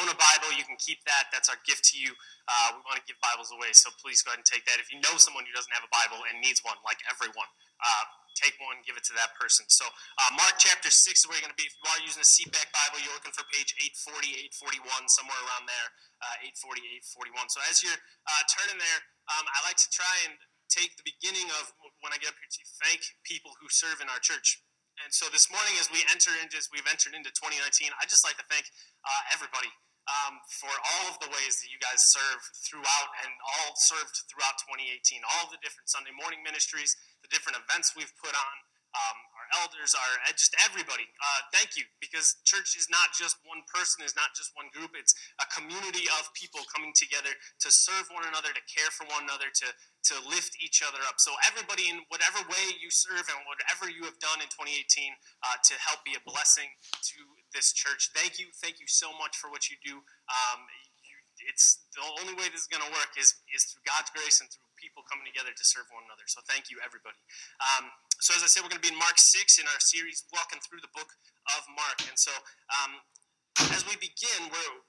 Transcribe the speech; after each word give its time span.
own 0.00 0.08
a 0.10 0.16
Bible, 0.16 0.50
you 0.54 0.66
can 0.66 0.78
keep 0.80 1.02
that. 1.06 1.30
That's 1.30 1.46
our 1.48 1.58
gift 1.62 1.86
to 1.92 1.96
you. 1.98 2.12
Uh, 2.46 2.76
we 2.76 2.80
want 2.84 2.98
to 3.00 3.06
give 3.06 3.18
Bibles 3.22 3.54
away, 3.54 3.72
so 3.72 3.88
please 4.00 4.20
go 4.20 4.34
ahead 4.34 4.42
and 4.42 4.48
take 4.48 4.66
that. 4.66 4.82
If 4.82 4.90
you 4.90 4.98
know 5.00 5.14
someone 5.16 5.46
who 5.46 5.54
doesn't 5.54 5.72
have 5.72 5.86
a 5.86 5.92
Bible 5.92 6.22
and 6.28 6.42
needs 6.42 6.60
one, 6.60 6.76
like 6.84 7.00
everyone, 7.08 7.48
uh, 7.80 8.04
take 8.34 8.58
one, 8.58 8.82
give 8.82 8.98
it 8.98 9.06
to 9.06 9.14
that 9.14 9.32
person. 9.38 9.64
So, 9.70 9.86
uh, 9.86 10.30
Mark 10.34 10.58
chapter 10.58 10.90
6 10.90 10.98
is 11.06 11.24
where 11.30 11.38
you're 11.38 11.46
going 11.46 11.54
to 11.54 11.60
be. 11.60 11.70
If 11.70 11.74
you 11.78 11.86
are 11.86 12.02
using 12.02 12.20
a 12.20 12.28
seatback 12.28 12.68
Bible, 12.74 13.00
you're 13.00 13.14
looking 13.14 13.34
for 13.34 13.46
page 13.54 13.72
840, 14.04 14.50
841, 14.82 15.06
somewhere 15.06 15.38
around 15.46 15.70
there, 15.70 15.88
uh, 16.20 16.50
840, 16.66 16.82
841. 17.30 17.48
So, 17.48 17.62
as 17.70 17.80
you're 17.80 17.94
uh, 17.94 18.42
turning 18.50 18.78
there, 18.82 19.00
um, 19.30 19.46
I 19.46 19.58
like 19.64 19.78
to 19.80 19.90
try 19.94 20.12
and 20.28 20.34
take 20.68 20.98
the 20.98 21.06
beginning 21.06 21.46
of 21.62 21.70
when 22.02 22.10
I 22.10 22.18
get 22.18 22.34
up 22.34 22.38
here 22.42 22.50
to 22.50 22.62
thank 22.82 23.00
people 23.22 23.54
who 23.62 23.70
serve 23.70 24.02
in 24.02 24.10
our 24.10 24.18
church. 24.18 24.60
And 25.02 25.10
so 25.10 25.26
this 25.34 25.50
morning, 25.50 25.74
as 25.82 25.90
we 25.90 26.06
enter 26.14 26.30
into, 26.38 26.54
as 26.54 26.70
we've 26.70 26.86
entered 26.86 27.18
into 27.18 27.34
2019, 27.34 27.90
I'd 27.98 28.06
just 28.06 28.22
like 28.22 28.38
to 28.38 28.46
thank 28.46 28.70
uh, 29.02 29.34
everybody 29.34 29.70
um, 30.06 30.38
for 30.46 30.70
all 30.70 31.10
of 31.10 31.18
the 31.18 31.26
ways 31.34 31.58
that 31.58 31.68
you 31.72 31.80
guys 31.82 31.98
serve 32.06 32.40
throughout 32.62 33.10
and 33.26 33.32
all 33.42 33.74
served 33.74 34.14
throughout 34.30 34.54
2018. 34.70 35.18
All 35.38 35.50
the 35.50 35.58
different 35.66 35.90
Sunday 35.90 36.14
morning 36.14 36.46
ministries, 36.46 36.94
the 37.26 37.30
different 37.32 37.58
events 37.58 37.98
we've 37.98 38.12
put 38.22 38.36
on, 38.38 38.54
um, 38.94 39.18
our 39.44 39.60
elders, 39.60 39.92
our 39.92 40.12
uh, 40.24 40.32
just 40.32 40.56
everybody. 40.64 41.04
Uh, 41.04 41.40
thank 41.52 41.76
you, 41.76 41.84
because 42.00 42.40
church 42.48 42.76
is 42.80 42.88
not 42.88 43.12
just 43.12 43.36
one 43.44 43.60
person, 43.68 44.00
is 44.00 44.16
not 44.16 44.32
just 44.32 44.56
one 44.56 44.72
group. 44.72 44.96
It's 44.96 45.12
a 45.40 45.46
community 45.52 46.08
of 46.16 46.32
people 46.32 46.64
coming 46.72 46.96
together 46.96 47.32
to 47.60 47.68
serve 47.68 48.08
one 48.08 48.24
another, 48.24 48.48
to 48.56 48.64
care 48.64 48.88
for 48.88 49.04
one 49.12 49.28
another, 49.28 49.52
to 49.52 49.68
to 50.12 50.14
lift 50.28 50.52
each 50.60 50.84
other 50.84 51.00
up. 51.08 51.16
So 51.16 51.32
everybody, 51.48 51.88
in 51.88 52.04
whatever 52.12 52.44
way 52.48 52.76
you 52.76 52.92
serve 52.92 53.24
and 53.24 53.40
whatever 53.48 53.88
you 53.88 54.04
have 54.04 54.20
done 54.20 54.36
in 54.44 54.48
2018, 54.52 54.76
uh, 55.40 55.56
to 55.64 55.74
help 55.80 56.04
be 56.04 56.12
a 56.12 56.22
blessing 56.28 56.68
to 56.92 57.20
this 57.56 57.72
church. 57.72 58.12
Thank 58.12 58.36
you, 58.36 58.52
thank 58.60 58.80
you 58.80 58.88
so 58.88 59.16
much 59.16 59.40
for 59.40 59.48
what 59.48 59.72
you 59.72 59.80
do. 59.80 60.04
Um, 60.28 60.60
it's 61.48 61.84
the 61.94 62.02
only 62.20 62.34
way 62.34 62.48
this 62.50 62.66
is 62.66 62.70
going 62.70 62.82
to 62.82 62.92
work 62.92 63.14
is 63.16 63.38
is 63.52 63.68
through 63.70 63.84
God's 63.86 64.10
grace 64.12 64.40
and 64.40 64.48
through 64.50 64.64
people 64.80 65.06
coming 65.08 65.24
together 65.24 65.52
to 65.54 65.64
serve 65.64 65.88
one 65.92 66.04
another. 66.04 66.26
So 66.28 66.44
thank 66.44 66.68
you, 66.68 66.76
everybody. 66.84 67.16
Um, 67.60 67.88
so 68.20 68.36
as 68.36 68.44
I 68.44 68.48
said, 68.48 68.60
we're 68.60 68.72
going 68.72 68.82
to 68.82 68.86
be 68.86 68.92
in 68.92 69.00
Mark 69.00 69.16
6 69.16 69.32
in 69.56 69.66
our 69.68 69.80
series, 69.80 70.28
walking 70.32 70.60
through 70.60 70.84
the 70.84 70.92
book 70.92 71.08
of 71.56 71.64
Mark. 71.72 72.04
And 72.04 72.20
so 72.20 72.32
um, 72.80 73.00
as 73.72 73.84
we 73.88 73.96
begin, 73.96 74.52
we're, 74.52 74.84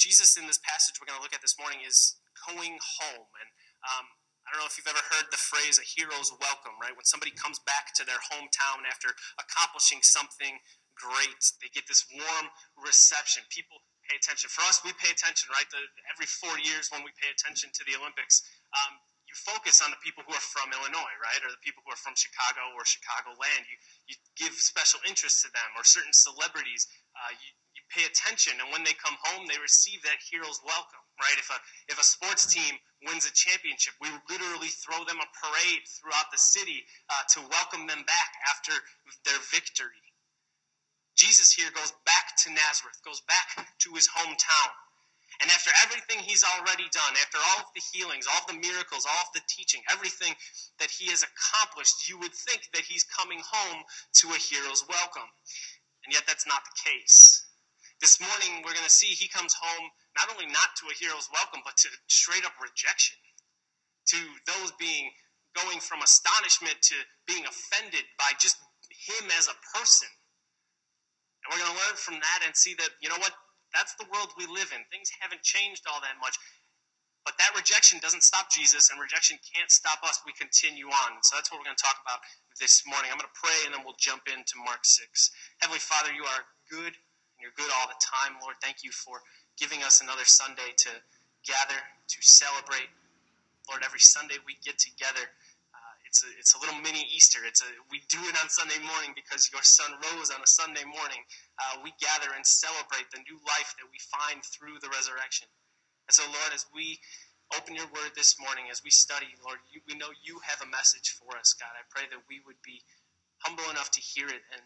Jesus 0.00 0.36
in 0.36 0.48
this 0.48 0.60
passage 0.62 0.96
we're 1.00 1.08
going 1.08 1.20
to 1.20 1.24
look 1.24 1.36
at 1.36 1.44
this 1.44 1.56
morning 1.60 1.84
is 1.84 2.16
going 2.48 2.76
home. 2.80 3.28
And 3.28 3.48
um, 3.84 4.04
I 4.46 4.54
don't 4.54 4.62
know 4.62 4.70
if 4.70 4.78
you've 4.78 4.90
ever 4.90 5.02
heard 5.10 5.26
the 5.34 5.40
phrase 5.40 5.82
a 5.82 5.84
hero's 5.84 6.30
welcome, 6.38 6.78
right? 6.78 6.94
When 6.94 7.08
somebody 7.08 7.34
comes 7.34 7.58
back 7.66 7.90
to 7.98 8.06
their 8.06 8.20
hometown 8.30 8.86
after 8.86 9.10
accomplishing 9.42 10.00
something 10.06 10.54
great, 10.94 11.42
they 11.58 11.68
get 11.74 11.84
this 11.90 12.06
warm 12.14 12.46
reception. 12.78 13.42
People 13.50 13.82
pay 14.06 14.16
attention. 14.16 14.48
For 14.48 14.62
us, 14.66 14.80
we 14.86 14.94
pay 14.96 15.10
attention, 15.10 15.50
right? 15.50 15.66
The, 15.68 15.82
every 16.10 16.26
four 16.26 16.54
years 16.62 16.88
when 16.94 17.02
we 17.02 17.12
pay 17.18 17.30
attention 17.30 17.70
to 17.74 17.82
the 17.84 17.98
Olympics, 17.98 18.42
um, 18.74 18.98
you 19.26 19.34
focus 19.34 19.82
on 19.82 19.90
the 19.90 20.00
people 20.00 20.22
who 20.22 20.32
are 20.32 20.46
from 20.54 20.70
Illinois, 20.70 21.16
right, 21.18 21.42
or 21.42 21.50
the 21.50 21.62
people 21.62 21.82
who 21.82 21.90
are 21.90 21.98
from 21.98 22.14
Chicago 22.14 22.62
or 22.78 22.86
Chicagoland. 22.86 23.66
You 23.66 23.76
you 24.06 24.14
give 24.38 24.54
special 24.54 25.02
interest 25.02 25.42
to 25.42 25.50
them, 25.50 25.68
or 25.74 25.82
certain 25.82 26.14
celebrities. 26.14 26.86
Uh, 27.12 27.34
you 27.42 27.50
you 27.74 27.82
pay 27.90 28.06
attention, 28.06 28.54
and 28.62 28.70
when 28.70 28.86
they 28.86 28.94
come 28.94 29.18
home, 29.26 29.50
they 29.50 29.58
receive 29.58 30.00
that 30.06 30.22
hero's 30.22 30.62
welcome, 30.62 31.02
right? 31.18 31.36
If 31.42 31.50
a 31.50 31.58
if 31.90 31.98
a 31.98 32.06
sports 32.06 32.46
team 32.46 32.78
wins 33.02 33.26
a 33.26 33.34
championship, 33.34 33.98
we 33.98 34.08
literally 34.30 34.70
throw 34.70 35.02
them 35.02 35.18
a 35.18 35.28
parade 35.34 35.82
throughout 35.98 36.30
the 36.30 36.38
city 36.38 36.86
uh, 37.10 37.26
to 37.34 37.38
welcome 37.50 37.90
them 37.90 38.06
back 38.06 38.30
after 38.54 38.72
their 39.26 39.42
victory. 39.50 40.05
Jesus 41.16 41.52
here 41.52 41.72
goes 41.72 41.92
back 42.04 42.36
to 42.44 42.52
Nazareth, 42.52 43.00
goes 43.04 43.24
back 43.24 43.66
to 43.80 43.90
his 43.96 44.08
hometown. 44.08 44.70
And 45.40 45.50
after 45.50 45.68
everything 45.84 46.24
he's 46.24 46.44
already 46.44 46.88
done, 46.92 47.12
after 47.20 47.36
all 47.36 47.68
of 47.68 47.72
the 47.76 47.84
healings, 47.92 48.24
all 48.24 48.44
of 48.44 48.48
the 48.48 48.60
miracles, 48.60 49.04
all 49.04 49.24
of 49.28 49.32
the 49.36 49.44
teaching, 49.48 49.82
everything 49.92 50.32
that 50.80 50.88
he 50.88 51.12
has 51.12 51.24
accomplished, 51.24 52.08
you 52.08 52.16
would 52.20 52.32
think 52.32 52.68
that 52.72 52.84
he's 52.88 53.04
coming 53.04 53.40
home 53.44 53.84
to 54.24 54.32
a 54.32 54.38
hero's 54.40 54.84
welcome. 54.88 55.28
And 56.04 56.12
yet 56.12 56.24
that's 56.24 56.46
not 56.46 56.64
the 56.64 56.76
case. 56.88 57.44
This 58.00 58.20
morning, 58.20 58.64
we're 58.64 58.76
going 58.76 58.88
to 58.88 58.92
see 58.92 59.08
he 59.12 59.28
comes 59.28 59.52
home 59.56 59.88
not 60.16 60.32
only 60.32 60.46
not 60.46 60.76
to 60.80 60.88
a 60.88 60.94
hero's 60.96 61.28
welcome, 61.32 61.60
but 61.64 61.76
to 61.84 61.88
straight 62.08 62.44
up 62.44 62.56
rejection. 62.60 63.16
To 64.16 64.20
those 64.46 64.72
being 64.80 65.10
going 65.56 65.80
from 65.80 66.00
astonishment 66.00 66.76
to 66.80 66.96
being 67.26 67.44
offended 67.44 68.04
by 68.20 68.36
just 68.38 68.56
him 68.92 69.28
as 69.36 69.48
a 69.48 69.56
person. 69.76 70.08
And 71.46 71.54
we're 71.54 71.62
going 71.62 71.78
to 71.78 71.80
learn 71.86 71.94
from 71.94 72.18
that 72.18 72.42
and 72.42 72.50
see 72.58 72.74
that, 72.82 72.90
you 72.98 73.06
know 73.06 73.22
what? 73.22 73.30
That's 73.70 73.94
the 74.02 74.10
world 74.10 74.34
we 74.34 74.50
live 74.50 74.74
in. 74.74 74.82
Things 74.90 75.14
haven't 75.22 75.46
changed 75.46 75.86
all 75.86 76.02
that 76.02 76.18
much. 76.18 76.34
But 77.22 77.38
that 77.38 77.54
rejection 77.54 78.02
doesn't 78.02 78.22
stop 78.22 78.50
Jesus, 78.50 78.90
and 78.90 78.98
rejection 79.02 79.38
can't 79.42 79.70
stop 79.70 80.02
us. 80.06 80.22
We 80.22 80.34
continue 80.34 80.86
on. 80.86 81.22
So 81.22 81.34
that's 81.34 81.50
what 81.50 81.58
we're 81.58 81.70
going 81.70 81.78
to 81.78 81.86
talk 81.86 81.98
about 82.02 82.22
this 82.58 82.86
morning. 82.86 83.10
I'm 83.10 83.18
going 83.18 83.30
to 83.30 83.38
pray, 83.38 83.66
and 83.66 83.74
then 83.74 83.82
we'll 83.82 83.98
jump 83.98 84.26
into 84.30 84.58
Mark 84.62 84.86
6. 84.86 85.06
Heavenly 85.58 85.82
Father, 85.82 86.14
you 86.14 86.22
are 86.22 86.42
good, 86.70 86.94
and 86.94 87.38
you're 87.42 87.54
good 87.58 87.70
all 87.78 87.90
the 87.90 87.98
time. 87.98 88.38
Lord, 88.42 88.58
thank 88.62 88.86
you 88.86 88.94
for 88.94 89.22
giving 89.58 89.82
us 89.82 90.02
another 90.02 90.26
Sunday 90.26 90.74
to 90.86 90.90
gather, 91.46 91.78
to 91.78 92.18
celebrate. 92.22 92.90
Lord, 93.66 93.82
every 93.82 94.02
Sunday 94.02 94.38
we 94.46 94.54
get 94.62 94.78
together 94.78 95.26
it's 96.06 96.22
a, 96.22 96.30
it's 96.38 96.54
a 96.54 96.60
little 96.62 96.78
mini 96.80 97.02
Easter. 97.10 97.42
It's 97.44 97.60
a, 97.60 97.70
we 97.90 98.00
do 98.08 98.22
it 98.30 98.38
on 98.38 98.48
Sunday 98.48 98.78
morning 98.80 99.12
because 99.12 99.50
your 99.50 99.62
son 99.62 99.90
rose 100.10 100.30
on 100.30 100.40
a 100.40 100.46
Sunday 100.48 100.86
morning. 100.86 101.20
Uh, 101.58 101.82
we 101.82 101.92
gather 101.98 102.30
and 102.32 102.46
celebrate 102.46 103.10
the 103.10 103.20
new 103.26 103.36
life 103.42 103.74
that 103.76 103.88
we 103.90 103.98
find 103.98 104.40
through 104.46 104.78
the 104.80 104.88
resurrection. 104.94 105.50
And 106.08 106.14
so, 106.14 106.22
Lord, 106.30 106.54
as 106.54 106.64
we 106.70 106.98
open 107.58 107.74
your 107.74 107.90
word 107.90 108.14
this 108.14 108.38
morning, 108.38 108.70
as 108.70 108.82
we 108.86 108.90
study, 108.90 109.26
Lord, 109.42 109.58
you, 109.70 109.82
we 109.86 109.98
know 109.98 110.10
you 110.22 110.38
have 110.46 110.62
a 110.62 110.70
message 110.70 111.18
for 111.18 111.34
us, 111.36 111.54
God. 111.58 111.70
I 111.74 111.82
pray 111.90 112.06
that 112.10 112.22
we 112.30 112.42
would 112.46 112.58
be 112.62 112.82
humble 113.42 113.66
enough 113.70 113.90
to 113.94 114.00
hear 114.00 114.26
it 114.26 114.42
and 114.54 114.62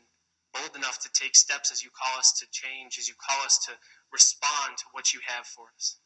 bold 0.53 0.77
enough 0.77 1.01
to 1.01 1.11
take 1.13 1.37
steps 1.37 1.73
as 1.73 1.83
you 1.83 1.91
call 1.91 2.19
us 2.19 2.33
to 2.41 2.47
change, 2.53 2.99
as 2.99 3.09
you 3.09 3.15
call 3.17 3.41
us 3.45 3.59
to 3.67 3.73
respond 4.13 4.77
to 4.79 4.87
what 4.93 5.13
you 5.15 5.21
have 5.27 5.47
for 5.47 5.67
us. 5.77 5.97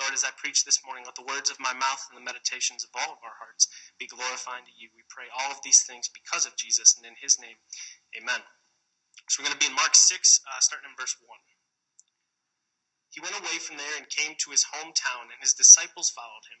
Lord, 0.00 0.12
as 0.12 0.24
I 0.24 0.30
preach 0.36 0.64
this 0.64 0.84
morning, 0.84 1.04
let 1.04 1.16
the 1.16 1.24
words 1.24 1.48
of 1.48 1.58
my 1.58 1.72
mouth 1.72 2.04
and 2.10 2.16
the 2.20 2.24
meditations 2.24 2.84
of 2.84 2.92
all 2.92 3.16
of 3.16 3.24
our 3.24 3.36
hearts 3.40 3.68
be 3.98 4.06
glorifying 4.06 4.64
to 4.68 4.76
you. 4.76 4.92
We 4.92 5.08
pray 5.08 5.24
all 5.32 5.50
of 5.50 5.62
these 5.64 5.82
things 5.88 6.08
because 6.12 6.44
of 6.44 6.56
Jesus 6.56 6.96
and 6.96 7.06
in 7.06 7.16
his 7.16 7.40
name. 7.40 7.56
Amen. 8.12 8.44
So 9.28 9.40
we're 9.40 9.48
going 9.48 9.58
to 9.58 9.64
be 9.64 9.72
in 9.72 9.80
Mark 9.80 9.96
6, 9.96 10.12
uh, 10.44 10.60
starting 10.60 10.90
in 10.90 10.96
verse 11.00 11.16
1. 11.24 11.38
He 13.08 13.24
went 13.24 13.40
away 13.40 13.56
from 13.56 13.78
there 13.80 13.96
and 13.96 14.08
came 14.12 14.36
to 14.36 14.50
his 14.52 14.68
hometown, 14.68 15.32
and 15.32 15.40
his 15.40 15.54
disciples 15.56 16.10
followed 16.12 16.44
him. 16.52 16.60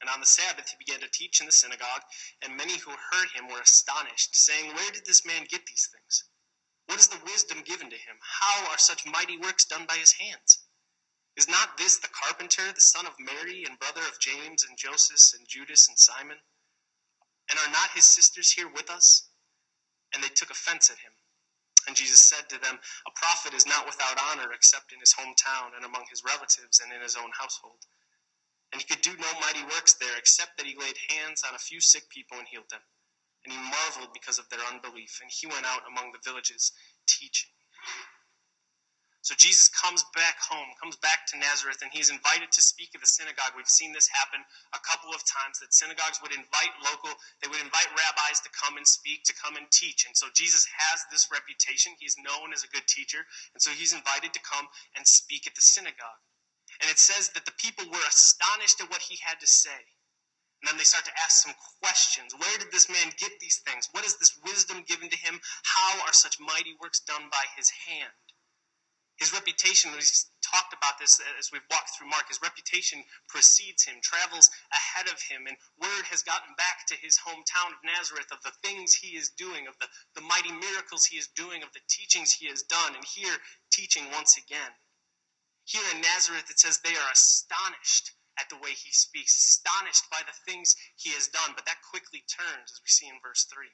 And 0.00 0.08
on 0.08 0.20
the 0.20 0.26
Sabbath 0.26 0.70
he 0.70 0.80
began 0.80 1.00
to 1.00 1.12
teach 1.12 1.40
in 1.40 1.46
the 1.46 1.52
synagogue, 1.52 2.02
and 2.40 2.56
many 2.56 2.78
who 2.78 2.90
heard 2.90 3.28
him 3.36 3.48
were 3.48 3.60
astonished, 3.60 4.34
saying, 4.34 4.72
Where 4.72 4.90
did 4.92 5.04
this 5.04 5.26
man 5.26 5.44
get 5.44 5.66
these 5.66 5.90
things? 5.92 6.24
What 6.86 6.98
is 6.98 7.08
the 7.08 7.20
wisdom 7.26 7.60
given 7.60 7.90
to 7.90 7.96
him? 7.96 8.16
How 8.40 8.70
are 8.70 8.78
such 8.78 9.04
mighty 9.04 9.36
works 9.36 9.66
done 9.66 9.84
by 9.84 9.96
his 9.96 10.12
hands? 10.12 10.59
Is 11.36 11.48
not 11.48 11.78
this 11.78 11.98
the 11.98 12.08
carpenter, 12.08 12.72
the 12.74 12.80
son 12.80 13.06
of 13.06 13.14
Mary, 13.18 13.64
and 13.64 13.78
brother 13.78 14.02
of 14.02 14.20
James 14.20 14.64
and 14.68 14.76
Joseph 14.76 15.38
and 15.38 15.48
Judas 15.48 15.88
and 15.88 15.98
Simon? 15.98 16.38
And 17.50 17.58
are 17.58 17.72
not 17.72 17.90
his 17.94 18.04
sisters 18.04 18.52
here 18.52 18.68
with 18.68 18.90
us? 18.90 19.28
And 20.14 20.22
they 20.22 20.28
took 20.28 20.50
offense 20.50 20.90
at 20.90 20.98
him. 20.98 21.12
And 21.86 21.96
Jesus 21.96 22.20
said 22.22 22.48
to 22.50 22.58
them, 22.60 22.78
A 23.06 23.10
prophet 23.16 23.54
is 23.54 23.66
not 23.66 23.86
without 23.86 24.20
honor 24.30 24.52
except 24.52 24.92
in 24.92 25.00
his 25.00 25.14
hometown 25.14 25.74
and 25.76 25.84
among 25.84 26.04
his 26.10 26.22
relatives 26.24 26.80
and 26.80 26.92
in 26.92 27.00
his 27.00 27.16
own 27.16 27.30
household. 27.38 27.80
And 28.72 28.80
he 28.80 28.86
could 28.86 29.02
do 29.02 29.16
no 29.16 29.40
mighty 29.40 29.62
works 29.64 29.94
there 29.94 30.16
except 30.18 30.58
that 30.58 30.66
he 30.66 30.76
laid 30.78 30.96
hands 31.10 31.42
on 31.48 31.54
a 31.54 31.58
few 31.58 31.80
sick 31.80 32.08
people 32.10 32.38
and 32.38 32.46
healed 32.46 32.70
them. 32.70 32.82
And 33.44 33.54
he 33.54 33.58
marveled 33.58 34.12
because 34.12 34.38
of 34.38 34.48
their 34.50 34.60
unbelief. 34.70 35.18
And 35.22 35.30
he 35.32 35.46
went 35.46 35.66
out 35.66 35.82
among 35.88 36.12
the 36.12 36.22
villages 36.24 36.72
teaching. 37.08 37.50
So 39.20 39.36
Jesus 39.36 39.68
comes 39.68 40.00
back 40.16 40.40
home, 40.40 40.72
comes 40.80 40.96
back 40.96 41.28
to 41.28 41.36
Nazareth, 41.36 41.84
and 41.84 41.92
he's 41.92 42.08
invited 42.08 42.48
to 42.56 42.62
speak 42.64 42.96
at 42.96 43.04
the 43.04 43.06
synagogue. 43.06 43.52
We've 43.52 43.68
seen 43.68 43.92
this 43.92 44.08
happen 44.08 44.40
a 44.72 44.80
couple 44.80 45.12
of 45.12 45.20
times 45.28 45.60
that 45.60 45.76
synagogues 45.76 46.24
would 46.24 46.32
invite 46.32 46.72
local, 46.80 47.12
they 47.44 47.48
would 47.52 47.60
invite 47.60 47.92
rabbis 47.92 48.40
to 48.40 48.50
come 48.56 48.80
and 48.80 48.88
speak, 48.88 49.24
to 49.28 49.36
come 49.36 49.60
and 49.60 49.68
teach. 49.68 50.08
And 50.08 50.16
so 50.16 50.32
Jesus 50.32 50.64
has 50.72 51.04
this 51.12 51.28
reputation. 51.28 51.92
He's 52.00 52.16
known 52.16 52.56
as 52.56 52.64
a 52.64 52.72
good 52.72 52.88
teacher. 52.88 53.20
And 53.52 53.60
so 53.60 53.70
he's 53.76 53.92
invited 53.92 54.32
to 54.32 54.40
come 54.40 54.64
and 54.96 55.04
speak 55.04 55.44
at 55.44 55.54
the 55.54 55.60
synagogue. 55.60 56.24
And 56.80 56.88
it 56.88 56.98
says 56.98 57.28
that 57.36 57.44
the 57.44 57.56
people 57.60 57.84
were 57.92 58.08
astonished 58.08 58.80
at 58.80 58.88
what 58.88 59.04
he 59.04 59.20
had 59.20 59.36
to 59.40 59.46
say. 59.46 59.84
And 60.60 60.68
then 60.68 60.76
they 60.80 60.88
start 60.88 61.04
to 61.04 61.20
ask 61.20 61.44
some 61.44 61.56
questions. 61.84 62.32
Where 62.32 62.56
did 62.56 62.72
this 62.72 62.88
man 62.88 63.12
get 63.20 63.36
these 63.40 63.60
things? 63.68 63.88
What 63.92 64.08
is 64.08 64.16
this 64.16 64.36
wisdom 64.44 64.84
given 64.88 65.12
to 65.12 65.16
him? 65.16 65.40
How 65.64 66.00
are 66.08 66.12
such 66.16 66.40
mighty 66.40 66.72
works 66.80 67.00
done 67.00 67.28
by 67.28 67.44
his 67.56 67.68
hand? 67.68 68.29
His 69.20 69.36
reputation, 69.36 69.92
we've 69.92 70.08
talked 70.40 70.72
about 70.72 70.96
this 70.98 71.20
uh, 71.20 71.38
as 71.38 71.52
we've 71.52 71.68
walked 71.70 71.92
through 71.92 72.08
Mark, 72.08 72.32
his 72.32 72.40
reputation 72.40 73.04
precedes 73.28 73.84
him, 73.84 74.00
travels 74.00 74.48
ahead 74.72 75.12
of 75.12 75.20
him, 75.20 75.44
and 75.46 75.60
word 75.76 76.08
has 76.08 76.24
gotten 76.24 76.56
back 76.56 76.88
to 76.88 76.96
his 76.96 77.20
hometown 77.20 77.76
of 77.76 77.84
Nazareth 77.84 78.32
of 78.32 78.40
the 78.40 78.56
things 78.64 78.96
he 78.96 79.20
is 79.20 79.28
doing, 79.36 79.68
of 79.68 79.76
the, 79.78 79.92
the 80.16 80.24
mighty 80.24 80.50
miracles 80.50 81.04
he 81.04 81.20
is 81.20 81.28
doing, 81.36 81.62
of 81.62 81.68
the 81.76 81.84
teachings 81.86 82.32
he 82.32 82.48
has 82.48 82.62
done, 82.64 82.96
and 82.96 83.04
here 83.04 83.36
teaching 83.70 84.08
once 84.10 84.40
again. 84.40 84.72
Here 85.68 85.84
in 85.94 86.00
Nazareth, 86.00 86.48
it 86.48 86.58
says 86.58 86.80
they 86.80 86.96
are 86.96 87.12
astonished 87.12 88.16
at 88.40 88.48
the 88.48 88.56
way 88.56 88.72
he 88.72 88.90
speaks, 88.90 89.36
astonished 89.36 90.08
by 90.08 90.24
the 90.24 90.34
things 90.48 90.74
he 90.96 91.10
has 91.12 91.28
done. 91.28 91.52
But 91.54 91.66
that 91.66 91.84
quickly 91.84 92.24
turns, 92.24 92.72
as 92.72 92.80
we 92.80 92.88
see 92.88 93.06
in 93.06 93.20
verse 93.20 93.44
3. 93.52 93.68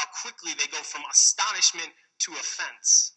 How 0.00 0.08
quickly 0.24 0.56
they 0.56 0.72
go 0.72 0.80
from 0.80 1.04
astonishment 1.12 1.92
to 2.24 2.32
offense. 2.32 3.12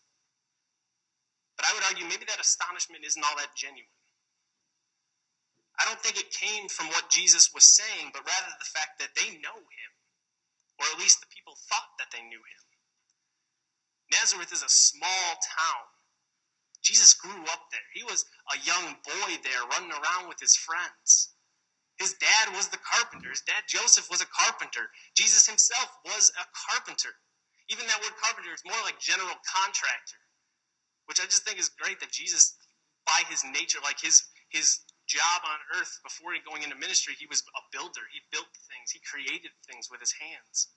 But 1.57 1.65
I 1.65 1.73
would 1.73 1.83
argue 1.89 2.05
maybe 2.05 2.29
that 2.29 2.39
astonishment 2.39 3.03
isn't 3.03 3.25
all 3.25 3.37
that 3.41 3.57
genuine. 3.57 3.89
I 5.77 5.85
don't 5.85 6.01
think 6.01 6.17
it 6.17 6.33
came 6.33 6.69
from 6.69 6.87
what 6.89 7.09
Jesus 7.09 7.53
was 7.53 7.65
saying, 7.65 8.09
but 8.13 8.25
rather 8.25 8.49
the 8.57 8.73
fact 8.73 8.97
that 9.01 9.13
they 9.13 9.37
know 9.41 9.57
him, 9.57 9.91
or 10.81 10.85
at 10.93 11.01
least 11.01 11.21
the 11.21 11.29
people 11.33 11.57
thought 11.69 11.97
that 11.97 12.09
they 12.13 12.21
knew 12.21 12.41
him. 12.41 12.63
Nazareth 14.13 14.53
is 14.53 14.63
a 14.63 14.69
small 14.69 15.29
town. 15.41 15.85
Jesus 16.81 17.13
grew 17.13 17.43
up 17.51 17.67
there. 17.71 17.89
He 17.93 18.03
was 18.03 18.25
a 18.53 18.57
young 18.63 18.95
boy 19.03 19.31
there 19.43 19.65
running 19.73 19.91
around 19.91 20.29
with 20.29 20.39
his 20.39 20.55
friends. 20.55 21.33
His 21.97 22.13
dad 22.13 22.53
was 22.55 22.69
the 22.69 22.77
carpenter. 22.77 23.29
His 23.29 23.41
dad, 23.41 23.65
Joseph, 23.67 24.09
was 24.09 24.21
a 24.21 24.29
carpenter. 24.29 24.89
Jesus 25.17 25.45
himself 25.49 25.89
was 26.05 26.31
a 26.37 26.45
carpenter. 26.53 27.09
Even 27.69 27.85
that 27.87 27.99
word 28.01 28.13
carpenter 28.21 28.53
is 28.53 28.63
more 28.63 28.79
like 28.85 29.01
general 29.01 29.33
contractor, 29.43 30.21
which 31.07 31.19
I 31.19 31.25
just 31.25 31.43
think 31.43 31.59
is 31.59 31.71
great 31.73 31.99
that 31.99 32.11
Jesus, 32.11 32.55
by 33.07 33.23
his 33.31 33.43
nature, 33.43 33.79
like 33.83 33.99
his, 33.99 34.23
his 34.49 34.79
job 35.07 35.41
on 35.47 35.79
earth 35.79 35.99
before 36.03 36.35
going 36.43 36.63
into 36.63 36.75
ministry, 36.75 37.15
he 37.15 37.27
was 37.27 37.41
a 37.55 37.63
builder. 37.71 38.03
He 38.11 38.19
built 38.31 38.51
things, 38.67 38.91
he 38.91 38.99
created 39.03 39.51
things 39.65 39.87
with 39.89 40.03
his 40.03 40.13
hands. 40.19 40.67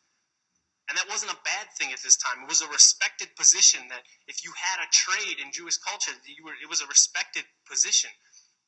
And 0.88 0.98
that 0.98 1.10
wasn't 1.10 1.30
a 1.30 1.46
bad 1.46 1.70
thing 1.78 1.94
at 1.94 2.02
this 2.02 2.18
time. 2.18 2.42
It 2.42 2.50
was 2.50 2.62
a 2.62 2.74
respected 2.74 3.30
position 3.38 3.86
that 3.94 4.02
if 4.26 4.42
you 4.42 4.50
had 4.58 4.82
a 4.82 4.90
trade 4.90 5.38
in 5.38 5.54
Jewish 5.54 5.78
culture, 5.78 6.10
were, 6.42 6.58
it 6.58 6.66
was 6.66 6.82
a 6.82 6.90
respected 6.90 7.46
position. 7.62 8.10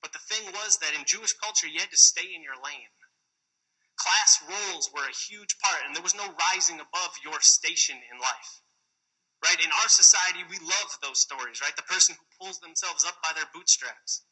But 0.03 0.13
the 0.13 0.23
thing 0.31 0.47
was 0.55 0.79
that 0.79 0.95
in 0.95 1.03
Jewish 1.07 1.35
culture, 1.35 1.67
you 1.67 1.81
had 1.81 1.91
to 1.91 1.97
stay 1.97 2.27
in 2.31 2.43
your 2.43 2.59
lane. 2.63 2.95
Class 3.99 4.39
roles 4.47 4.91
were 4.95 5.07
a 5.07 5.21
huge 5.31 5.59
part, 5.59 5.83
and 5.87 5.95
there 5.95 6.03
was 6.03 6.15
no 6.15 6.27
rising 6.51 6.79
above 6.79 7.19
your 7.23 7.41
station 7.41 7.99
in 8.11 8.19
life. 8.19 8.63
Right? 9.43 9.59
In 9.59 9.71
our 9.83 9.91
society, 9.91 10.47
we 10.47 10.59
love 10.63 10.91
those 11.03 11.19
stories, 11.19 11.59
right? 11.59 11.75
The 11.75 11.83
person 11.91 12.15
who 12.15 12.25
pulls 12.39 12.63
themselves 12.63 13.05
up 13.05 13.19
by 13.27 13.35
their 13.35 13.51
bootstraps. 13.51 14.23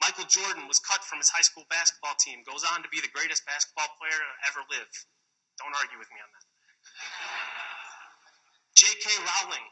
Michael 0.00 0.24
Jordan 0.24 0.64
was 0.70 0.78
cut 0.78 1.04
from 1.04 1.18
his 1.18 1.28
high 1.28 1.44
school 1.44 1.66
basketball 1.68 2.16
team, 2.16 2.46
goes 2.46 2.64
on 2.64 2.82
to 2.82 2.88
be 2.88 3.02
the 3.02 3.12
greatest 3.12 3.44
basketball 3.44 3.90
player 3.98 4.14
to 4.14 4.30
ever 4.48 4.62
live. 4.70 4.88
Don't 5.58 5.74
argue 5.74 5.98
with 5.98 6.08
me 6.14 6.22
on 6.22 6.30
that. 6.32 6.46
J.K. 8.78 9.10
Rowling, 9.10 9.66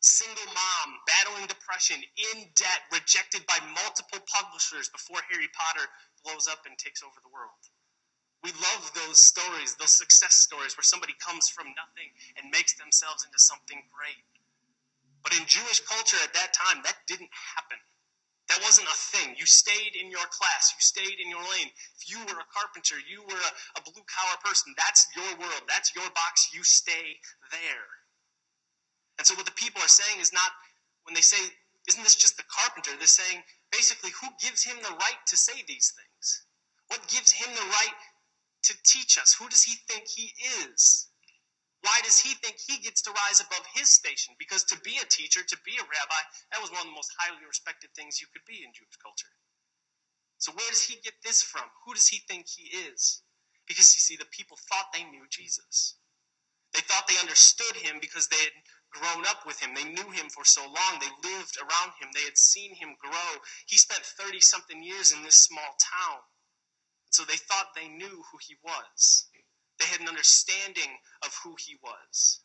single 0.00 0.46
mom, 0.46 0.88
battling 1.04 1.50
depression, 1.50 1.98
in 1.98 2.46
debt, 2.54 2.86
rejected 2.94 3.42
by 3.50 3.58
multiple 3.74 4.22
publishers 4.30 4.88
before 4.88 5.18
Harry 5.34 5.50
Potter 5.50 5.90
blows 6.22 6.46
up 6.46 6.62
and 6.62 6.78
takes 6.78 7.02
over 7.02 7.18
the 7.26 7.34
world. 7.34 7.58
We 8.42 8.50
love 8.58 8.90
those 8.94 9.22
stories, 9.22 9.78
those 9.78 9.94
success 9.94 10.34
stories 10.34 10.76
where 10.76 10.82
somebody 10.82 11.14
comes 11.22 11.48
from 11.48 11.70
nothing 11.78 12.10
and 12.36 12.50
makes 12.50 12.74
themselves 12.74 13.22
into 13.22 13.38
something 13.38 13.78
great. 13.94 14.26
But 15.22 15.38
in 15.38 15.46
Jewish 15.46 15.78
culture 15.86 16.18
at 16.18 16.34
that 16.34 16.50
time, 16.50 16.82
that 16.82 17.06
didn't 17.06 17.30
happen. 17.30 17.78
That 18.50 18.58
wasn't 18.66 18.90
a 18.90 18.98
thing. 19.14 19.38
You 19.38 19.46
stayed 19.46 19.94
in 19.94 20.10
your 20.10 20.26
class. 20.34 20.74
You 20.74 20.82
stayed 20.82 21.22
in 21.22 21.30
your 21.30 21.40
lane. 21.54 21.70
If 21.96 22.10
you 22.10 22.18
were 22.26 22.36
a 22.42 22.50
carpenter, 22.50 22.98
you 22.98 23.22
were 23.22 23.38
a, 23.38 23.52
a 23.78 23.82
blue 23.86 24.02
collar 24.10 24.38
person. 24.42 24.74
That's 24.76 25.06
your 25.14 25.30
world. 25.38 25.62
That's 25.70 25.94
your 25.94 26.04
box. 26.10 26.50
You 26.52 26.66
stay 26.66 27.22
there. 27.54 27.88
And 29.16 29.24
so 29.24 29.38
what 29.38 29.46
the 29.46 29.54
people 29.54 29.80
are 29.80 29.88
saying 29.88 30.18
is 30.18 30.34
not, 30.34 30.50
when 31.06 31.14
they 31.14 31.22
say, 31.22 31.38
isn't 31.88 32.02
this 32.02 32.18
just 32.18 32.36
the 32.36 32.44
carpenter? 32.50 32.90
They're 32.98 33.06
saying, 33.06 33.40
basically, 33.70 34.10
who 34.20 34.26
gives 34.42 34.66
him 34.66 34.76
the 34.82 34.90
right 34.98 35.20
to 35.30 35.36
say 35.36 35.62
these 35.66 35.94
things? 35.94 36.44
What 36.88 37.06
gives 37.08 37.32
him 37.32 37.48
the 37.54 37.68
right 37.72 37.96
to 38.62 38.74
teach 38.84 39.18
us? 39.18 39.34
Who 39.34 39.48
does 39.48 39.62
he 39.62 39.76
think 39.88 40.08
he 40.08 40.32
is? 40.64 41.08
Why 41.82 41.98
does 42.04 42.20
he 42.20 42.34
think 42.38 42.62
he 42.62 42.78
gets 42.78 43.02
to 43.02 43.10
rise 43.10 43.42
above 43.42 43.66
his 43.74 43.90
station? 43.90 44.34
Because 44.38 44.62
to 44.70 44.78
be 44.86 44.98
a 45.02 45.06
teacher, 45.10 45.42
to 45.42 45.58
be 45.66 45.74
a 45.74 45.82
rabbi, 45.82 46.22
that 46.52 46.62
was 46.62 46.70
one 46.70 46.86
of 46.86 46.86
the 46.86 46.94
most 46.94 47.10
highly 47.18 47.42
respected 47.44 47.90
things 47.94 48.20
you 48.20 48.30
could 48.30 48.46
be 48.46 48.62
in 48.62 48.70
Jewish 48.70 48.96
culture. 49.02 49.34
So 50.38 50.52
where 50.54 50.70
does 50.70 50.86
he 50.86 51.02
get 51.02 51.14
this 51.22 51.42
from? 51.42 51.66
Who 51.84 51.94
does 51.94 52.06
he 52.06 52.22
think 52.30 52.46
he 52.46 52.70
is? 52.86 53.22
Because 53.66 53.94
you 53.94 54.00
see, 54.02 54.16
the 54.16 54.30
people 54.30 54.58
thought 54.70 54.94
they 54.94 55.02
knew 55.04 55.26
Jesus. 55.30 55.98
They 56.72 56.80
thought 56.82 57.06
they 57.06 57.18
understood 57.18 57.76
him 57.76 57.98
because 58.00 58.28
they 58.28 58.42
had 58.42 58.56
grown 58.90 59.26
up 59.26 59.46
with 59.46 59.58
him. 59.60 59.74
They 59.74 59.84
knew 59.84 60.10
him 60.10 60.30
for 60.30 60.44
so 60.44 60.62
long. 60.62 60.98
They 60.98 61.28
lived 61.28 61.58
around 61.58 61.92
him. 62.00 62.10
They 62.14 62.24
had 62.24 62.38
seen 62.38 62.74
him 62.74 62.96
grow. 62.98 63.30
He 63.66 63.76
spent 63.76 64.02
30 64.02 64.40
something 64.40 64.82
years 64.82 65.12
in 65.12 65.22
this 65.22 65.42
small 65.42 65.76
town. 65.78 66.20
So 67.12 67.24
they 67.24 67.36
thought 67.36 67.76
they 67.76 67.88
knew 67.88 68.24
who 68.32 68.38
he 68.40 68.56
was. 68.64 69.28
They 69.78 69.84
had 69.84 70.00
an 70.00 70.08
understanding 70.08 70.96
of 71.20 71.36
who 71.44 71.54
he 71.60 71.76
was. 71.84 72.40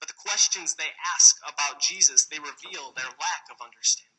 But 0.00 0.08
the 0.08 0.18
questions 0.18 0.74
they 0.74 0.90
ask 1.14 1.38
about 1.46 1.80
Jesus, 1.80 2.26
they 2.26 2.42
reveal 2.42 2.90
their 2.90 3.06
lack 3.06 3.44
of 3.52 3.62
understanding. 3.62 4.10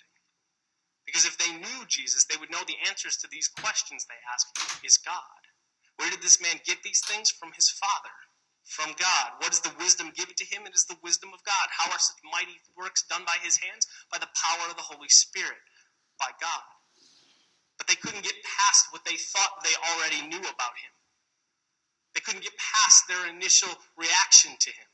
Because 1.05 1.25
if 1.25 1.35
they 1.35 1.51
knew 1.59 1.83
Jesus, 1.91 2.23
they 2.23 2.39
would 2.39 2.51
know 2.51 2.63
the 2.63 2.79
answers 2.87 3.17
to 3.17 3.27
these 3.27 3.49
questions 3.49 4.05
they 4.07 4.21
ask 4.31 4.47
is 4.85 4.97
God. 4.97 5.41
Where 5.97 6.09
did 6.09 6.21
this 6.21 6.39
man 6.39 6.63
get 6.63 6.79
these 6.83 7.03
things? 7.03 7.31
From 7.31 7.51
his 7.51 7.67
Father, 7.67 8.15
from 8.63 8.95
God. 8.95 9.43
What 9.43 9.51
is 9.51 9.59
the 9.59 9.75
wisdom 9.77 10.13
given 10.15 10.35
to 10.37 10.45
him? 10.45 10.63
It 10.65 10.73
is 10.73 10.85
the 10.85 11.01
wisdom 11.03 11.33
of 11.33 11.43
God. 11.43 11.67
How 11.67 11.91
are 11.91 11.99
such 11.99 12.21
mighty 12.23 12.61
works 12.77 13.03
done 13.03 13.25
by 13.25 13.35
his 13.43 13.57
hands? 13.57 13.87
By 14.07 14.19
the 14.19 14.31
power 14.31 14.69
of 14.69 14.77
the 14.77 14.87
Holy 14.87 15.09
Spirit, 15.09 15.59
by 16.17 16.31
God. 16.39 16.63
But 17.81 17.89
they 17.89 17.97
couldn't 17.97 18.21
get 18.21 18.37
past 18.45 18.93
what 18.93 19.01
they 19.09 19.17
thought 19.17 19.65
they 19.65 19.73
already 19.89 20.21
knew 20.29 20.37
about 20.37 20.77
him. 20.77 20.93
They 22.13 22.21
couldn't 22.21 22.45
get 22.45 22.53
past 22.53 23.09
their 23.09 23.25
initial 23.25 23.73
reaction 23.97 24.53
to 24.53 24.69
him. 24.69 24.89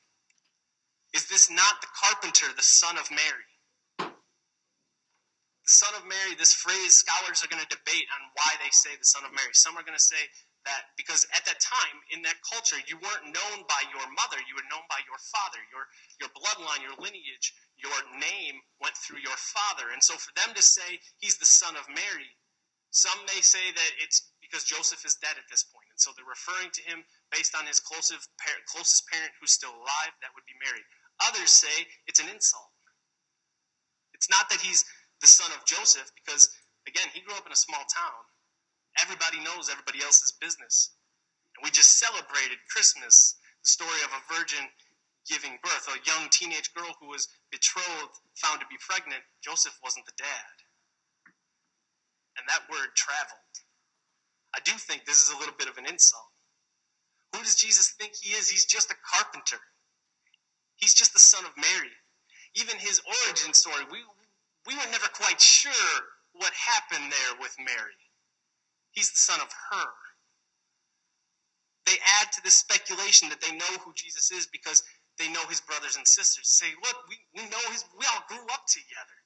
Is 1.11 1.27
this 1.27 1.51
not 1.51 1.83
the 1.83 1.91
carpenter, 1.91 2.47
the 2.55 2.63
son 2.63 2.95
of 2.95 3.11
Mary? 3.11 3.51
The 3.99 5.75
son 5.83 5.99
of 5.99 6.07
Mary, 6.07 6.31
this 6.39 6.55
phrase, 6.55 6.95
scholars 6.95 7.43
are 7.43 7.51
going 7.51 7.59
to 7.59 7.67
debate 7.67 8.07
on 8.07 8.31
why 8.39 8.55
they 8.63 8.71
say 8.71 8.95
the 8.95 9.03
son 9.03 9.27
of 9.27 9.35
Mary. 9.35 9.51
Some 9.51 9.75
are 9.75 9.83
going 9.83 9.99
to 9.99 9.99
say 9.99 10.23
that 10.63 10.95
because 10.95 11.27
at 11.35 11.43
that 11.43 11.59
time, 11.59 11.99
in 12.15 12.23
that 12.23 12.39
culture, 12.39 12.79
you 12.87 12.95
weren't 13.03 13.35
known 13.35 13.67
by 13.67 13.83
your 13.91 14.07
mother, 14.15 14.39
you 14.47 14.55
were 14.55 14.71
known 14.71 14.87
by 14.87 15.03
your 15.03 15.19
father. 15.35 15.59
Your, 15.75 15.91
your 16.23 16.31
bloodline, 16.31 16.87
your 16.87 16.95
lineage, 17.03 17.51
your 17.75 17.99
name 18.15 18.63
went 18.79 18.95
through 18.95 19.19
your 19.19 19.35
father. 19.35 19.91
And 19.91 19.99
so 19.99 20.15
for 20.15 20.31
them 20.39 20.55
to 20.55 20.63
say 20.63 21.03
he's 21.19 21.35
the 21.35 21.43
son 21.43 21.75
of 21.75 21.83
Mary, 21.91 22.31
some 22.97 23.21
may 23.30 23.45
say 23.45 23.61
that 23.61 23.92
it's 24.01 24.33
because 24.42 24.66
Joseph 24.66 25.06
is 25.06 25.21
dead 25.21 25.37
at 25.37 25.45
this. 25.54 25.69
And 25.69 26.01
so 26.01 26.09
they're 26.18 26.25
referring 26.25 26.73
to 26.73 26.81
him 26.81 27.06
based 27.30 27.54
on 27.54 27.69
his 27.69 27.77
closest 27.77 28.25
parent, 28.42 28.66
closest 28.66 29.06
parent 29.06 29.30
who's 29.37 29.54
still 29.54 29.69
alive, 29.69 30.13
that 30.25 30.33
would 30.33 30.49
be 30.49 30.57
Mary. 30.57 30.81
Others 31.30 31.54
say 31.54 31.85
it's 32.09 32.18
an 32.18 32.30
insult. 32.33 32.73
It's 34.18 34.30
not 34.33 34.49
that 34.49 34.66
he's 34.66 34.81
the 35.21 35.30
son 35.30 35.49
of 35.54 35.66
Joseph, 35.66 36.09
because, 36.13 36.49
again, 36.89 37.09
he 37.13 37.21
grew 37.21 37.37
up 37.37 37.45
in 37.45 37.54
a 37.54 37.57
small 37.57 37.81
town. 37.85 38.21
Everybody 39.01 39.42
knows 39.45 39.69
everybody 39.69 40.01
else's 40.01 40.33
business. 40.42 40.94
And 41.57 41.66
we 41.66 41.69
just 41.69 41.97
celebrated 42.01 42.57
Christmas, 42.69 43.37
the 43.61 43.69
story 43.69 44.01
of 44.06 44.13
a 44.13 44.25
virgin 44.33 44.66
giving 45.30 45.57
birth, 45.61 45.85
a 45.89 46.01
young 46.06 46.30
teenage 46.30 46.73
girl 46.73 46.94
who 47.01 47.09
was 47.09 47.30
betrothed, 47.49 48.18
found 48.37 48.61
to 48.61 48.69
be 48.69 48.77
pregnant. 48.81 49.21
Joseph 49.42 49.77
wasn't 49.81 50.06
the 50.06 50.18
dad. 50.18 50.54
And 52.37 52.45
that 52.47 52.69
word 52.69 52.95
traveled. 52.95 53.53
I 54.56 54.59
do 54.63 54.71
think 54.73 55.06
this 55.06 55.21
is 55.21 55.33
a 55.33 55.37
little 55.37 55.56
bit 55.57 55.69
of 55.69 55.77
an 55.77 55.85
insult. 55.85 56.29
Who 57.35 57.44
does 57.44 57.56
Jesus 57.56 57.89
think 57.99 58.13
he 58.15 58.31
is? 58.33 58.49
He's 58.49 58.65
just 58.65 58.91
a 58.91 58.95
carpenter. 59.03 59.59
He's 60.75 60.94
just 60.94 61.13
the 61.13 61.19
son 61.19 61.45
of 61.45 61.51
Mary. 61.57 61.94
Even 62.56 62.77
his 62.77 63.01
origin 63.25 63.53
story, 63.53 63.83
we, 63.91 63.99
we 64.65 64.75
were 64.75 64.91
never 64.91 65.07
quite 65.13 65.41
sure 65.41 65.94
what 66.33 66.53
happened 66.53 67.11
there 67.11 67.41
with 67.41 67.56
Mary. 67.59 67.97
He's 68.91 69.11
the 69.11 69.17
son 69.17 69.41
of 69.41 69.49
her. 69.71 69.89
They 71.85 71.97
add 72.21 72.31
to 72.33 72.41
this 72.44 72.56
speculation 72.56 73.29
that 73.29 73.41
they 73.41 73.56
know 73.56 73.73
who 73.85 73.94
Jesus 73.94 74.31
is 74.31 74.47
because 74.47 74.83
they 75.17 75.29
know 75.29 75.45
his 75.49 75.61
brothers 75.61 75.97
and 75.97 76.07
sisters. 76.07 76.59
They 76.61 76.67
say, 76.67 76.73
look, 76.83 76.97
we, 77.09 77.17
we 77.35 77.49
know 77.49 77.63
his, 77.71 77.85
we 77.97 78.06
all 78.13 78.23
grew 78.27 78.45
up 78.53 78.65
together. 78.67 79.17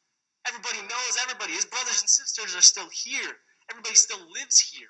Everybody 0.48 0.82
knows 0.82 1.18
everybody. 1.22 1.54
His 1.54 1.66
brothers 1.66 2.02
and 2.02 2.10
sisters 2.10 2.56
are 2.56 2.62
still 2.62 2.90
here. 2.90 3.38
Everybody 3.70 3.96
still 3.96 4.20
lives 4.34 4.60
here. 4.60 4.90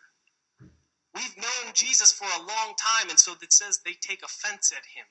We've 1.13 1.37
known 1.37 1.73
Jesus 1.73 2.11
for 2.11 2.25
a 2.25 2.47
long 2.47 2.73
time, 2.79 3.09
and 3.09 3.19
so 3.19 3.33
it 3.41 3.51
says 3.51 3.79
they 3.83 3.93
take 3.99 4.23
offense 4.23 4.71
at 4.71 4.85
him 4.95 5.05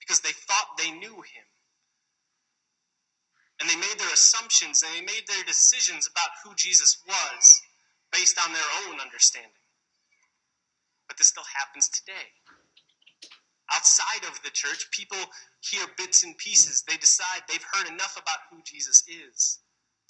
because 0.00 0.20
they 0.20 0.34
thought 0.34 0.76
they 0.76 0.90
knew 0.90 1.22
him. 1.22 1.46
And 3.60 3.70
they 3.70 3.76
made 3.76 3.94
their 3.98 4.12
assumptions 4.12 4.82
and 4.82 4.90
they 4.92 5.06
made 5.06 5.22
their 5.28 5.44
decisions 5.46 6.10
about 6.10 6.34
who 6.42 6.50
Jesus 6.56 6.98
was 7.06 7.62
based 8.10 8.36
on 8.44 8.52
their 8.52 8.70
own 8.88 8.98
understanding. 8.98 9.62
But 11.06 11.16
this 11.16 11.28
still 11.28 11.46
happens 11.46 11.88
today. 11.88 12.34
Outside 13.70 14.26
of 14.26 14.42
the 14.42 14.50
church, 14.50 14.90
people 14.90 15.18
hear 15.60 15.86
bits 15.96 16.24
and 16.24 16.36
pieces. 16.36 16.82
They 16.86 16.96
decide 16.96 17.46
they've 17.46 17.72
heard 17.72 17.88
enough 17.88 18.18
about 18.18 18.50
who 18.50 18.60
Jesus 18.64 19.04
is. 19.06 19.60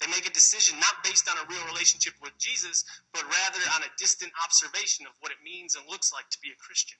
They 0.01 0.07
make 0.07 0.27
a 0.27 0.33
decision 0.33 0.79
not 0.79 1.03
based 1.03 1.29
on 1.29 1.37
a 1.37 1.47
real 1.47 1.63
relationship 1.67 2.13
with 2.21 2.35
Jesus, 2.37 2.83
but 3.13 3.23
rather 3.23 3.61
on 3.75 3.83
a 3.83 3.93
distant 3.97 4.33
observation 4.43 5.05
of 5.05 5.13
what 5.21 5.31
it 5.31 5.37
means 5.43 5.75
and 5.75 5.87
looks 5.87 6.11
like 6.11 6.27
to 6.31 6.39
be 6.41 6.49
a 6.49 6.59
Christian. 6.59 6.97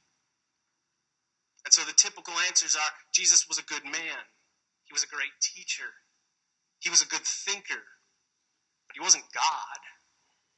And 1.66 1.74
so 1.74 1.82
the 1.84 1.94
typical 1.94 2.34
answers 2.48 2.76
are 2.76 2.92
Jesus 3.12 3.48
was 3.48 3.58
a 3.58 3.64
good 3.64 3.84
man, 3.84 4.24
he 4.86 4.94
was 4.94 5.04
a 5.04 5.08
great 5.08 5.36
teacher, 5.42 5.90
he 6.80 6.90
was 6.90 7.02
a 7.02 7.08
good 7.08 7.24
thinker, 7.24 7.84
but 8.88 8.96
he 8.96 9.02
wasn't 9.02 9.24
God. 9.34 9.80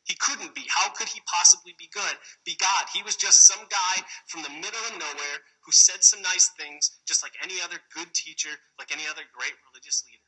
He 0.05 0.15
couldn't 0.15 0.55
be. 0.55 0.63
How 0.69 0.89
could 0.93 1.09
he 1.09 1.21
possibly 1.27 1.75
be 1.77 1.89
good? 1.93 2.15
Be 2.45 2.55
God. 2.61 2.85
He 2.93 3.03
was 3.03 3.15
just 3.17 3.45
some 3.45 3.65
guy 3.69 4.03
from 4.27 4.43
the 4.43 4.49
middle 4.49 4.85
of 4.93 4.99
nowhere 4.99 5.37
who 5.65 5.71
said 5.73 6.03
some 6.03 6.21
nice 6.21 6.51
things, 6.59 6.91
just 7.07 7.23
like 7.23 7.33
any 7.43 7.61
other 7.63 7.77
good 7.93 8.13
teacher, 8.13 8.51
like 8.79 8.93
any 8.93 9.03
other 9.09 9.23
great 9.33 9.53
religious 9.71 10.03
leader. 10.07 10.21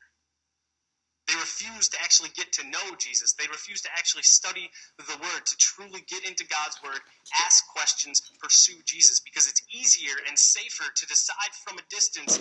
They 1.28 1.36
refused 1.36 1.92
to 1.92 2.00
actually 2.02 2.30
get 2.36 2.52
to 2.54 2.68
know 2.68 2.96
Jesus. 2.98 3.34
They 3.34 3.46
refused 3.52 3.84
to 3.84 3.90
actually 3.96 4.24
study 4.24 4.70
the 4.98 5.18
Word, 5.20 5.46
to 5.46 5.56
truly 5.58 6.02
get 6.08 6.24
into 6.26 6.46
God's 6.48 6.78
Word, 6.82 7.00
ask 7.44 7.66
questions, 7.68 8.22
pursue 8.42 8.80
Jesus, 8.86 9.20
because 9.20 9.46
it's 9.46 9.62
easier 9.72 10.14
and 10.28 10.38
safer 10.38 10.90
to 10.94 11.06
decide 11.06 11.52
from 11.64 11.78
a 11.78 11.82
distance 11.90 12.40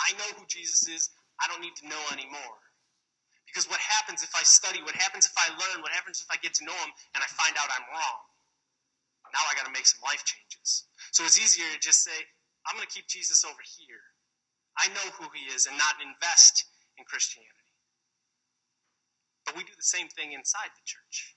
I 0.00 0.12
know 0.18 0.30
who 0.38 0.46
Jesus 0.48 0.88
is, 0.88 1.10
I 1.40 1.48
don't 1.48 1.60
need 1.62 1.76
to 1.82 1.88
know 1.88 2.02
anymore. 2.12 2.58
Because 3.58 3.74
what 3.74 3.82
happens 3.98 4.22
if 4.22 4.30
I 4.38 4.46
study? 4.46 4.78
What 4.86 4.94
happens 4.94 5.26
if 5.26 5.34
I 5.34 5.50
learn? 5.50 5.82
What 5.82 5.90
happens 5.90 6.22
if 6.22 6.30
I 6.30 6.38
get 6.38 6.54
to 6.62 6.64
know 6.64 6.78
him 6.78 6.94
and 7.18 7.18
I 7.18 7.26
find 7.26 7.58
out 7.58 7.66
I'm 7.74 7.90
wrong? 7.90 8.18
Now 9.34 9.42
I 9.50 9.58
got 9.58 9.66
to 9.66 9.74
make 9.74 9.82
some 9.82 9.98
life 10.06 10.22
changes. 10.22 10.86
So 11.10 11.26
it's 11.26 11.42
easier 11.42 11.66
to 11.66 11.80
just 11.82 12.06
say, 12.06 12.14
I'm 12.70 12.78
going 12.78 12.86
to 12.86 12.94
keep 12.94 13.10
Jesus 13.10 13.42
over 13.42 13.58
here. 13.58 14.14
I 14.78 14.86
know 14.94 15.02
who 15.18 15.26
he 15.34 15.50
is 15.50 15.66
and 15.66 15.74
not 15.74 15.98
invest 15.98 16.70
in 17.02 17.04
Christianity. 17.10 17.74
But 19.42 19.58
we 19.58 19.66
do 19.66 19.74
the 19.74 19.82
same 19.82 20.06
thing 20.06 20.38
inside 20.38 20.70
the 20.78 20.86
church. 20.86 21.34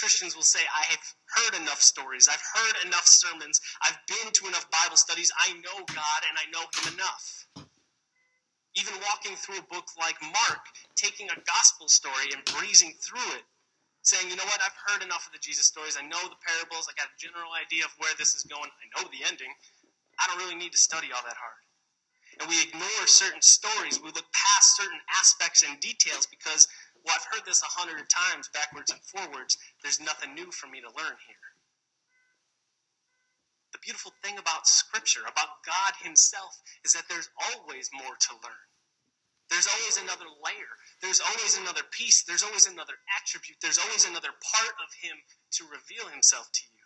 Christians 0.00 0.32
will 0.32 0.48
say, 0.48 0.64
I 0.64 0.96
have 0.96 1.04
heard 1.36 1.60
enough 1.60 1.84
stories. 1.84 2.24
I've 2.24 2.40
heard 2.56 2.88
enough 2.88 3.04
sermons. 3.04 3.60
I've 3.84 4.00
been 4.08 4.32
to 4.32 4.48
enough 4.48 4.64
Bible 4.72 4.96
studies. 4.96 5.28
I 5.36 5.60
know 5.60 5.76
God 5.92 6.20
and 6.24 6.40
I 6.40 6.48
know 6.48 6.64
Him 6.72 6.96
enough 6.96 7.68
even 8.76 8.92
walking 9.08 9.34
through 9.40 9.58
a 9.58 9.66
book 9.72 9.88
like 9.96 10.20
Mark, 10.20 10.62
taking 10.94 11.28
a 11.32 11.38
gospel 11.48 11.88
story 11.88 12.28
and 12.32 12.44
breezing 12.56 12.92
through 13.00 13.24
it, 13.40 13.44
saying, 14.04 14.28
you 14.28 14.36
know 14.36 14.46
what, 14.46 14.60
I've 14.60 14.76
heard 14.86 15.02
enough 15.02 15.26
of 15.26 15.32
the 15.32 15.42
Jesus 15.42 15.66
stories. 15.66 15.96
I 15.96 16.04
know 16.04 16.20
the 16.28 16.38
parables. 16.44 16.86
I 16.86 16.94
got 16.94 17.10
a 17.10 17.16
general 17.18 17.56
idea 17.56 17.88
of 17.88 17.92
where 17.98 18.12
this 18.20 18.36
is 18.36 18.44
going. 18.44 18.68
I 18.68 18.86
know 18.94 19.08
the 19.08 19.24
ending. 19.24 19.50
I 20.20 20.28
don't 20.28 20.38
really 20.38 20.60
need 20.60 20.76
to 20.76 20.78
study 20.80 21.08
all 21.10 21.24
that 21.24 21.40
hard. 21.40 21.62
And 22.38 22.46
we 22.52 22.60
ignore 22.60 23.08
certain 23.08 23.40
stories. 23.40 23.96
We 23.96 24.12
look 24.12 24.28
past 24.36 24.76
certain 24.76 25.00
aspects 25.18 25.64
and 25.64 25.80
details 25.80 26.28
because, 26.28 26.68
well, 27.00 27.16
I've 27.16 27.26
heard 27.32 27.48
this 27.48 27.64
a 27.64 27.72
hundred 27.72 28.04
times 28.12 28.52
backwards 28.52 28.92
and 28.92 29.00
forwards. 29.08 29.56
There's 29.82 30.04
nothing 30.04 30.36
new 30.36 30.52
for 30.52 30.68
me 30.68 30.84
to 30.84 30.92
learn 30.92 31.16
here 31.24 31.55
the 33.76 33.84
beautiful 33.84 34.16
thing 34.24 34.40
about 34.40 34.64
Scripture, 34.64 35.28
about 35.28 35.60
God 35.68 35.92
Himself, 36.00 36.56
is 36.80 36.96
that 36.96 37.04
there's 37.12 37.28
always 37.52 37.92
more 37.92 38.16
to 38.16 38.32
learn. 38.40 38.66
There's 39.52 39.68
always 39.68 40.00
another 40.00 40.24
layer. 40.40 40.72
There's 41.04 41.20
always 41.20 41.60
another 41.60 41.84
piece. 41.92 42.24
There's 42.24 42.42
always 42.42 42.64
another 42.64 42.96
attribute. 43.20 43.60
There's 43.60 43.76
always 43.76 44.08
another 44.08 44.32
part 44.32 44.74
of 44.80 44.88
Him 44.96 45.20
to 45.60 45.68
reveal 45.68 46.08
Himself 46.08 46.48
to 46.56 46.62
you. 46.72 46.84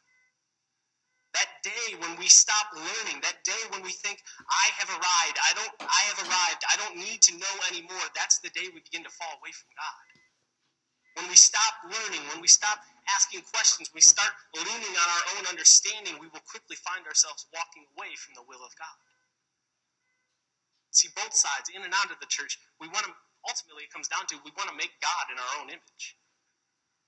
That 1.38 1.62
day 1.62 1.94
when 2.02 2.18
we 2.18 2.26
stop 2.26 2.74
learning, 2.74 3.22
that 3.22 3.46
day 3.46 3.62
when 3.70 3.86
we 3.86 3.94
think, 3.94 4.18
I 4.50 4.66
have 4.82 4.90
arrived, 4.90 5.38
I 5.38 5.54
don't 5.54 5.74
I 5.78 6.02
have 6.10 6.20
arrived, 6.26 6.62
I 6.66 6.74
don't 6.82 6.98
need 6.98 7.22
to 7.30 7.38
know 7.38 7.54
anymore, 7.70 8.02
that's 8.18 8.42
the 8.42 8.50
day 8.50 8.66
we 8.74 8.82
begin 8.82 9.06
to 9.06 9.14
fall 9.14 9.38
away 9.38 9.54
from 9.54 9.70
God. 9.78 10.19
When 11.18 11.26
we 11.28 11.36
stop 11.36 11.82
learning, 11.84 12.22
when 12.30 12.40
we 12.40 12.48
stop 12.48 12.78
asking 13.16 13.42
questions, 13.50 13.90
we 13.92 14.00
start 14.00 14.30
leaning 14.54 14.94
on 14.94 15.08
our 15.10 15.24
own 15.36 15.44
understanding, 15.50 16.18
we 16.20 16.30
will 16.30 16.44
quickly 16.46 16.76
find 16.76 17.06
ourselves 17.06 17.46
walking 17.54 17.84
away 17.96 18.14
from 18.14 18.34
the 18.34 18.46
will 18.46 18.62
of 18.62 18.72
God. 18.78 18.98
See, 20.90 21.08
both 21.14 21.34
sides, 21.34 21.70
in 21.70 21.82
and 21.82 21.94
out 21.94 22.10
of 22.10 22.18
the 22.18 22.26
church, 22.26 22.58
we 22.80 22.88
want 22.88 23.06
to, 23.06 23.12
ultimately, 23.46 23.84
it 23.86 23.92
comes 23.94 24.08
down 24.08 24.26
to 24.30 24.38
we 24.44 24.50
want 24.58 24.70
to 24.70 24.76
make 24.76 24.90
God 24.98 25.24
in 25.30 25.38
our 25.38 25.52
own 25.62 25.68
image. 25.70 26.18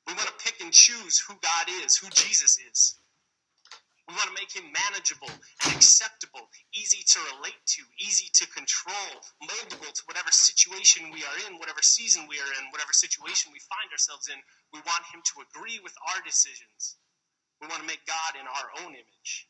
We 0.06 0.14
want 0.14 0.26
to 0.26 0.38
pick 0.42 0.60
and 0.62 0.72
choose 0.72 1.18
who 1.18 1.34
God 1.42 1.66
is, 1.82 1.96
who 1.96 2.10
Jesus 2.10 2.58
is. 2.58 2.98
We 4.10 4.18
want 4.18 4.34
to 4.34 4.38
make 4.38 4.50
him 4.50 4.66
manageable 4.74 5.30
and 5.30 5.72
acceptable, 5.78 6.50
easy 6.74 7.06
to 7.06 7.18
relate 7.38 7.62
to, 7.78 7.82
easy 8.02 8.28
to 8.34 8.44
control, 8.50 9.10
moldable 9.40 9.94
to 9.94 10.02
whatever 10.10 10.34
situation 10.34 11.14
we 11.14 11.22
are 11.22 11.38
in, 11.46 11.58
whatever 11.62 11.80
season 11.80 12.26
we 12.26 12.36
are 12.42 12.52
in, 12.58 12.68
whatever 12.74 12.92
situation 12.92 13.54
we 13.54 13.62
find 13.62 13.88
ourselves 13.94 14.26
in. 14.26 14.36
We 14.74 14.82
want 14.82 15.06
him 15.14 15.22
to 15.22 15.46
agree 15.46 15.78
with 15.80 15.94
our 16.10 16.20
decisions. 16.26 16.98
We 17.62 17.70
want 17.70 17.80
to 17.80 17.86
make 17.86 18.02
God 18.04 18.34
in 18.34 18.44
our 18.44 18.68
own 18.82 18.98
image. 18.98 19.46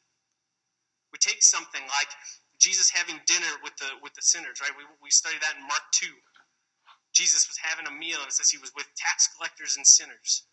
We 1.13 1.19
take 1.19 1.43
something 1.43 1.83
like 1.89 2.13
Jesus 2.61 2.91
having 2.93 3.21
dinner 3.27 3.53
with 3.65 3.77
the 3.77 3.89
with 4.05 4.15
the 4.15 4.23
sinners, 4.23 4.61
right? 4.61 4.73
We, 4.77 4.85
we 5.03 5.11
study 5.11 5.37
that 5.41 5.57
in 5.57 5.65
Mark 5.65 5.85
2. 5.93 6.07
Jesus 7.13 7.49
was 7.49 7.59
having 7.61 7.87
a 7.89 7.93
meal 7.93 8.21
and 8.21 8.29
it 8.29 8.33
says 8.33 8.49
he 8.49 8.61
was 8.61 8.73
with 8.77 8.89
tax 8.97 9.29
collectors 9.37 9.77
and 9.77 9.87
sinners. 9.87 10.45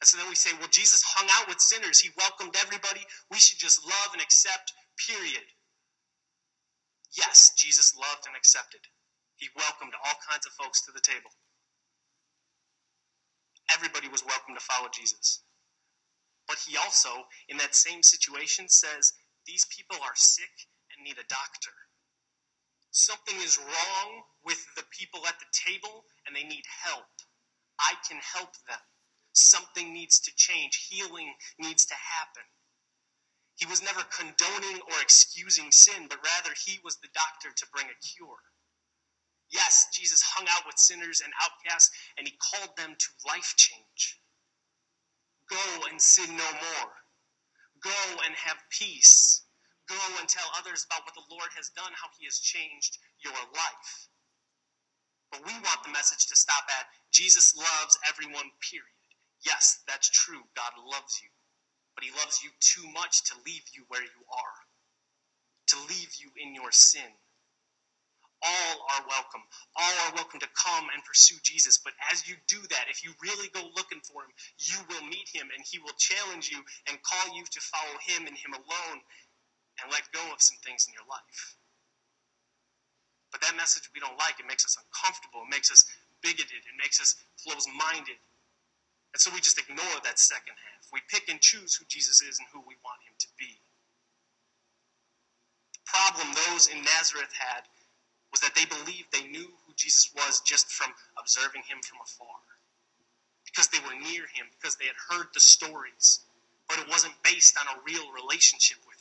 And 0.00 0.06
so 0.06 0.16
then 0.16 0.28
we 0.28 0.36
say, 0.38 0.50
well, 0.58 0.70
Jesus 0.70 1.02
hung 1.02 1.26
out 1.40 1.48
with 1.48 1.60
sinners. 1.60 1.98
He 1.98 2.10
welcomed 2.16 2.54
everybody. 2.60 3.02
We 3.30 3.38
should 3.38 3.58
just 3.58 3.82
love 3.84 4.10
and 4.12 4.22
accept, 4.22 4.72
period. 5.08 5.42
Yes, 7.16 7.52
Jesus 7.56 7.96
loved 7.96 8.26
and 8.26 8.36
accepted. 8.36 8.80
He 9.36 9.48
welcomed 9.56 9.94
all 10.04 10.18
kinds 10.28 10.46
of 10.46 10.52
folks 10.52 10.82
to 10.86 10.92
the 10.92 11.00
table. 11.02 11.30
Everybody 13.74 14.08
was 14.08 14.24
welcome 14.24 14.54
to 14.54 14.60
follow 14.60 14.88
Jesus. 14.92 15.42
But 16.46 16.58
he 16.66 16.76
also, 16.76 17.10
in 17.48 17.58
that 17.58 17.74
same 17.74 18.02
situation, 18.02 18.68
says, 18.68 19.12
These 19.46 19.66
people 19.66 19.98
are 20.02 20.16
sick 20.16 20.54
and 20.94 21.04
need 21.04 21.18
a 21.18 21.28
doctor. 21.28 21.74
Something 22.90 23.36
is 23.42 23.58
wrong 23.58 24.22
with 24.44 24.64
the 24.76 24.84
people 24.90 25.26
at 25.26 25.38
the 25.38 25.50
table 25.52 26.04
and 26.26 26.34
they 26.34 26.44
need 26.44 26.64
help. 26.84 27.06
I 27.78 27.94
can 28.08 28.18
help 28.34 28.54
them. 28.66 28.80
Something 29.38 29.92
needs 29.94 30.18
to 30.20 30.34
change. 30.34 30.88
Healing 30.90 31.32
needs 31.58 31.86
to 31.86 31.94
happen. 31.94 32.42
He 33.54 33.66
was 33.66 33.82
never 33.82 34.02
condoning 34.10 34.82
or 34.82 35.00
excusing 35.00 35.70
sin, 35.70 36.06
but 36.08 36.18
rather 36.22 36.54
he 36.66 36.78
was 36.82 36.96
the 36.98 37.08
doctor 37.14 37.50
to 37.54 37.66
bring 37.72 37.86
a 37.86 38.02
cure. 38.02 38.42
Yes, 39.50 39.86
Jesus 39.94 40.22
hung 40.22 40.46
out 40.50 40.66
with 40.66 40.78
sinners 40.78 41.22
and 41.24 41.32
outcasts, 41.42 41.90
and 42.18 42.26
he 42.26 42.34
called 42.36 42.76
them 42.76 42.94
to 42.98 43.08
life 43.26 43.54
change. 43.56 44.20
Go 45.48 45.86
and 45.90 46.02
sin 46.02 46.36
no 46.36 46.50
more. 46.52 46.92
Go 47.80 48.00
and 48.26 48.34
have 48.36 48.58
peace. 48.70 49.42
Go 49.88 49.98
and 50.18 50.28
tell 50.28 50.50
others 50.58 50.84
about 50.84 51.06
what 51.06 51.14
the 51.14 51.30
Lord 51.30 51.48
has 51.56 51.70
done, 51.70 51.92
how 51.94 52.10
he 52.18 52.26
has 52.26 52.38
changed 52.40 52.98
your 53.24 53.32
life. 53.32 54.08
But 55.30 55.46
we 55.46 55.52
want 55.52 55.82
the 55.84 55.92
message 55.94 56.26
to 56.26 56.36
stop 56.36 56.64
at 56.78 56.86
Jesus 57.12 57.56
loves 57.56 57.98
everyone, 58.08 58.50
period. 58.60 58.97
Yes, 59.46 59.80
that's 59.88 60.10
true. 60.10 60.42
God 60.56 60.72
loves 60.84 61.20
you. 61.22 61.30
But 61.94 62.04
He 62.04 62.10
loves 62.12 62.42
you 62.42 62.50
too 62.60 62.86
much 62.92 63.24
to 63.30 63.34
leave 63.46 63.64
you 63.74 63.84
where 63.88 64.02
you 64.02 64.22
are, 64.30 64.58
to 65.74 65.76
leave 65.90 66.12
you 66.18 66.30
in 66.40 66.54
your 66.54 66.72
sin. 66.72 67.10
All 68.42 68.76
are 68.94 69.04
welcome. 69.10 69.42
All 69.74 69.96
are 70.06 70.14
welcome 70.14 70.38
to 70.40 70.50
come 70.54 70.86
and 70.94 71.02
pursue 71.02 71.38
Jesus. 71.42 71.78
But 71.82 71.94
as 72.12 72.28
you 72.28 72.36
do 72.46 72.62
that, 72.70 72.86
if 72.90 73.02
you 73.02 73.10
really 73.22 73.50
go 73.50 73.66
looking 73.74 73.98
for 74.06 74.22
Him, 74.22 74.30
you 74.62 74.78
will 74.86 75.02
meet 75.10 75.26
Him 75.34 75.50
and 75.50 75.64
He 75.66 75.78
will 75.80 75.96
challenge 75.98 76.50
you 76.50 76.62
and 76.86 77.02
call 77.02 77.34
you 77.34 77.44
to 77.44 77.60
follow 77.60 77.98
Him 78.06 78.26
and 78.30 78.38
Him 78.38 78.54
alone 78.54 79.00
and 79.82 79.90
let 79.92 80.06
go 80.14 80.22
of 80.32 80.42
some 80.42 80.58
things 80.62 80.86
in 80.86 80.94
your 80.94 81.06
life. 81.10 81.56
But 83.32 83.42
that 83.42 83.56
message 83.56 83.90
we 83.94 84.00
don't 84.00 84.18
like. 84.18 84.40
It 84.40 84.46
makes 84.48 84.64
us 84.64 84.78
uncomfortable. 84.78 85.44
It 85.46 85.52
makes 85.52 85.70
us 85.70 85.84
bigoted. 86.22 86.62
It 86.64 86.78
makes 86.78 87.00
us 87.00 87.16
close 87.44 87.66
minded. 87.74 88.16
And 89.14 89.20
so 89.20 89.30
we 89.32 89.40
just 89.40 89.58
ignore 89.58 89.98
that 90.04 90.18
second 90.18 90.54
half. 90.56 90.88
We 90.92 91.00
pick 91.08 91.28
and 91.28 91.40
choose 91.40 91.74
who 91.74 91.84
Jesus 91.88 92.20
is 92.20 92.38
and 92.38 92.48
who 92.52 92.60
we 92.60 92.76
want 92.84 93.00
him 93.08 93.16
to 93.18 93.28
be. 93.38 93.60
The 95.72 95.84
problem 95.88 96.28
those 96.34 96.68
in 96.68 96.84
Nazareth 96.84 97.32
had 97.32 97.64
was 98.30 98.40
that 98.44 98.54
they 98.54 98.68
believed 98.68 99.08
they 99.10 99.26
knew 99.26 99.48
who 99.66 99.72
Jesus 99.76 100.12
was 100.14 100.40
just 100.44 100.68
from 100.70 100.92
observing 101.18 101.64
him 101.64 101.80
from 101.80 101.98
afar. 102.04 102.40
Because 103.48 103.68
they 103.68 103.80
were 103.80 103.96
near 103.96 104.28
him, 104.28 104.52
because 104.52 104.76
they 104.76 104.84
had 104.84 105.00
heard 105.08 105.32
the 105.32 105.40
stories, 105.40 106.20
but 106.68 106.78
it 106.78 106.88
wasn't 106.88 107.16
based 107.24 107.56
on 107.56 107.64
a 107.64 107.80
real 107.88 108.12
relationship 108.12 108.76
with 108.86 108.97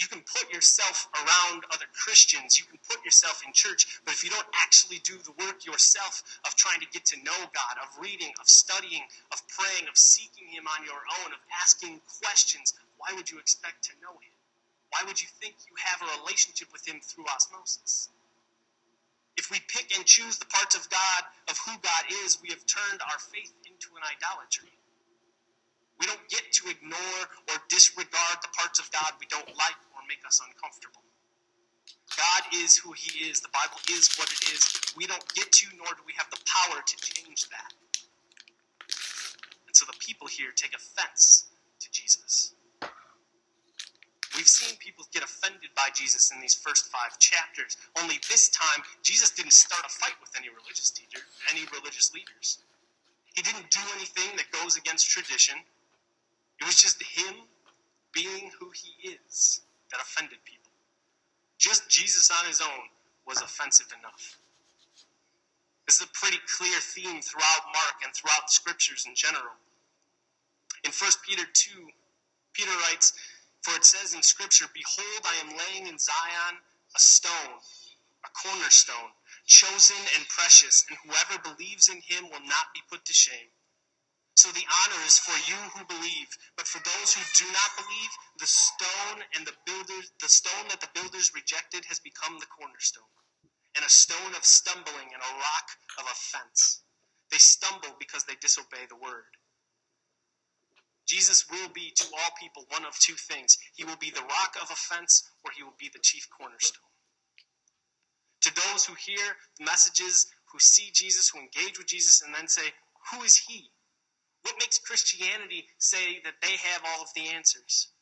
you 0.00 0.08
can 0.08 0.24
put 0.24 0.48
yourself 0.48 1.12
around 1.12 1.68
other 1.76 1.84
Christians. 1.92 2.56
You 2.56 2.64
can 2.64 2.80
put 2.88 3.04
yourself 3.04 3.44
in 3.44 3.52
church. 3.52 4.00
But 4.04 4.16
if 4.16 4.24
you 4.24 4.30
don't 4.32 4.48
actually 4.64 5.04
do 5.04 5.20
the 5.20 5.36
work 5.36 5.68
yourself 5.68 6.24
of 6.48 6.56
trying 6.56 6.80
to 6.80 6.88
get 6.88 7.04
to 7.12 7.20
know 7.20 7.36
God, 7.52 7.76
of 7.84 7.92
reading, 8.00 8.32
of 8.40 8.48
studying, 8.48 9.04
of 9.30 9.44
praying, 9.52 9.84
of 9.92 9.96
seeking 10.00 10.48
Him 10.48 10.64
on 10.64 10.88
your 10.88 11.04
own, 11.20 11.36
of 11.36 11.40
asking 11.60 12.00
questions, 12.24 12.72
why 12.96 13.12
would 13.12 13.28
you 13.30 13.38
expect 13.38 13.84
to 13.84 13.94
know 14.00 14.16
Him? 14.16 14.32
Why 14.88 15.04
would 15.04 15.20
you 15.20 15.28
think 15.36 15.54
you 15.68 15.76
have 15.76 16.00
a 16.00 16.08
relationship 16.24 16.72
with 16.72 16.88
Him 16.88 17.04
through 17.04 17.28
osmosis? 17.28 18.08
If 19.36 19.52
we 19.52 19.60
pick 19.68 19.92
and 19.96 20.04
choose 20.08 20.40
the 20.40 20.48
parts 20.48 20.74
of 20.74 20.88
God, 20.88 21.22
of 21.48 21.60
who 21.60 21.76
God 21.76 22.04
is, 22.24 22.40
we 22.40 22.48
have 22.48 22.64
turned 22.64 23.00
our 23.04 23.20
faith 23.20 23.52
into 23.68 23.92
an 23.96 24.02
idolatry. 24.04 24.72
We 26.00 26.08
don't 26.08 26.28
get 26.32 26.48
to 26.64 26.70
ignore 26.72 27.22
or 27.52 27.56
disregard 27.68 28.40
the 28.40 28.48
parts 28.56 28.80
of 28.80 28.90
God 28.90 29.12
we 29.20 29.28
don't 29.28 29.48
like 29.52 29.76
make 30.10 30.26
us 30.26 30.42
uncomfortable. 30.42 31.06
God 32.18 32.42
is 32.58 32.76
who 32.76 32.90
He 32.98 33.30
is. 33.30 33.38
The 33.38 33.54
Bible 33.54 33.78
is 33.94 34.10
what 34.18 34.26
it 34.26 34.42
is. 34.50 34.66
We 34.98 35.06
don't 35.06 35.22
get 35.38 35.46
to, 35.62 35.66
nor 35.78 35.86
do 35.94 36.02
we 36.02 36.12
have 36.18 36.26
the 36.34 36.42
power 36.42 36.82
to 36.82 36.94
change 36.98 37.46
that. 37.54 37.70
And 39.70 39.74
so 39.78 39.86
the 39.86 39.94
people 40.02 40.26
here 40.26 40.50
take 40.50 40.74
offense 40.74 41.46
to 41.78 41.86
Jesus. 41.94 42.58
We've 44.34 44.50
seen 44.50 44.74
people 44.78 45.06
get 45.12 45.22
offended 45.22 45.70
by 45.76 45.94
Jesus 45.94 46.32
in 46.34 46.40
these 46.40 46.54
first 46.54 46.90
five 46.90 47.18
chapters. 47.18 47.76
Only 48.02 48.18
this 48.28 48.48
time, 48.50 48.82
Jesus 49.02 49.30
didn't 49.30 49.52
start 49.54 49.86
a 49.86 49.90
fight 49.90 50.18
with 50.20 50.30
any 50.36 50.48
religious 50.50 50.90
teacher, 50.90 51.22
any 51.54 51.66
religious 51.70 52.12
leaders. 52.14 52.58
He 53.34 53.42
didn't 53.42 53.70
do 53.70 53.80
anything 53.94 54.36
that 54.36 54.50
goes 54.50 54.76
against 54.76 55.08
tradition. 55.10 55.54
It 56.60 56.64
was 56.64 56.74
just 56.74 57.02
him 57.02 57.46
being 58.12 58.50
who 58.58 58.70
he 58.74 59.14
is 59.14 59.62
that 59.90 60.00
offended 60.00 60.38
people. 60.44 60.70
Just 61.58 61.88
Jesus 61.88 62.30
on 62.30 62.46
his 62.46 62.60
own 62.60 62.88
was 63.26 63.42
offensive 63.42 63.92
enough. 63.98 64.38
This 65.86 66.00
is 66.00 66.06
a 66.06 66.12
pretty 66.14 66.38
clear 66.46 66.78
theme 66.80 67.20
throughout 67.20 67.66
Mark 67.74 68.00
and 68.04 68.14
throughout 68.14 68.46
the 68.46 68.52
scriptures 68.52 69.06
in 69.06 69.14
general. 69.14 69.52
In 70.84 70.92
1 70.92 71.10
Peter 71.26 71.44
2, 71.52 71.88
Peter 72.52 72.70
writes, 72.88 73.12
For 73.62 73.74
it 73.74 73.84
says 73.84 74.14
in 74.14 74.22
Scripture, 74.22 74.66
Behold, 74.72 75.22
I 75.24 75.34
am 75.44 75.56
laying 75.56 75.86
in 75.86 75.98
Zion 75.98 76.56
a 76.94 76.98
stone, 76.98 77.58
a 78.24 78.30
cornerstone, 78.30 79.12
chosen 79.46 79.96
and 80.16 80.26
precious, 80.28 80.84
and 80.88 80.98
whoever 81.04 81.42
believes 81.42 81.88
in 81.88 82.00
him 82.00 82.24
will 82.30 82.44
not 82.46 82.72
be 82.74 82.80
put 82.88 83.04
to 83.04 83.12
shame. 83.12 83.50
So 84.40 84.48
the 84.52 84.64
honor 84.64 85.02
is 85.04 85.18
for 85.20 85.36
you 85.52 85.60
who 85.76 85.84
believe, 85.84 86.32
but 86.56 86.66
for 86.66 86.80
those 86.80 87.12
who 87.12 87.20
do 87.36 87.44
not 87.52 87.76
believe, 87.76 88.12
the 88.38 88.48
stone 88.48 89.20
and 89.36 89.44
the 89.44 89.52
builders, 89.66 90.12
the 90.18 90.32
stone 90.32 90.64
that 90.70 90.80
the 90.80 90.88
builders 90.94 91.34
rejected 91.34 91.84
has 91.84 92.00
become 92.00 92.38
the 92.40 92.48
cornerstone, 92.48 93.12
and 93.76 93.84
a 93.84 93.90
stone 93.90 94.32
of 94.32 94.42
stumbling 94.42 95.12
and 95.12 95.20
a 95.20 95.36
rock 95.36 95.68
of 96.00 96.06
offense. 96.08 96.80
They 97.30 97.36
stumble 97.36 97.92
because 98.00 98.24
they 98.24 98.32
disobey 98.40 98.88
the 98.88 98.96
word. 98.96 99.28
Jesus 101.04 101.44
will 101.50 101.68
be 101.74 101.92
to 101.96 102.04
all 102.08 102.32
people 102.40 102.64
one 102.70 102.86
of 102.86 102.98
two 102.98 103.20
things. 103.20 103.58
He 103.74 103.84
will 103.84 104.00
be 104.00 104.08
the 104.08 104.24
rock 104.24 104.56
of 104.56 104.70
offense, 104.70 105.28
or 105.44 105.50
he 105.52 105.62
will 105.62 105.76
be 105.78 105.90
the 105.92 106.00
chief 106.00 106.26
cornerstone. 106.32 106.88
To 108.40 108.54
those 108.54 108.86
who 108.86 108.94
hear 108.94 109.36
the 109.58 109.66
messages, 109.66 110.32
who 110.50 110.58
see 110.58 110.88
Jesus, 110.94 111.28
who 111.28 111.40
engage 111.40 111.76
with 111.76 111.88
Jesus, 111.88 112.22
and 112.22 112.34
then 112.34 112.48
say, 112.48 112.72
Who 113.12 113.20
is 113.20 113.36
he? 113.36 113.68
What 114.42 114.56
makes 114.58 114.78
Christianity 114.78 115.66
say 115.78 116.20
that 116.24 116.40
they 116.42 116.56
have 116.72 116.82
all 116.86 117.02
of 117.02 117.14
the 117.14 117.28
answers? 117.34 117.92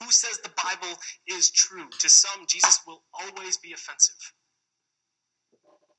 Who 0.00 0.10
says 0.10 0.38
the 0.38 0.54
Bible 0.56 0.98
is 1.28 1.50
true? 1.50 1.86
To 2.00 2.08
some, 2.08 2.46
Jesus 2.48 2.80
will 2.86 3.02
always 3.14 3.58
be 3.58 3.72
offensive. 3.72 4.32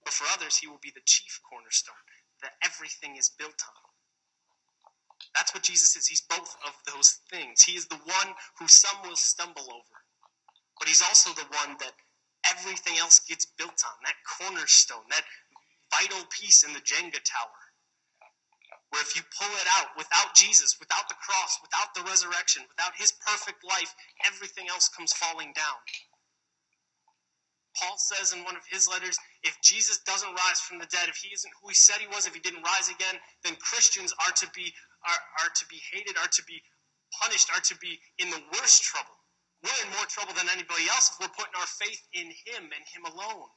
But 0.04 0.14
for 0.14 0.26
others, 0.34 0.58
he 0.58 0.68
will 0.68 0.82
be 0.82 0.92
the 0.94 1.06
chief 1.06 1.40
cornerstone 1.50 1.96
that 2.42 2.54
everything 2.66 3.16
is 3.18 3.32
built 3.38 3.62
on. 3.68 3.84
That's 5.36 5.54
what 5.54 5.64
Jesus 5.64 5.96
is. 5.96 6.08
He's 6.08 6.22
both 6.22 6.58
of 6.68 6.74
those 6.94 7.20
things. 7.32 7.64
He 7.64 7.78
is 7.78 7.88
the 7.88 7.98
one 7.98 8.36
who 8.60 8.68
some 8.68 8.98
will 9.08 9.16
stumble 9.16 9.64
over, 9.64 9.98
but 10.80 10.88
he's 10.88 11.02
also 11.02 11.32
the 11.34 11.48
one 11.66 11.78
that 11.80 11.94
everything 12.52 12.98
else 13.00 13.20
gets 13.22 13.46
built 13.46 13.82
on 13.86 13.98
that 14.04 14.20
cornerstone, 14.28 15.06
that 15.10 15.26
vital 16.02 16.26
piece 16.30 16.64
in 16.64 16.74
the 16.74 16.82
Jenga 16.82 17.22
tower 17.24 17.63
where 18.94 19.02
if 19.02 19.18
you 19.18 19.26
pull 19.34 19.50
it 19.58 19.66
out 19.82 19.90
without 19.98 20.38
Jesus, 20.38 20.78
without 20.78 21.10
the 21.10 21.18
cross, 21.18 21.58
without 21.66 21.98
the 21.98 22.06
resurrection, 22.06 22.62
without 22.70 22.94
his 22.94 23.10
perfect 23.26 23.66
life, 23.66 23.90
everything 24.22 24.70
else 24.70 24.86
comes 24.88 25.12
falling 25.18 25.50
down. 25.58 25.82
Paul 27.74 27.98
says 27.98 28.38
in 28.38 28.46
one 28.46 28.54
of 28.54 28.62
his 28.70 28.86
letters 28.86 29.18
if 29.42 29.58
Jesus 29.66 29.98
doesn't 30.06 30.38
rise 30.38 30.62
from 30.62 30.78
the 30.78 30.86
dead, 30.94 31.10
if 31.10 31.18
he 31.18 31.34
isn't 31.34 31.54
who 31.58 31.70
he 31.70 31.74
said 31.74 31.98
he 31.98 32.08
was, 32.14 32.30
if 32.30 32.38
he 32.38 32.40
didn't 32.40 32.62
rise 32.62 32.86
again, 32.86 33.18
then 33.42 33.58
Christians 33.58 34.14
are 34.14 34.34
to 34.46 34.48
be 34.54 34.70
are, 35.10 35.22
are 35.42 35.52
to 35.58 35.66
be 35.74 35.82
hated, 35.92 36.14
are 36.22 36.30
to 36.30 36.44
be 36.46 36.62
punished, 37.18 37.50
are 37.50 37.66
to 37.66 37.76
be 37.82 37.98
in 38.22 38.30
the 38.30 38.42
worst 38.54 38.86
trouble. 38.86 39.18
We're 39.66 39.82
in 39.82 39.90
more 39.98 40.06
trouble 40.06 40.38
than 40.38 40.54
anybody 40.54 40.86
else 40.94 41.10
if 41.10 41.18
we're 41.18 41.34
putting 41.34 41.58
our 41.58 41.66
faith 41.66 42.02
in 42.14 42.30
him 42.30 42.70
and 42.70 42.84
him 42.94 43.10
alone. 43.10 43.50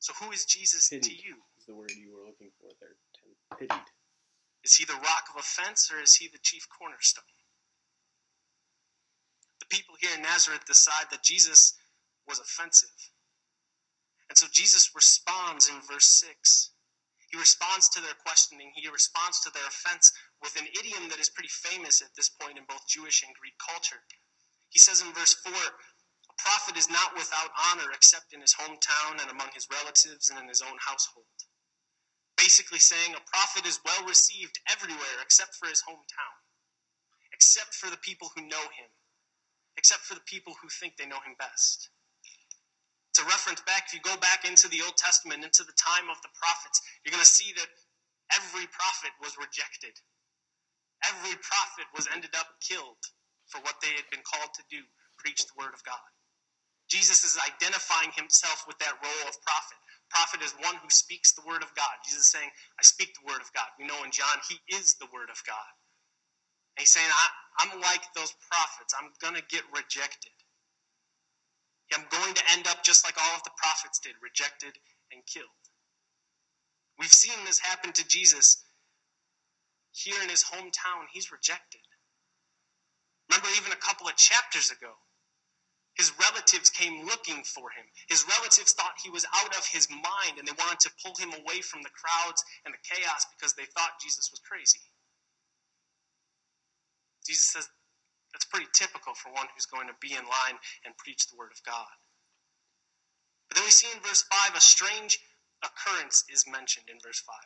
So 0.00 0.12
who 0.20 0.32
is 0.32 0.44
Jesus 0.44 0.88
Pity 0.90 1.08
to 1.08 1.14
you? 1.16 1.36
Is 1.58 1.66
the 1.66 1.74
word 1.76 1.92
you 1.94 2.10
were 2.10 2.26
looking 2.26 2.50
for 2.58 2.68
there, 2.80 2.98
Tim. 3.14 3.51
Pitied. 3.62 3.86
Is 4.64 4.74
he 4.74 4.84
the 4.84 4.98
rock 4.98 5.30
of 5.30 5.38
offense 5.38 5.90
or 5.92 6.00
is 6.00 6.16
he 6.16 6.28
the 6.28 6.42
chief 6.42 6.66
cornerstone? 6.68 7.24
The 9.60 9.66
people 9.70 9.94
here 10.00 10.10
in 10.16 10.22
Nazareth 10.22 10.66
decide 10.66 11.06
that 11.10 11.22
Jesus 11.22 11.74
was 12.26 12.38
offensive. 12.38 12.94
And 14.28 14.38
so 14.38 14.46
Jesus 14.50 14.90
responds 14.94 15.68
in 15.68 15.78
verse 15.86 16.08
6. 16.26 16.70
He 17.30 17.38
responds 17.38 17.88
to 17.90 18.00
their 18.00 18.18
questioning, 18.26 18.72
he 18.74 18.88
responds 18.88 19.40
to 19.40 19.50
their 19.50 19.66
offense 19.66 20.12
with 20.42 20.58
an 20.60 20.68
idiom 20.78 21.08
that 21.08 21.20
is 21.20 21.30
pretty 21.30 21.48
famous 21.48 22.02
at 22.02 22.14
this 22.16 22.28
point 22.28 22.58
in 22.58 22.64
both 22.68 22.86
Jewish 22.88 23.22
and 23.22 23.34
Greek 23.38 23.54
culture. 23.58 24.02
He 24.70 24.78
says 24.78 25.00
in 25.00 25.12
verse 25.14 25.34
4 25.46 25.52
A 25.54 26.34
prophet 26.42 26.76
is 26.76 26.90
not 26.90 27.14
without 27.14 27.54
honor 27.72 27.90
except 27.94 28.34
in 28.34 28.40
his 28.40 28.54
hometown 28.54 29.22
and 29.22 29.30
among 29.30 29.48
his 29.54 29.68
relatives 29.70 30.30
and 30.30 30.38
in 30.38 30.48
his 30.48 30.62
own 30.62 30.76
household. 30.78 31.26
Basically, 32.38 32.78
saying 32.80 33.14
a 33.14 33.30
prophet 33.30 33.66
is 33.66 33.80
well 33.84 34.06
received 34.08 34.60
everywhere 34.70 35.18
except 35.22 35.56
for 35.56 35.68
his 35.68 35.82
hometown, 35.82 36.36
except 37.32 37.74
for 37.74 37.90
the 37.90 38.00
people 38.02 38.30
who 38.36 38.42
know 38.48 38.66
him, 38.74 38.90
except 39.76 40.02
for 40.02 40.14
the 40.14 40.26
people 40.26 40.54
who 40.62 40.68
think 40.68 40.96
they 40.96 41.06
know 41.06 41.20
him 41.26 41.36
best. 41.38 41.90
To 43.16 43.24
reference 43.26 43.60
back, 43.66 43.88
if 43.88 43.94
you 43.94 44.00
go 44.04 44.16
back 44.22 44.46
into 44.46 44.68
the 44.68 44.82
Old 44.86 44.96
Testament, 44.96 45.44
into 45.44 45.64
the 45.64 45.76
time 45.76 46.08
of 46.10 46.22
the 46.22 46.32
prophets, 46.38 46.80
you're 47.04 47.12
going 47.12 47.24
to 47.24 47.28
see 47.28 47.52
that 47.58 47.70
every 48.32 48.68
prophet 48.70 49.12
was 49.20 49.36
rejected. 49.40 49.98
Every 51.06 51.36
prophet 51.38 51.86
was 51.94 52.08
ended 52.14 52.34
up 52.38 52.48
killed 52.62 53.02
for 53.46 53.60
what 53.62 53.78
they 53.82 53.92
had 53.94 54.08
been 54.10 54.24
called 54.26 54.54
to 54.54 54.64
do, 54.70 54.82
preach 55.18 55.44
the 55.46 55.58
word 55.58 55.74
of 55.74 55.84
God. 55.84 56.02
Jesus 56.90 57.24
is 57.24 57.38
identifying 57.40 58.12
himself 58.16 58.64
with 58.68 58.78
that 58.80 59.00
role 59.00 59.24
of 59.28 59.36
prophet. 59.42 59.80
Prophet 60.12 60.44
is 60.44 60.52
one 60.60 60.76
who 60.84 60.90
speaks 60.92 61.32
the 61.32 61.44
word 61.48 61.64
of 61.64 61.72
God. 61.74 61.92
Jesus 62.04 62.28
is 62.28 62.32
saying, 62.32 62.50
I 62.78 62.82
speak 62.84 63.16
the 63.16 63.26
word 63.26 63.40
of 63.40 63.50
God. 63.56 63.66
We 63.80 63.88
know 63.88 63.96
in 64.04 64.12
John, 64.12 64.38
he 64.48 64.60
is 64.76 64.96
the 65.00 65.08
word 65.12 65.32
of 65.32 65.40
God. 65.48 65.72
And 66.76 66.84
he's 66.84 66.92
saying, 66.92 67.08
I, 67.08 67.26
I'm 67.64 67.80
like 67.80 68.04
those 68.16 68.32
prophets. 68.52 68.94
I'm 68.96 69.12
going 69.20 69.36
to 69.40 69.44
get 69.48 69.64
rejected. 69.72 70.32
I'm 71.92 72.08
going 72.08 72.34
to 72.34 72.44
end 72.56 72.66
up 72.68 72.84
just 72.84 73.04
like 73.04 73.16
all 73.20 73.36
of 73.36 73.44
the 73.44 73.52
prophets 73.56 74.00
did, 74.00 74.14
rejected 74.22 74.72
and 75.12 75.20
killed. 75.26 75.64
We've 76.98 77.12
seen 77.12 77.36
this 77.44 77.58
happen 77.60 77.92
to 77.92 78.08
Jesus 78.08 78.64
here 79.92 80.16
in 80.22 80.28
his 80.30 80.44
hometown. 80.44 81.08
He's 81.12 81.32
rejected. 81.32 81.80
Remember, 83.30 83.48
even 83.56 83.72
a 83.72 83.76
couple 83.76 84.08
of 84.08 84.16
chapters 84.16 84.70
ago, 84.70 84.92
his 85.94 86.12
relatives 86.16 86.70
came 86.70 87.04
looking 87.04 87.44
for 87.44 87.68
him. 87.70 87.84
His 88.08 88.24
relatives 88.24 88.72
thought 88.72 88.96
he 89.02 89.10
was 89.10 89.26
out 89.44 89.52
of 89.56 89.66
his 89.66 89.88
mind 89.90 90.38
and 90.38 90.48
they 90.48 90.56
wanted 90.56 90.80
to 90.80 90.96
pull 91.04 91.14
him 91.20 91.32
away 91.36 91.60
from 91.60 91.82
the 91.82 91.92
crowds 91.92 92.44
and 92.64 92.72
the 92.72 92.80
chaos 92.80 93.26
because 93.36 93.52
they 93.54 93.68
thought 93.76 94.00
Jesus 94.00 94.30
was 94.32 94.40
crazy. 94.40 94.80
Jesus 97.26 97.44
says, 97.44 97.68
that's 98.32 98.48
pretty 98.48 98.66
typical 98.72 99.12
for 99.14 99.30
one 99.32 99.46
who's 99.52 99.68
going 99.68 99.86
to 99.86 99.94
be 100.00 100.16
in 100.16 100.24
line 100.24 100.56
and 100.84 100.96
preach 100.96 101.28
the 101.28 101.36
word 101.36 101.52
of 101.52 101.62
God. 101.62 101.92
But 103.48 103.60
then 103.60 103.68
we 103.68 103.70
see 103.70 103.92
in 103.92 104.00
verse 104.00 104.24
5 104.48 104.56
a 104.56 104.60
strange 104.60 105.20
occurrence 105.60 106.24
is 106.32 106.48
mentioned 106.48 106.88
in 106.88 106.96
verse 107.04 107.20
5. 107.20 107.36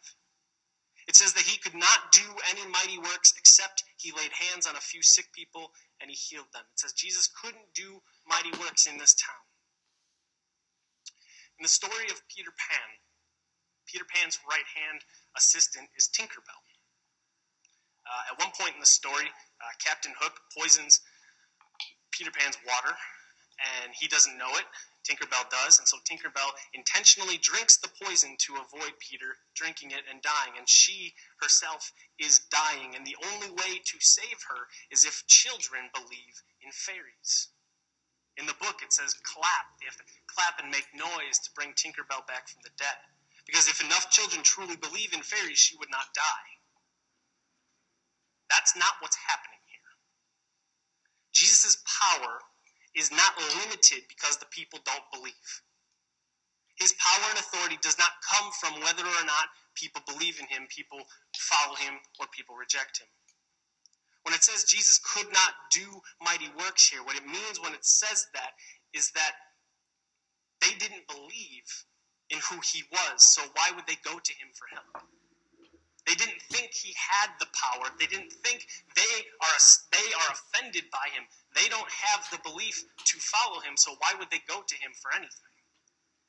It 1.09 1.15
says 1.15 1.35
that 1.35 1.47
he 1.47 1.59
could 1.59 1.75
not 1.75 2.11
do 2.11 2.27
any 2.51 2.67
mighty 2.71 2.99
works 2.99 3.35
except 3.39 3.85
he 3.97 4.11
laid 4.11 4.31
hands 4.33 4.67
on 4.67 4.75
a 4.75 4.81
few 4.81 5.03
sick 5.03 5.27
people 5.33 5.71
and 6.01 6.11
he 6.11 6.17
healed 6.17 6.51
them. 6.53 6.63
It 6.73 6.79
says 6.79 6.93
Jesus 6.93 7.29
couldn't 7.29 7.75
do 7.75 8.03
mighty 8.29 8.51
works 8.59 8.87
in 8.87 8.99
this 8.99 9.15
town. 9.15 9.45
In 11.59 11.63
the 11.63 11.69
story 11.69 12.07
of 12.11 12.21
Peter 12.29 12.53
Pan, 12.53 12.91
Peter 13.87 14.05
Pan's 14.05 14.39
right 14.51 14.67
hand 14.75 15.01
assistant 15.37 15.89
is 15.97 16.09
Tinkerbell. 16.09 16.63
Uh, 18.07 18.33
at 18.33 18.39
one 18.39 18.53
point 18.59 18.75
in 18.75 18.81
the 18.81 18.87
story, 18.87 19.27
uh, 19.27 19.73
Captain 19.83 20.13
Hook 20.19 20.35
poisons 20.57 21.01
Peter 22.13 22.31
Pan's 22.31 22.59
water, 22.67 22.95
and 23.83 23.93
he 23.99 24.07
doesn't 24.09 24.37
know 24.39 24.51
it. 24.57 24.65
Tinkerbell 25.07 25.49
does, 25.51 25.79
and 25.79 25.87
so 25.87 25.99
Tinkerbell 26.03 26.51
intentionally 26.75 27.39
drinks 27.39 27.77
the 27.77 27.89
poison 28.03 28.37
to 28.39 28.57
avoid 28.57 28.93
Peter 28.99 29.37
drinking 29.55 29.93
it 29.93 30.03
and 30.11 30.21
dying, 30.21 30.59
and 30.59 30.69
she 30.69 31.15
herself 31.41 31.93
is 32.19 32.41
dying. 32.51 32.97
And 32.97 33.07
the 33.07 33.17
only 33.33 33.51
way 33.51 33.79
to 33.79 33.97
save 34.01 34.43
her 34.49 34.67
is 34.91 35.05
if 35.05 35.25
children 35.27 35.89
believe 35.95 36.43
in 36.63 36.73
fairies. 36.73 37.49
In 38.37 38.47
the 38.47 38.59
book, 38.61 38.85
it 38.85 38.93
says 38.93 39.15
clap. 39.25 39.67
They 39.81 39.87
have 39.87 39.97
to 39.97 40.09
clap 40.29 40.61
and 40.61 40.71
make 40.71 40.89
noise 40.93 41.41
to 41.45 41.51
bring 41.57 41.73
Tinkerbell 41.73 42.27
back 42.29 42.49
from 42.49 42.61
the 42.63 42.75
dead. 42.77 43.01
Because 43.47 43.69
if 43.69 43.81
enough 43.81 44.11
children 44.11 44.43
truly 44.43 44.77
believe 44.77 45.15
in 45.15 45.23
fairies, 45.23 45.59
she 45.59 45.77
would 45.79 45.91
not 45.91 46.13
die. 46.15 46.51
That's 48.51 48.77
not 48.77 49.01
what's 49.01 49.17
happening 49.17 49.63
here. 49.67 49.91
Jesus' 51.33 51.79
power 51.87 52.41
is 52.95 53.11
not 53.11 53.39
limited 53.63 54.05
because 54.09 54.37
the 54.37 54.51
people 54.51 54.81
don't 54.85 55.05
believe. 55.13 55.63
His 56.77 56.93
power 57.01 57.31
and 57.31 57.39
authority 57.39 57.79
does 57.81 57.99
not 57.99 58.21
come 58.21 58.53
from 58.61 58.81
whether 58.81 59.05
or 59.05 59.25
not 59.25 59.49
people 59.75 60.03
believe 60.07 60.41
in 60.41 60.47
him, 60.47 60.69
people 60.69 61.01
follow 61.37 61.77
him, 61.77 61.95
or 62.21 62.27
people 62.33 62.57
reject 62.57 63.01
him. 63.01 63.09
When 64.27 64.35
it 64.35 64.43
says 64.43 64.65
Jesus 64.65 64.99
could 64.99 65.33
not 65.33 65.55
do 65.71 65.87
mighty 66.21 66.51
works 66.59 66.91
here, 66.91 66.99
what 67.05 67.15
it 67.15 67.25
means 67.25 67.63
when 67.63 67.75
it 67.75 67.87
says 67.87 68.27
that 68.35 68.59
is 68.93 69.13
that 69.13 69.39
they 70.61 70.75
didn't 70.83 71.07
believe 71.07 71.71
in 72.31 72.39
who 72.51 72.59
he 72.59 72.83
was, 72.91 73.23
so 73.23 73.43
why 73.55 73.71
would 73.71 73.87
they 73.87 73.95
go 74.03 74.19
to 74.19 74.33
him 74.35 74.51
for 74.59 74.67
help? 74.75 75.07
They 76.11 76.15
didn't 76.15 76.43
think 76.51 76.75
he 76.75 76.95
had 76.99 77.31
the 77.39 77.47
power. 77.55 77.87
They 78.01 78.07
didn't 78.07 78.33
think 78.43 78.67
they 78.97 79.15
are 79.47 79.59
they 79.95 80.09
are 80.19 80.35
offended 80.35 80.91
by 80.91 81.07
him. 81.15 81.23
They 81.55 81.69
don't 81.69 81.91
have 81.91 82.27
the 82.31 82.43
belief 82.43 82.83
to 82.83 83.19
follow 83.19 83.61
him, 83.61 83.77
so 83.77 83.95
why 84.03 84.15
would 84.19 84.31
they 84.31 84.43
go 84.49 84.59
to 84.59 84.75
him 84.75 84.91
for 85.03 85.15
anything? 85.15 85.55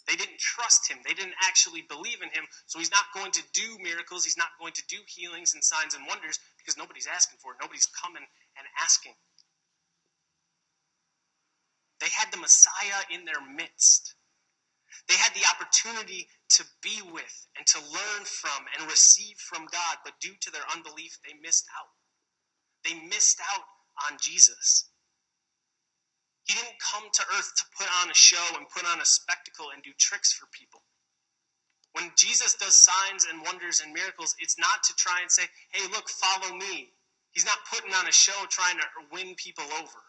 They 0.07 0.15
didn't 0.15 0.39
trust 0.39 0.89
him. 0.89 0.99
They 1.05 1.13
didn't 1.13 1.35
actually 1.43 1.83
believe 1.83 2.21
in 2.23 2.29
him, 2.29 2.45
so 2.65 2.79
he's 2.79 2.91
not 2.91 3.11
going 3.13 3.31
to 3.31 3.43
do 3.53 3.77
miracles. 3.83 4.23
He's 4.23 4.37
not 4.37 4.55
going 4.59 4.73
to 4.73 4.83
do 4.87 4.97
healings 5.07 5.53
and 5.53 5.63
signs 5.63 5.95
and 5.95 6.05
wonders 6.07 6.39
because 6.57 6.77
nobody's 6.77 7.07
asking 7.07 7.39
for 7.41 7.51
it. 7.53 7.57
Nobody's 7.61 7.87
coming 7.87 8.23
and 8.23 8.67
asking. 8.83 9.13
They 11.99 12.09
had 12.13 12.31
the 12.31 12.37
Messiah 12.37 13.03
in 13.11 13.25
their 13.25 13.41
midst. 13.55 14.15
They 15.09 15.15
had 15.15 15.33
the 15.35 15.45
opportunity 15.55 16.27
to 16.57 16.63
be 16.81 17.01
with 17.11 17.47
and 17.57 17.65
to 17.67 17.79
learn 17.79 18.23
from 18.25 18.65
and 18.77 18.89
receive 18.89 19.37
from 19.37 19.67
God, 19.71 19.97
but 20.03 20.19
due 20.21 20.35
to 20.41 20.51
their 20.51 20.65
unbelief, 20.75 21.17
they 21.25 21.33
missed 21.41 21.65
out. 21.79 21.89
They 22.83 23.07
missed 23.07 23.39
out 23.53 23.63
on 24.11 24.17
Jesus. 24.21 24.89
He 26.47 26.55
didn't 26.55 26.79
come 26.79 27.03
to 27.11 27.23
earth 27.37 27.51
to 27.57 27.63
put 27.77 27.87
on 28.01 28.09
a 28.09 28.15
show 28.15 28.43
and 28.55 28.69
put 28.69 28.87
on 28.87 29.01
a 29.01 29.05
spectacle 29.05 29.67
and 29.73 29.83
do 29.83 29.91
tricks 29.99 30.31
for 30.31 30.47
people. 30.55 30.81
When 31.91 32.11
Jesus 32.15 32.55
does 32.55 32.75
signs 32.75 33.27
and 33.27 33.41
wonders 33.43 33.81
and 33.83 33.91
miracles, 33.91 34.35
it's 34.39 34.57
not 34.57 34.83
to 34.87 34.95
try 34.95 35.19
and 35.21 35.29
say, 35.31 35.43
hey, 35.73 35.83
look, 35.91 36.07
follow 36.09 36.55
me. 36.55 36.93
He's 37.31 37.45
not 37.45 37.57
putting 37.69 37.93
on 37.93 38.07
a 38.07 38.11
show 38.11 38.33
trying 38.49 38.77
to 38.77 38.85
win 39.11 39.35
people 39.35 39.65
over. 39.65 40.01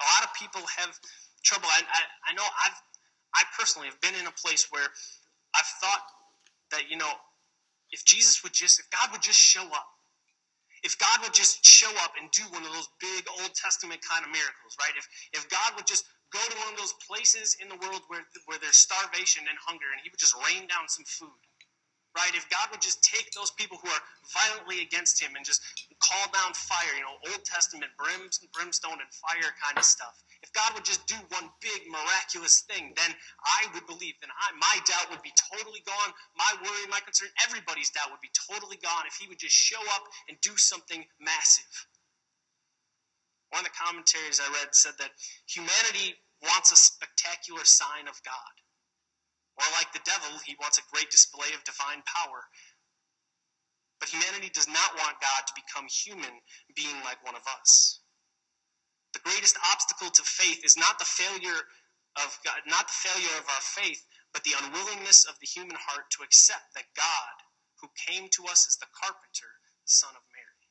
A 0.00 0.06
lot 0.16 0.24
of 0.24 0.32
people 0.34 0.62
have 0.78 0.98
trouble. 1.44 1.68
I, 1.68 1.82
I, 1.82 2.32
I 2.32 2.34
know 2.34 2.42
I've, 2.42 2.78
I 3.34 3.42
personally 3.58 3.88
have 3.88 4.00
been 4.00 4.14
in 4.18 4.26
a 4.26 4.32
place 4.32 4.68
where 4.70 4.88
I've 5.54 5.72
thought 5.82 6.02
that, 6.72 6.90
you 6.90 6.96
know, 6.96 7.10
if 7.90 8.04
Jesus 8.04 8.42
would 8.42 8.54
just, 8.54 8.80
if 8.80 8.86
God 8.90 9.12
would 9.12 9.22
just 9.22 9.38
show 9.38 9.64
up, 9.66 9.86
if 10.82 10.98
God 10.98 11.22
would 11.22 11.34
just 11.34 11.64
show 11.66 11.90
up 12.02 12.12
and 12.20 12.30
do 12.32 12.42
one 12.50 12.62
of 12.62 12.72
those 12.72 12.88
big 13.00 13.24
Old 13.40 13.54
Testament 13.54 14.02
kind 14.02 14.24
of 14.26 14.30
miracles, 14.30 14.74
right? 14.78 14.94
If, 14.98 15.06
if 15.34 15.48
God 15.50 15.74
would 15.78 15.86
just 15.86 16.04
go 16.32 16.40
to 16.42 16.56
one 16.64 16.74
of 16.74 16.78
those 16.78 16.94
places 17.06 17.56
in 17.62 17.68
the 17.68 17.78
world 17.78 18.02
where, 18.08 18.24
where 18.46 18.58
there's 18.58 18.76
starvation 18.80 19.44
and 19.46 19.58
hunger 19.62 19.90
and 19.94 20.00
he 20.02 20.10
would 20.10 20.20
just 20.20 20.34
rain 20.48 20.66
down 20.66 20.88
some 20.88 21.06
food, 21.06 21.38
right? 22.16 22.34
If 22.36 22.48
God 22.52 22.68
would 22.70 22.84
just 22.84 23.00
take 23.00 23.32
those 23.32 23.50
people 23.52 23.78
who 23.80 23.88
are 23.88 24.04
violently 24.32 24.84
against 24.84 25.20
him 25.20 25.32
and 25.36 25.44
just 25.44 25.64
call 26.00 26.28
down 26.32 26.52
fire, 26.52 26.92
you 26.96 27.04
know, 27.04 27.16
Old 27.32 27.44
Testament 27.44 27.92
brimstone 27.96 29.00
and 29.00 29.10
fire 29.16 29.52
kind 29.60 29.76
of 29.78 29.84
stuff. 29.84 30.12
If 30.42 30.52
God 30.52 30.74
would 30.74 30.84
just 30.84 31.06
do 31.06 31.16
one 31.32 31.48
big 31.62 31.88
miraculous 31.88 32.66
thing, 32.68 32.92
then 32.98 33.12
I 33.40 33.70
would 33.72 33.86
believe. 33.86 34.18
Then 34.20 34.30
I, 34.34 34.52
my 34.58 34.76
doubt 34.84 35.08
would 35.14 35.22
be 35.22 35.32
totally 35.38 35.80
gone. 35.86 36.10
My 36.36 36.50
worry, 36.60 36.84
my 36.90 37.00
concern, 37.00 37.30
everybody's 37.46 37.90
doubt 37.90 38.10
would 38.10 38.24
be 38.24 38.32
totally 38.34 38.76
gone 38.82 39.06
if 39.06 39.16
He 39.16 39.28
would 39.28 39.38
just 39.38 39.54
show 39.54 39.80
up 39.96 40.04
and 40.28 40.36
do 40.42 40.52
something 40.56 41.00
massive. 41.20 41.72
One 43.50 43.64
of 43.64 43.70
the 43.70 43.76
commentaries 43.78 44.40
I 44.40 44.48
read 44.60 44.74
said 44.74 44.96
that 44.98 45.12
humanity 45.46 46.16
wants 46.42 46.72
a 46.72 46.76
spectacular 46.76 47.64
sign 47.64 48.08
of 48.08 48.16
God. 48.24 48.54
Or 49.58 49.66
like 49.76 49.92
the 49.92 50.04
devil, 50.04 50.38
he 50.44 50.56
wants 50.60 50.78
a 50.78 50.90
great 50.92 51.10
display 51.10 51.52
of 51.54 51.64
divine 51.64 52.02
power. 52.08 52.48
But 54.00 54.08
humanity 54.08 54.50
does 54.50 54.66
not 54.66 54.96
want 54.98 55.20
God 55.20 55.46
to 55.46 55.54
become 55.54 55.86
human, 55.86 56.40
being 56.74 56.96
like 57.04 57.22
one 57.24 57.36
of 57.36 57.46
us. 57.46 58.00
The 59.12 59.20
greatest 59.22 59.56
obstacle 59.70 60.10
to 60.10 60.22
faith 60.22 60.64
is 60.64 60.76
not 60.76 60.98
the 60.98 61.04
failure 61.04 61.60
of 62.16 62.38
God, 62.44 62.60
not 62.66 62.88
the 62.88 63.00
failure 63.08 63.36
of 63.38 63.46
our 63.48 63.64
faith, 63.76 64.04
but 64.32 64.42
the 64.44 64.56
unwillingness 64.64 65.24
of 65.24 65.38
the 65.40 65.46
human 65.46 65.76
heart 65.76 66.10
to 66.16 66.24
accept 66.24 66.74
that 66.74 66.96
God, 66.96 67.36
who 67.80 67.88
came 67.94 68.28
to 68.32 68.44
us 68.48 68.66
as 68.66 68.76
the 68.76 68.88
carpenter, 68.96 69.52
the 69.84 69.92
Son 69.92 70.16
of 70.16 70.24
Mary. 70.32 70.64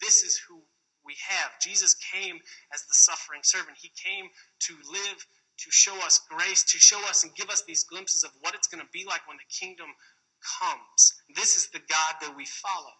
This 0.00 0.22
is 0.22 0.38
who 0.46 0.62
we 1.04 1.16
have. 1.28 1.60
Jesus 1.60 1.94
came 1.94 2.40
as 2.72 2.82
the 2.86 2.94
suffering 2.94 3.42
servant. 3.42 3.76
He 3.80 3.92
came 3.92 4.30
to 4.70 4.74
live, 4.90 5.26
to 5.58 5.70
show 5.70 5.94
us 6.04 6.20
grace, 6.28 6.64
to 6.64 6.78
show 6.78 7.00
us 7.08 7.24
and 7.24 7.34
give 7.34 7.50
us 7.50 7.62
these 7.62 7.84
glimpses 7.84 8.24
of 8.24 8.30
what 8.40 8.54
it's 8.54 8.68
going 8.68 8.82
to 8.82 8.90
be 8.92 9.04
like 9.04 9.26
when 9.28 9.38
the 9.38 9.54
kingdom 9.54 9.86
comes. 10.60 11.14
This 11.34 11.56
is 11.56 11.68
the 11.68 11.80
God 11.80 12.14
that 12.20 12.36
we 12.36 12.44
follow. 12.46 12.92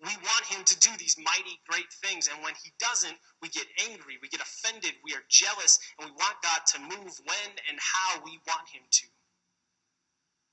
We 0.00 0.16
want 0.16 0.46
him 0.48 0.64
to 0.64 0.80
do 0.80 0.88
these 0.98 1.16
mighty, 1.20 1.60
great 1.68 1.92
things. 2.00 2.28
And 2.32 2.42
when 2.42 2.54
he 2.64 2.72
doesn't, 2.80 3.16
we 3.42 3.48
get 3.50 3.68
angry, 3.90 4.16
we 4.22 4.28
get 4.28 4.40
offended, 4.40 4.96
we 5.04 5.12
are 5.12 5.24
jealous, 5.28 5.78
and 5.98 6.08
we 6.08 6.16
want 6.16 6.40
God 6.42 6.64
to 6.72 6.80
move 6.80 7.12
when 7.28 7.50
and 7.68 7.76
how 7.76 8.24
we 8.24 8.40
want 8.48 8.66
him 8.72 8.80
to. 8.90 9.06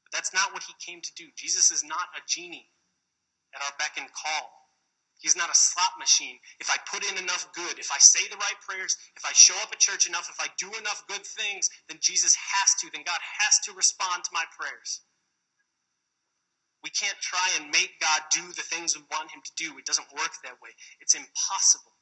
But 0.04 0.12
that's 0.12 0.34
not 0.34 0.52
what 0.52 0.63
he 0.63 0.76
came 0.84 1.00
to 1.00 1.13
do. 1.15 1.32
Jesus 1.38 1.72
is 1.72 1.84
not 1.84 2.12
a 2.17 2.22
genie 2.28 2.67
at 3.56 3.63
our 3.63 3.72
beck 3.80 3.96
and 3.96 4.12
call. 4.12 4.57
He's 5.19 5.36
not 5.36 5.49
a 5.49 5.58
slot 5.58 5.97
machine. 5.97 6.38
If 6.60 6.69
I 6.69 6.77
put 6.86 7.01
in 7.01 7.17
enough 7.17 7.49
good, 7.53 7.80
if 7.80 7.91
I 7.91 7.97
say 7.97 8.21
the 8.30 8.38
right 8.38 8.60
prayers, 8.62 8.95
if 9.15 9.25
I 9.25 9.34
show 9.34 9.56
up 9.63 9.73
at 9.73 9.80
church 9.80 10.08
enough, 10.08 10.30
if 10.30 10.39
I 10.39 10.47
do 10.58 10.69
enough 10.77 11.03
good 11.08 11.25
things, 11.25 11.69
then 11.89 11.97
Jesus 12.01 12.36
has 12.36 12.75
to, 12.82 12.89
then 12.93 13.01
God 13.03 13.17
has 13.17 13.58
to 13.65 13.73
respond 13.73 14.23
to 14.23 14.32
my 14.34 14.45
prayers. 14.53 15.01
We 16.84 16.91
can't 16.91 17.17
try 17.19 17.49
and 17.58 17.71
make 17.71 17.99
God 17.99 18.21
do 18.32 18.45
the 18.53 18.62
things 18.62 18.95
we 18.95 19.03
want 19.10 19.32
Him 19.32 19.41
to 19.41 19.53
do. 19.58 19.77
It 19.77 19.86
doesn't 19.86 20.08
work 20.13 20.32
that 20.43 20.62
way. 20.62 20.69
It's 21.01 21.15
impossible. 21.15 21.97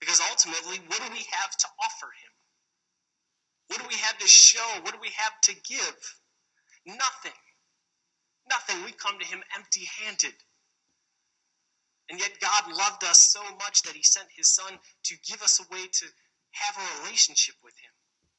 Because 0.00 0.20
ultimately, 0.30 0.80
what 0.88 1.04
do 1.04 1.12
we 1.12 1.24
have 1.36 1.52
to 1.56 1.68
offer 1.84 2.08
Him? 2.08 2.32
What 3.68 3.80
do 3.80 3.86
we 3.88 4.00
have 4.00 4.16
to 4.18 4.28
show? 4.28 4.66
What 4.82 4.94
do 4.94 5.00
we 5.00 5.12
have 5.16 5.36
to 5.42 5.54
give? 5.68 6.00
Nothing. 6.86 7.36
Nothing. 8.48 8.84
We 8.84 8.92
come 8.92 9.18
to 9.18 9.26
Him 9.26 9.42
empty 9.54 9.84
handed. 10.00 10.34
And 12.08 12.20
yet, 12.20 12.38
God 12.40 12.72
loved 12.72 13.04
us 13.04 13.20
so 13.20 13.42
much 13.58 13.82
that 13.82 13.96
He 13.96 14.02
sent 14.02 14.28
His 14.34 14.54
Son 14.54 14.78
to 15.04 15.14
give 15.26 15.42
us 15.42 15.60
a 15.60 15.74
way 15.74 15.86
to 15.86 16.06
have 16.52 16.76
a 16.78 17.02
relationship 17.02 17.56
with 17.62 17.74
Him 17.78 17.90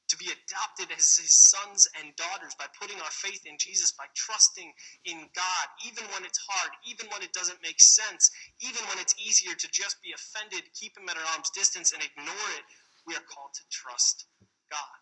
to 0.07 0.17
be 0.17 0.31
adopted 0.31 0.87
as 0.95 1.19
his 1.19 1.35
sons 1.35 1.87
and 1.99 2.15
daughters 2.15 2.55
by 2.55 2.65
putting 2.79 2.99
our 3.01 3.11
faith 3.11 3.43
in 3.45 3.57
Jesus, 3.59 3.91
by 3.91 4.05
trusting 4.15 4.71
in 5.05 5.17
God, 5.35 5.65
even 5.85 6.05
when 6.15 6.23
it's 6.23 6.39
hard, 6.39 6.71
even 6.87 7.07
when 7.11 7.21
it 7.21 7.33
doesn't 7.33 7.61
make 7.61 7.79
sense, 7.79 8.31
even 8.61 8.79
when 8.87 8.99
it's 8.99 9.15
easier 9.19 9.53
to 9.53 9.67
just 9.71 10.01
be 10.01 10.15
offended, 10.15 10.63
keep 10.73 10.97
him 10.97 11.09
at 11.09 11.17
our 11.17 11.27
arm's 11.35 11.51
distance, 11.51 11.91
and 11.91 12.01
ignore 12.01 12.49
it. 12.55 12.63
We 13.05 13.15
are 13.15 13.27
called 13.27 13.53
to 13.55 13.63
trust 13.69 14.25
God. 14.71 14.99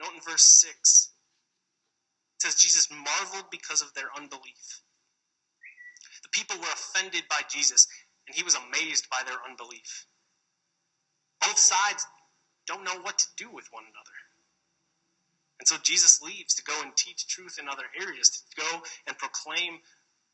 Note 0.00 0.14
in 0.14 0.22
verse 0.22 0.46
6, 0.62 0.70
it 0.70 2.42
says, 2.42 2.54
Jesus 2.54 2.88
marveled 2.90 3.50
because 3.50 3.82
of 3.82 3.92
their 3.94 4.10
unbelief. 4.16 4.82
People 6.32 6.56
were 6.56 6.72
offended 6.72 7.24
by 7.28 7.42
Jesus, 7.48 7.86
and 8.26 8.34
he 8.34 8.42
was 8.42 8.56
amazed 8.56 9.08
by 9.10 9.22
their 9.26 9.38
unbelief. 9.48 10.06
Both 11.40 11.58
sides 11.58 12.06
don't 12.66 12.84
know 12.84 13.00
what 13.02 13.18
to 13.18 13.26
do 13.36 13.50
with 13.52 13.68
one 13.70 13.84
another. 13.84 14.16
And 15.60 15.68
so 15.68 15.76
Jesus 15.82 16.20
leaves 16.20 16.54
to 16.54 16.64
go 16.64 16.74
and 16.82 16.96
teach 16.96 17.28
truth 17.28 17.58
in 17.60 17.68
other 17.68 17.84
areas, 18.00 18.30
to 18.30 18.60
go 18.60 18.82
and 19.06 19.16
proclaim 19.18 19.78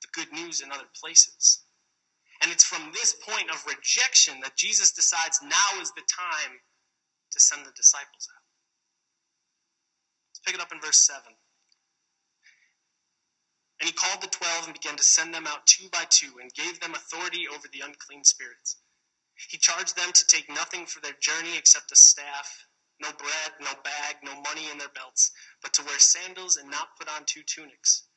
the 0.00 0.08
good 0.12 0.32
news 0.32 0.60
in 0.60 0.72
other 0.72 0.88
places. 0.98 1.64
And 2.42 2.52
it's 2.52 2.64
from 2.64 2.92
this 2.92 3.14
point 3.14 3.50
of 3.50 3.66
rejection 3.66 4.40
that 4.42 4.56
Jesus 4.56 4.92
decides 4.92 5.40
now 5.42 5.80
is 5.80 5.90
the 5.92 6.06
time 6.08 6.60
to 7.32 7.40
send 7.40 7.66
the 7.66 7.72
disciples 7.76 8.28
out. 8.30 8.44
Let's 10.30 10.40
pick 10.46 10.54
it 10.54 10.60
up 10.60 10.72
in 10.72 10.80
verse 10.80 10.98
7. 10.98 11.20
And 13.80 13.88
he 13.88 13.92
called 13.92 14.20
the 14.20 14.26
twelve 14.26 14.64
and 14.64 14.74
began 14.74 14.96
to 14.96 15.04
send 15.04 15.32
them 15.32 15.46
out 15.46 15.66
two 15.66 15.88
by 15.90 16.04
two 16.10 16.38
and 16.40 16.52
gave 16.52 16.80
them 16.80 16.94
authority 16.94 17.46
over 17.48 17.68
the 17.68 17.80
unclean 17.80 18.24
spirits. 18.24 18.76
He 19.48 19.58
charged 19.58 19.94
them 19.96 20.12
to 20.12 20.26
take 20.26 20.48
nothing 20.48 20.86
for 20.86 21.00
their 21.00 21.12
journey 21.20 21.56
except 21.56 21.92
a 21.92 21.96
staff, 21.96 22.66
no 23.00 23.12
bread, 23.12 23.52
no 23.60 23.70
bag, 23.84 24.16
no 24.24 24.34
money 24.42 24.68
in 24.70 24.78
their 24.78 24.88
belts, 24.88 25.30
but 25.62 25.72
to 25.74 25.84
wear 25.84 25.98
sandals 26.00 26.56
and 26.56 26.68
not 26.70 26.96
put 26.98 27.08
on 27.08 27.24
two 27.24 27.44
tunics. 27.44 28.08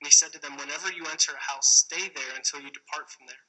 And 0.00 0.06
he 0.06 0.12
said 0.12 0.32
to 0.32 0.38
them, 0.40 0.58
Whenever 0.58 0.92
you 0.92 1.06
enter 1.06 1.32
a 1.32 1.52
house, 1.52 1.68
stay 1.68 2.08
there 2.08 2.34
until 2.36 2.60
you 2.60 2.70
depart 2.70 3.10
from 3.10 3.26
there. 3.26 3.46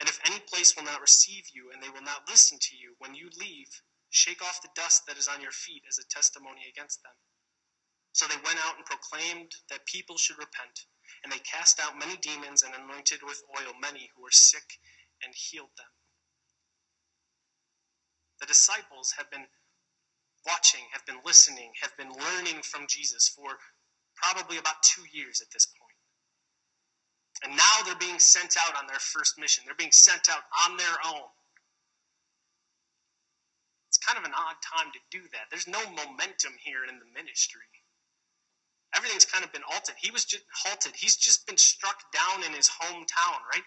And 0.00 0.08
if 0.08 0.20
any 0.26 0.40
place 0.40 0.74
will 0.74 0.84
not 0.84 1.00
receive 1.00 1.44
you, 1.54 1.70
and 1.70 1.82
they 1.82 1.90
will 1.90 2.02
not 2.02 2.28
listen 2.28 2.58
to 2.58 2.76
you, 2.76 2.96
when 2.98 3.14
you 3.14 3.30
leave, 3.38 3.68
shake 4.10 4.42
off 4.42 4.62
the 4.62 4.68
dust 4.74 5.06
that 5.06 5.16
is 5.16 5.28
on 5.28 5.40
your 5.40 5.52
feet 5.52 5.84
as 5.88 5.98
a 5.98 6.08
testimony 6.08 6.62
against 6.68 7.02
them. 7.02 7.12
So 8.16 8.24
they 8.24 8.40
went 8.48 8.56
out 8.64 8.80
and 8.80 8.86
proclaimed 8.88 9.52
that 9.68 9.84
people 9.84 10.16
should 10.16 10.38
repent, 10.38 10.88
and 11.22 11.30
they 11.30 11.38
cast 11.44 11.78
out 11.78 12.00
many 12.00 12.16
demons 12.16 12.62
and 12.64 12.72
anointed 12.72 13.20
with 13.20 13.44
oil 13.60 13.76
many 13.78 14.08
who 14.16 14.22
were 14.22 14.32
sick 14.32 14.80
and 15.22 15.34
healed 15.36 15.76
them. 15.76 15.92
The 18.40 18.46
disciples 18.48 19.12
have 19.20 19.30
been 19.30 19.44
watching, 20.48 20.80
have 20.96 21.04
been 21.04 21.20
listening, 21.26 21.72
have 21.82 21.94
been 21.98 22.08
learning 22.08 22.62
from 22.64 22.88
Jesus 22.88 23.28
for 23.28 23.60
probably 24.16 24.56
about 24.56 24.80
two 24.80 25.04
years 25.12 25.42
at 25.42 25.52
this 25.52 25.66
point. 25.66 26.00
And 27.44 27.52
now 27.52 27.84
they're 27.84 28.00
being 28.00 28.18
sent 28.18 28.56
out 28.56 28.80
on 28.80 28.86
their 28.86 28.98
first 28.98 29.38
mission. 29.38 29.64
They're 29.66 29.76
being 29.76 29.92
sent 29.92 30.30
out 30.30 30.48
on 30.64 30.78
their 30.78 30.96
own. 31.04 31.28
It's 33.92 33.98
kind 33.98 34.16
of 34.16 34.24
an 34.24 34.32
odd 34.32 34.56
time 34.64 34.88
to 34.96 35.00
do 35.12 35.20
that. 35.36 35.52
There's 35.52 35.68
no 35.68 35.84
momentum 35.84 36.56
here 36.64 36.88
in 36.88 36.96
the 36.96 37.12
ministry. 37.12 37.68
Everything's 38.96 39.24
kind 39.24 39.44
of 39.44 39.52
been 39.52 39.66
altered. 39.70 39.94
He 40.00 40.10
was 40.10 40.24
just 40.24 40.44
halted. 40.64 40.92
He's 40.96 41.16
just 41.16 41.46
been 41.46 41.58
struck 41.58 42.00
down 42.12 42.44
in 42.44 42.52
his 42.52 42.68
hometown, 42.68 43.38
right? 43.52 43.64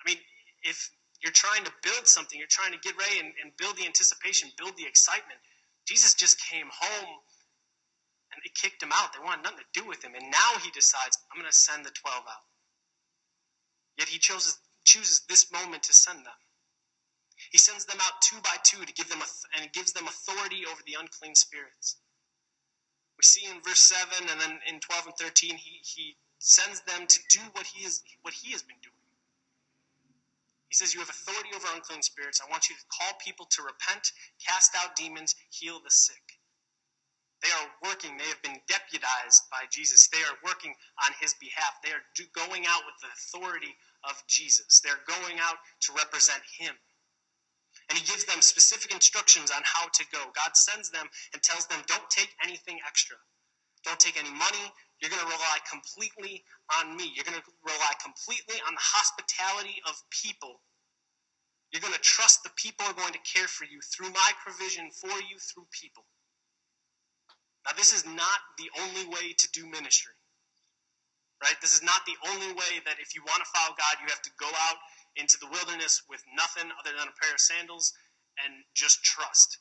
I 0.00 0.02
mean, 0.10 0.18
if 0.64 0.90
you're 1.22 1.32
trying 1.32 1.64
to 1.64 1.72
build 1.82 2.08
something, 2.08 2.38
you're 2.38 2.50
trying 2.50 2.72
to 2.72 2.82
get 2.82 2.98
ready 2.98 3.20
and, 3.20 3.30
and 3.42 3.56
build 3.56 3.76
the 3.76 3.86
anticipation, 3.86 4.50
build 4.58 4.76
the 4.76 4.86
excitement. 4.86 5.38
Jesus 5.86 6.14
just 6.14 6.40
came 6.42 6.66
home 6.66 7.14
and 8.32 8.42
they 8.42 8.50
kicked 8.54 8.82
him 8.82 8.90
out. 8.92 9.12
They 9.12 9.22
wanted 9.22 9.44
nothing 9.44 9.62
to 9.62 9.80
do 9.80 9.86
with 9.86 10.02
him. 10.02 10.14
And 10.14 10.30
now 10.30 10.50
he 10.62 10.70
decides, 10.72 11.18
I'm 11.30 11.38
going 11.40 11.50
to 11.50 11.56
send 11.56 11.84
the 11.86 11.94
12 11.94 12.24
out. 12.26 12.44
Yet 13.98 14.08
he 14.08 14.18
chooses, 14.18 14.58
chooses 14.84 15.22
this 15.28 15.52
moment 15.52 15.84
to 15.84 15.92
send 15.92 16.24
them. 16.24 16.38
He 17.50 17.58
sends 17.58 17.84
them 17.84 17.98
out 18.00 18.22
two 18.22 18.40
by 18.42 18.56
two 18.64 18.84
to 18.84 18.92
give 18.92 19.08
them, 19.08 19.20
and 19.58 19.72
gives 19.72 19.92
them 19.92 20.06
authority 20.06 20.64
over 20.66 20.80
the 20.86 20.96
unclean 20.98 21.34
spirits. 21.34 21.96
We 23.22 23.26
see 23.30 23.46
in 23.46 23.62
verse 23.62 23.78
7 23.78 24.26
and 24.34 24.40
then 24.40 24.58
in 24.66 24.80
12 24.80 25.06
and 25.06 25.14
13, 25.14 25.54
he, 25.54 25.78
he 25.86 26.16
sends 26.42 26.82
them 26.82 27.06
to 27.06 27.20
do 27.30 27.38
what 27.52 27.66
he, 27.70 27.86
is, 27.86 28.02
what 28.22 28.34
he 28.34 28.50
has 28.50 28.66
been 28.66 28.82
doing. 28.82 28.98
He 30.66 30.74
says, 30.74 30.92
You 30.92 30.98
have 30.98 31.08
authority 31.08 31.54
over 31.54 31.68
unclean 31.72 32.02
spirits. 32.02 32.42
I 32.42 32.50
want 32.50 32.68
you 32.68 32.74
to 32.74 32.82
call 32.90 33.14
people 33.22 33.46
to 33.46 33.62
repent, 33.62 34.10
cast 34.42 34.74
out 34.74 34.96
demons, 34.96 35.36
heal 35.54 35.78
the 35.78 35.90
sick. 35.94 36.42
They 37.46 37.50
are 37.62 37.70
working, 37.86 38.18
they 38.18 38.26
have 38.26 38.42
been 38.42 38.58
deputized 38.66 39.46
by 39.54 39.70
Jesus. 39.70 40.08
They 40.08 40.22
are 40.26 40.38
working 40.42 40.74
on 41.06 41.14
his 41.20 41.34
behalf. 41.38 41.78
They 41.84 41.94
are 41.94 42.02
going 42.34 42.66
out 42.66 42.82
with 42.90 42.98
the 43.06 43.10
authority 43.14 43.74
of 44.02 44.18
Jesus. 44.26 44.80
They're 44.82 45.06
going 45.06 45.38
out 45.38 45.62
to 45.86 45.92
represent 45.94 46.42
him. 46.58 46.74
And 47.88 47.98
he 47.98 48.04
gives 48.04 48.24
them 48.24 48.40
specific 48.40 48.92
instructions 48.92 49.50
on 49.50 49.62
how 49.64 49.88
to 49.88 50.04
go. 50.12 50.20
God 50.34 50.56
sends 50.56 50.90
them 50.90 51.06
and 51.32 51.42
tells 51.42 51.66
them, 51.66 51.82
don't 51.86 52.08
take 52.10 52.30
anything 52.42 52.78
extra. 52.86 53.16
Don't 53.84 53.98
take 53.98 54.18
any 54.18 54.30
money. 54.30 54.66
You're 55.00 55.10
going 55.10 55.22
to 55.22 55.32
rely 55.34 55.58
completely 55.66 56.44
on 56.78 56.94
me. 56.96 57.10
You're 57.14 57.26
going 57.26 57.38
to 57.38 57.46
rely 57.66 57.92
completely 57.98 58.62
on 58.66 58.74
the 58.74 58.86
hospitality 58.94 59.82
of 59.90 59.98
people. 60.14 60.62
You're 61.72 61.82
going 61.82 61.96
to 61.96 62.04
trust 62.04 62.44
the 62.44 62.54
people 62.54 62.86
are 62.86 62.94
going 62.94 63.16
to 63.16 63.24
care 63.26 63.48
for 63.48 63.64
you 63.64 63.80
through 63.80 64.14
my 64.14 64.30
provision 64.44 64.92
for 64.92 65.16
you 65.26 65.40
through 65.40 65.66
people. 65.72 66.04
Now, 67.66 67.72
this 67.74 67.90
is 67.90 68.04
not 68.04 68.38
the 68.58 68.70
only 68.78 69.08
way 69.08 69.34
to 69.34 69.46
do 69.50 69.66
ministry. 69.66 70.14
Right? 71.42 71.58
This 71.58 71.74
is 71.74 71.82
not 71.82 72.06
the 72.06 72.14
only 72.30 72.54
way 72.54 72.78
that 72.86 73.02
if 73.02 73.18
you 73.18 73.22
want 73.26 73.42
to 73.42 73.50
follow 73.50 73.74
God, 73.74 73.98
you 73.98 74.06
have 74.06 74.22
to 74.22 74.30
go 74.38 74.46
out 74.46 74.78
into 75.16 75.38
the 75.38 75.50
wilderness 75.50 76.02
with 76.08 76.22
nothing 76.36 76.70
other 76.80 76.96
than 76.96 77.08
a 77.08 77.18
pair 77.20 77.32
of 77.32 77.40
sandals 77.40 77.92
and 78.44 78.64
just 78.74 79.04
trust. 79.04 79.58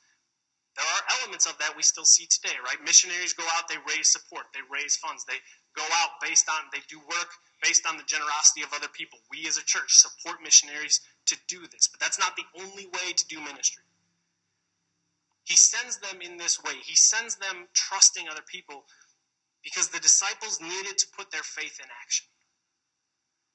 There 0.76 0.86
are 0.88 1.20
elements 1.20 1.46
of 1.48 1.58
that 1.60 1.76
we 1.76 1.84
still 1.84 2.06
see 2.06 2.26
today, 2.28 2.56
right? 2.64 2.80
Missionaries 2.84 3.34
go 3.34 3.44
out, 3.58 3.68
they 3.68 3.82
raise 3.84 4.08
support, 4.08 4.48
they 4.54 4.64
raise 4.72 4.96
funds, 4.96 5.26
they 5.26 5.36
go 5.76 5.84
out 6.00 6.22
based 6.24 6.48
on, 6.48 6.72
they 6.72 6.80
do 6.88 7.00
work 7.00 7.28
based 7.62 7.86
on 7.86 7.98
the 7.98 8.08
generosity 8.08 8.64
of 8.64 8.72
other 8.72 8.88
people. 8.88 9.20
We 9.30 9.48
as 9.48 9.58
a 9.58 9.66
church 9.68 10.00
support 10.00 10.42
missionaries 10.42 11.02
to 11.28 11.36
do 11.48 11.68
this, 11.68 11.90
but 11.92 12.00
that's 12.00 12.20
not 12.20 12.36
the 12.36 12.48
only 12.56 12.88
way 12.88 13.12
to 13.12 13.28
do 13.28 13.42
ministry. 13.42 13.84
He 15.44 15.56
sends 15.58 15.98
them 15.98 16.22
in 16.22 16.38
this 16.38 16.64
way. 16.64 16.80
He 16.86 16.96
sends 16.96 17.36
them 17.36 17.68
trusting 17.74 18.30
other 18.30 18.44
people 18.48 18.86
because 19.64 19.90
the 19.90 20.00
disciples 20.00 20.62
needed 20.62 20.98
to 20.98 21.08
put 21.18 21.32
their 21.32 21.44
faith 21.44 21.80
in 21.80 21.90
action. 22.02 22.28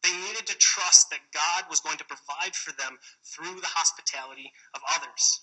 They 0.07 0.15
needed 0.23 0.47
to 0.47 0.55
trust 0.63 1.11
that 1.11 1.35
God 1.35 1.67
was 1.67 1.83
going 1.83 1.99
to 1.99 2.07
provide 2.07 2.55
for 2.55 2.71
them 2.79 2.95
through 3.27 3.59
the 3.59 3.75
hospitality 3.75 4.53
of 4.71 4.81
others. 4.95 5.43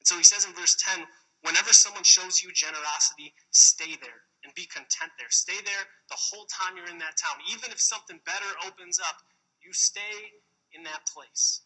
And 0.00 0.06
so 0.06 0.20
he 0.20 0.24
says 0.24 0.44
in 0.44 0.52
verse 0.52 0.76
10 0.76 1.08
whenever 1.40 1.72
someone 1.72 2.04
shows 2.04 2.44
you 2.44 2.52
generosity, 2.52 3.32
stay 3.56 3.96
there 4.04 4.28
and 4.44 4.52
be 4.52 4.68
content 4.68 5.16
there. 5.16 5.32
Stay 5.32 5.56
there 5.64 5.84
the 6.12 6.20
whole 6.20 6.44
time 6.52 6.76
you're 6.76 6.92
in 6.92 7.00
that 7.00 7.16
town. 7.16 7.40
Even 7.48 7.72
if 7.72 7.80
something 7.80 8.20
better 8.28 8.52
opens 8.68 9.00
up, 9.00 9.16
you 9.64 9.72
stay 9.72 10.36
in 10.76 10.84
that 10.84 11.08
place. 11.08 11.64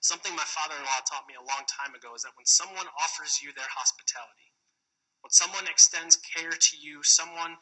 Something 0.00 0.36
my 0.36 0.44
father 0.44 0.76
in 0.76 0.84
law 0.84 1.00
taught 1.08 1.24
me 1.24 1.40
a 1.40 1.48
long 1.48 1.64
time 1.64 1.96
ago 1.96 2.12
is 2.12 2.22
that 2.22 2.36
when 2.36 2.44
someone 2.44 2.86
offers 3.00 3.40
you 3.40 3.56
their 3.56 3.72
hospitality, 3.72 4.52
when 5.24 5.32
someone 5.32 5.66
extends 5.66 6.20
care 6.20 6.52
to 6.52 6.74
you, 6.76 7.02
someone 7.02 7.56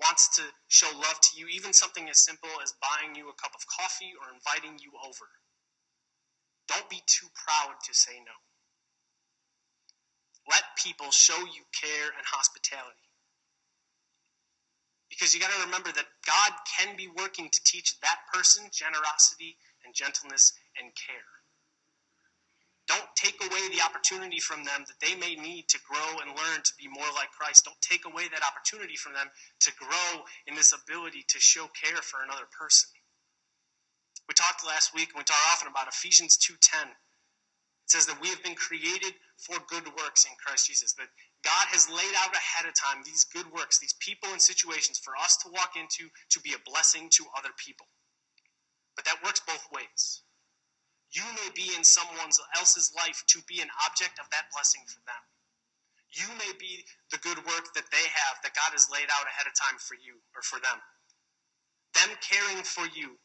wants 0.00 0.36
to 0.36 0.42
show 0.68 0.90
love 0.96 1.20
to 1.20 1.38
you, 1.38 1.46
even 1.48 1.72
something 1.72 2.08
as 2.08 2.18
simple 2.24 2.50
as 2.62 2.74
buying 2.82 3.14
you 3.14 3.28
a 3.28 3.40
cup 3.40 3.52
of 3.54 3.66
coffee 3.66 4.12
or 4.18 4.34
inviting 4.34 4.78
you 4.82 4.90
over, 5.06 5.28
don't 6.68 6.88
be 6.90 7.02
too 7.06 7.28
proud 7.34 7.74
to 7.84 7.94
say 7.94 8.18
no. 8.24 8.36
Let 10.50 10.64
people 10.82 11.10
show 11.10 11.38
you 11.38 11.64
care 11.72 12.10
and 12.16 12.26
hospitality. 12.26 13.08
Because 15.08 15.32
you 15.32 15.40
got 15.40 15.52
to 15.52 15.64
remember 15.64 15.92
that 15.92 16.10
God 16.26 16.52
can 16.76 16.96
be 16.96 17.08
working 17.08 17.48
to 17.48 17.60
teach 17.64 17.98
that 18.00 18.18
person 18.32 18.64
generosity 18.72 19.56
and 19.84 19.94
gentleness 19.94 20.52
and 20.80 20.90
care. 20.94 21.30
Don't 22.86 23.08
take 23.16 23.40
away 23.40 23.68
the 23.72 23.80
opportunity 23.80 24.40
from 24.40 24.64
them 24.64 24.84
that 24.86 25.00
they 25.00 25.14
may 25.14 25.36
need 25.36 25.68
to 25.68 25.78
grow 25.88 26.20
and 26.20 26.36
learn 26.36 26.60
to 26.62 26.72
be 26.76 26.88
more 27.04 27.12
like 27.12 27.28
Christ. 27.36 27.68
Don't 27.68 27.80
take 27.84 28.08
away 28.08 28.24
that 28.32 28.40
opportunity 28.40 28.96
from 28.96 29.12
them 29.12 29.28
to 29.68 29.70
grow 29.76 30.24
in 30.48 30.56
this 30.56 30.72
ability 30.72 31.28
to 31.28 31.38
show 31.38 31.68
care 31.76 32.00
for 32.00 32.24
another 32.24 32.48
person. 32.48 32.88
We 34.24 34.32
talked 34.32 34.64
last 34.64 34.96
week, 34.96 35.12
and 35.12 35.20
we 35.20 35.28
talk 35.28 35.44
often 35.52 35.68
about 35.68 35.92
Ephesians 35.92 36.40
2.10. 36.40 36.88
It 36.88 37.92
says 37.92 38.08
that 38.08 38.16
we 38.24 38.32
have 38.32 38.40
been 38.40 38.56
created 38.56 39.12
for 39.36 39.60
good 39.68 39.84
works 40.00 40.24
in 40.24 40.32
Christ 40.40 40.72
Jesus. 40.72 40.96
That 40.96 41.12
God 41.44 41.68
has 41.68 41.92
laid 41.92 42.14
out 42.24 42.32
ahead 42.32 42.64
of 42.64 42.72
time 42.72 43.04
these 43.04 43.28
good 43.28 43.52
works, 43.52 43.76
these 43.76 43.92
people 44.00 44.32
and 44.32 44.40
situations 44.40 44.96
for 44.96 45.12
us 45.20 45.36
to 45.44 45.52
walk 45.52 45.76
into 45.76 46.08
to 46.08 46.40
be 46.40 46.56
a 46.56 46.64
blessing 46.64 47.12
to 47.20 47.28
other 47.36 47.52
people. 47.60 47.84
But 48.96 49.04
that 49.04 49.20
works 49.20 49.44
both 49.44 49.68
ways 49.68 50.24
you 51.14 51.22
may 51.22 51.50
be 51.54 51.70
in 51.76 51.84
someone 51.84 52.18
else's 52.58 52.92
life 52.96 53.22
to 53.28 53.38
be 53.46 53.62
an 53.62 53.70
object 53.86 54.18
of 54.18 54.26
that 54.30 54.50
blessing 54.52 54.82
for 54.86 54.98
them. 55.06 55.22
You 56.14 56.30
may 56.38 56.54
be 56.58 56.86
the 57.10 57.18
good 57.18 57.38
work 57.42 57.74
that 57.74 57.90
they 57.90 58.06
have 58.06 58.38
that 58.42 58.54
God 58.54 58.70
has 58.70 58.86
laid 58.90 59.10
out 59.10 59.26
ahead 59.26 59.50
of 59.50 59.54
time 59.58 59.78
for 59.82 59.94
you 59.98 60.22
or 60.34 60.42
for 60.42 60.62
them. 60.62 60.78
Them 61.94 62.10
caring 62.22 62.62
for 62.62 62.86
you 62.86 63.18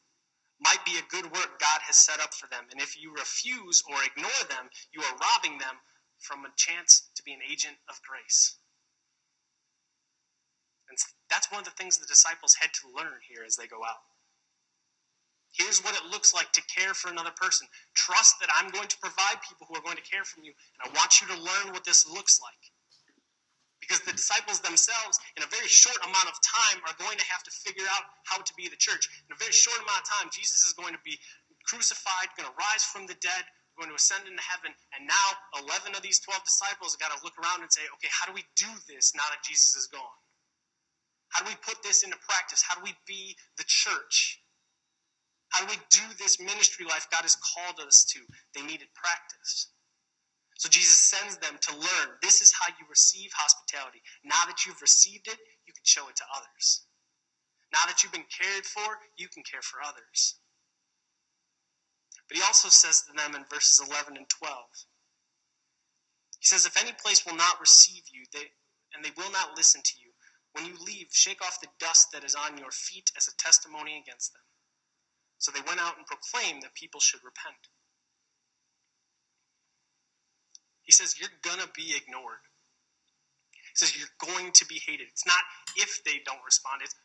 might 0.59 0.83
be 0.85 0.97
a 0.97 1.11
good 1.13 1.25
work 1.31 1.59
God 1.61 1.81
has 1.85 1.95
set 1.95 2.19
up 2.19 2.33
for 2.33 2.47
them. 2.49 2.65
And 2.71 2.81
if 2.81 2.99
you 2.99 3.13
refuse 3.13 3.83
or 3.87 3.95
ignore 4.03 4.43
them, 4.49 4.69
you 4.91 5.01
are 5.01 5.21
robbing 5.21 5.57
them 5.57 5.77
from 6.19 6.43
a 6.43 6.51
chance 6.57 7.09
to 7.15 7.23
be 7.23 7.33
an 7.33 7.45
agent 7.45 7.77
of 7.87 8.01
grace. 8.03 8.57
And 10.89 10.97
that's 11.29 11.51
one 11.51 11.61
of 11.61 11.65
the 11.65 11.77
things 11.77 11.97
the 11.97 12.09
disciples 12.09 12.57
had 12.59 12.73
to 12.81 12.91
learn 12.91 13.21
here 13.29 13.45
as 13.45 13.55
they 13.55 13.67
go 13.67 13.85
out. 13.85 14.03
Here's 15.53 15.83
what 15.83 15.95
it 15.95 16.11
looks 16.11 16.33
like 16.33 16.51
to 16.53 16.61
care 16.65 16.93
for 16.93 17.09
another 17.09 17.33
person. 17.35 17.67
Trust 17.95 18.35
that 18.41 18.49
I'm 18.53 18.69
going 18.69 18.87
to 18.87 18.97
provide 18.99 19.41
people 19.47 19.65
who 19.67 19.75
are 19.75 19.85
going 19.85 19.97
to 19.97 20.09
care 20.09 20.23
for 20.23 20.41
you, 20.41 20.53
and 20.77 20.91
I 20.91 20.97
want 20.97 21.21
you 21.21 21.27
to 21.27 21.33
learn 21.33 21.73
what 21.73 21.85
this 21.85 22.07
looks 22.07 22.39
like. 22.41 22.71
Because 23.79 24.03
the 24.03 24.11
disciples 24.11 24.59
themselves, 24.59 25.19
in 25.39 25.43
a 25.43 25.49
very 25.49 25.67
short 25.67 25.97
amount 26.03 26.27
of 26.27 26.35
time, 26.43 26.83
are 26.83 26.95
going 26.99 27.17
to 27.17 27.27
have 27.31 27.43
to 27.47 27.51
figure 27.51 27.87
out 27.95 28.03
how 28.27 28.43
to 28.43 28.53
be 28.59 28.67
the 28.67 28.79
church. 28.79 29.07
In 29.27 29.33
a 29.33 29.39
very 29.39 29.55
short 29.55 29.79
amount 29.79 30.03
of 30.03 30.07
time, 30.07 30.27
Jesus 30.35 30.67
is 30.67 30.75
going 30.75 30.93
to 30.93 31.03
be 31.07 31.17
crucified, 31.63 32.33
going 32.35 32.49
to 32.49 32.57
rise 32.59 32.83
from 32.83 33.07
the 33.07 33.15
dead, 33.23 33.43
going 33.79 33.89
to 33.89 33.95
ascend 33.95 34.27
into 34.27 34.43
heaven, 34.43 34.75
and 34.91 35.07
now 35.07 35.27
11 35.63 35.95
of 35.95 36.03
these 36.03 36.19
12 36.19 36.43
disciples 36.43 36.91
have 36.93 36.99
got 36.99 37.15
to 37.15 37.23
look 37.23 37.39
around 37.39 37.63
and 37.63 37.71
say, 37.71 37.87
okay, 37.95 38.11
how 38.11 38.27
do 38.27 38.35
we 38.35 38.43
do 38.59 38.67
this 38.91 39.15
now 39.15 39.23
that 39.31 39.39
Jesus 39.47 39.79
is 39.79 39.87
gone? 39.87 40.19
How 41.31 41.45
do 41.45 41.49
we 41.49 41.55
put 41.63 41.79
this 41.81 42.03
into 42.03 42.19
practice? 42.27 42.59
How 42.59 42.75
do 42.75 42.83
we 42.83 42.91
be 43.07 43.37
the 43.55 43.63
church? 43.63 44.43
How 45.49 45.65
do 45.65 45.71
we 45.71 45.79
do 45.89 46.03
this 46.19 46.39
ministry 46.39 46.85
life 46.85 47.07
God 47.09 47.23
has 47.23 47.37
called 47.39 47.79
us 47.79 48.03
to? 48.11 48.19
They 48.53 48.61
needed 48.61 48.91
practice. 48.93 49.71
So 50.59 50.67
Jesus 50.67 50.99
sends 50.99 51.37
them 51.39 51.55
to 51.55 51.71
learn 51.71 52.19
this 52.21 52.41
is 52.41 52.51
how 52.51 52.67
you 52.67 52.85
receive 52.89 53.31
hospitality. 53.31 54.03
Now 54.25 54.43
that 54.45 54.65
you've 54.65 54.81
received 54.81 55.31
it, 55.31 55.39
you 55.63 55.71
can 55.71 55.87
show 55.87 56.09
it 56.09 56.17
to 56.17 56.27
others. 56.35 56.83
Now 57.71 57.87
that 57.87 58.03
you've 58.03 58.11
been 58.11 58.27
cared 58.27 58.65
for, 58.65 58.99
you 59.15 59.29
can 59.29 59.43
care 59.47 59.61
for 59.63 59.79
others. 59.79 60.35
But 62.27 62.35
he 62.35 62.43
also 62.43 62.67
says 62.67 63.07
to 63.07 63.13
them 63.15 63.39
in 63.39 63.47
verses 63.49 63.79
11 63.79 64.17
and 64.17 64.27
12 64.27 64.53
He 66.39 66.45
says, 66.45 66.65
If 66.65 66.75
any 66.75 66.91
place 66.91 67.25
will 67.25 67.39
not 67.39 67.61
receive 67.61 68.03
you, 68.11 68.25
they, 68.33 68.51
and 68.93 68.99
they 68.99 69.15
will 69.15 69.31
not 69.31 69.55
listen 69.55 69.79
to 69.81 69.95
you, 69.95 70.11
when 70.51 70.65
you 70.65 70.75
leave, 70.83 71.07
shake 71.11 71.41
off 71.41 71.61
the 71.61 71.71
dust 71.79 72.11
that 72.11 72.25
is 72.25 72.35
on 72.35 72.57
your 72.57 72.71
feet 72.71 73.11
as 73.15 73.29
a 73.29 73.37
testimony 73.37 73.95
against 73.95 74.33
them. 74.33 74.43
So 75.37 75.53
they 75.53 75.63
went 75.65 75.79
out 75.79 75.95
and 75.95 76.05
proclaimed 76.05 76.63
that 76.63 76.75
people 76.75 76.99
should 76.99 77.23
repent. 77.23 77.71
He 80.89 80.97
says, 80.97 81.21
You're 81.21 81.29
going 81.45 81.61
to 81.61 81.69
be 81.77 81.93
ignored. 81.93 82.41
He 83.53 83.77
says, 83.77 83.93
You're 83.93 84.09
going 84.17 84.49
to 84.57 84.65
be 84.65 84.81
hated. 84.81 85.05
It's 85.05 85.21
not 85.29 85.37
if 85.77 86.01
they 86.01 86.25
don't 86.25 86.41
respond, 86.41 86.81
it's 86.81 86.97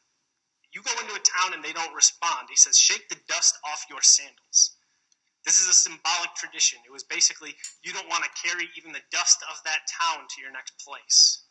you 0.73 0.81
go 0.81 0.97
into 1.05 1.13
a 1.13 1.21
town 1.21 1.53
and 1.53 1.61
they 1.61 1.77
don't 1.77 1.93
respond. 1.93 2.49
He 2.49 2.57
says, 2.57 2.81
Shake 2.81 3.13
the 3.13 3.21
dust 3.29 3.61
off 3.69 3.85
your 3.93 4.01
sandals. 4.01 4.81
This 5.45 5.61
is 5.61 5.69
a 5.69 5.77
symbolic 5.77 6.33
tradition. 6.33 6.81
It 6.89 6.97
was 6.97 7.05
basically 7.05 7.53
you 7.85 7.93
don't 7.93 8.09
want 8.09 8.25
to 8.25 8.33
carry 8.41 8.73
even 8.73 8.97
the 8.97 9.05
dust 9.13 9.45
of 9.53 9.61
that 9.69 9.85
town 10.01 10.25
to 10.33 10.41
your 10.41 10.51
next 10.51 10.81
place. 10.81 11.45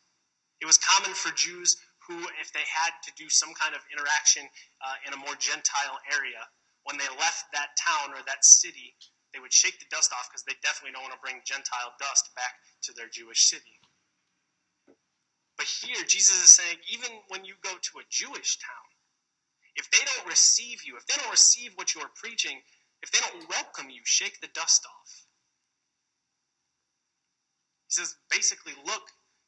It 0.58 0.66
was 0.66 0.74
common 0.82 1.14
for 1.14 1.30
Jews 1.38 1.78
who, 2.10 2.18
if 2.42 2.50
they 2.50 2.66
had 2.66 2.98
to 3.06 3.14
do 3.14 3.30
some 3.30 3.54
kind 3.54 3.78
of 3.78 3.80
interaction 3.94 4.42
uh, 4.82 5.06
in 5.06 5.14
a 5.14 5.22
more 5.22 5.38
Gentile 5.38 6.02
area, 6.10 6.42
when 6.82 6.98
they 6.98 7.06
left 7.14 7.46
that 7.54 7.78
town 7.78 8.10
or 8.10 8.26
that 8.26 8.44
city, 8.44 8.98
they 9.34 9.42
would 9.42 9.52
shake 9.52 9.82
the 9.82 9.90
dust 9.90 10.14
off 10.14 10.30
because 10.30 10.46
they 10.46 10.54
definitely 10.62 10.94
don't 10.94 11.02
want 11.02 11.18
to 11.18 11.20
bring 11.20 11.42
Gentile 11.42 11.90
dust 11.98 12.30
back 12.38 12.54
to 12.86 12.94
their 12.94 13.10
Jewish 13.10 13.50
city. 13.50 13.82
But 15.58 15.66
here, 15.66 15.98
Jesus 16.06 16.38
is 16.38 16.54
saying, 16.54 16.78
even 16.94 17.10
when 17.28 17.44
you 17.44 17.54
go 17.62 17.74
to 17.74 17.92
a 17.98 18.06
Jewish 18.10 18.58
town, 18.62 18.88
if 19.74 19.90
they 19.90 19.98
don't 19.98 20.30
receive 20.30 20.86
you, 20.86 20.96
if 20.96 21.06
they 21.06 21.18
don't 21.18 21.34
receive 21.34 21.74
what 21.74 21.94
you 21.94 22.00
are 22.00 22.10
preaching, 22.14 22.62
if 23.02 23.10
they 23.10 23.18
don't 23.18 23.50
welcome 23.50 23.90
you, 23.90 24.02
shake 24.04 24.40
the 24.40 24.48
dust 24.54 24.86
off. 24.86 25.12
He 27.90 27.98
says, 27.98 28.14
basically, 28.30 28.72
look, 28.86 29.02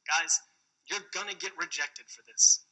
guys, 0.07 0.41
you're 0.91 1.07
going 1.15 1.31
to 1.31 1.39
get 1.39 1.53
rejected 1.59 2.07
for 2.11 2.23
this. 2.27 2.67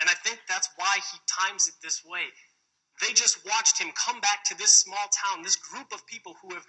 And 0.00 0.08
I 0.08 0.14
think 0.24 0.40
that's 0.48 0.68
why 0.76 0.96
he 1.12 1.18
times 1.28 1.68
it 1.68 1.74
this 1.82 2.02
way. 2.04 2.28
They 3.02 3.12
just 3.12 3.44
watched 3.44 3.78
him 3.78 3.90
come 3.98 4.20
back 4.20 4.44
to 4.46 4.56
this 4.56 4.78
small 4.78 5.10
town, 5.10 5.42
this 5.42 5.56
group 5.56 5.92
of 5.92 6.06
people 6.06 6.36
who 6.40 6.54
have 6.54 6.64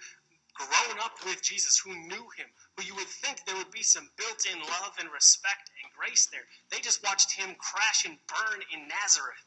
grown 0.54 0.98
up 1.00 1.14
with 1.24 1.42
Jesus, 1.42 1.78
who 1.78 1.94
knew 1.94 2.26
him, 2.36 2.50
who 2.76 2.84
you 2.84 2.94
would 2.96 3.06
think 3.06 3.44
there 3.44 3.56
would 3.56 3.70
be 3.70 3.82
some 3.82 4.10
built 4.18 4.44
in 4.50 4.58
love 4.58 4.94
and 4.98 5.08
respect 5.14 5.70
and 5.82 5.92
grace 5.94 6.26
there. 6.32 6.42
They 6.70 6.80
just 6.80 7.02
watched 7.04 7.32
him 7.32 7.54
crash 7.58 8.04
and 8.04 8.18
burn 8.26 8.60
in 8.74 8.88
Nazareth. 8.88 9.46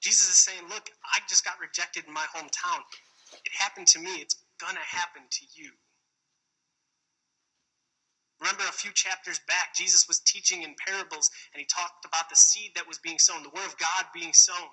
Jesus 0.00 0.28
is 0.28 0.36
saying, 0.36 0.68
Look, 0.68 0.90
I 1.04 1.18
just 1.28 1.44
got 1.44 1.58
rejected 1.60 2.04
in 2.06 2.14
my 2.14 2.26
hometown. 2.34 2.82
It 3.44 3.52
happened 3.58 3.88
to 3.88 3.98
me, 3.98 4.22
it's 4.22 4.36
going 4.60 4.74
to 4.74 4.96
happen 4.96 5.22
to 5.28 5.44
you. 5.54 5.72
Remember 8.40 8.64
a 8.68 8.72
few 8.72 8.92
chapters 8.92 9.40
back, 9.48 9.74
Jesus 9.74 10.08
was 10.08 10.20
teaching 10.20 10.62
in 10.62 10.74
parables 10.86 11.30
and 11.54 11.60
he 11.60 11.66
talked 11.66 12.04
about 12.04 12.28
the 12.28 12.36
seed 12.36 12.72
that 12.76 12.88
was 12.88 12.98
being 12.98 13.18
sown, 13.18 13.42
the 13.42 13.54
word 13.54 13.66
of 13.66 13.78
God 13.78 14.04
being 14.14 14.32
sown. 14.34 14.68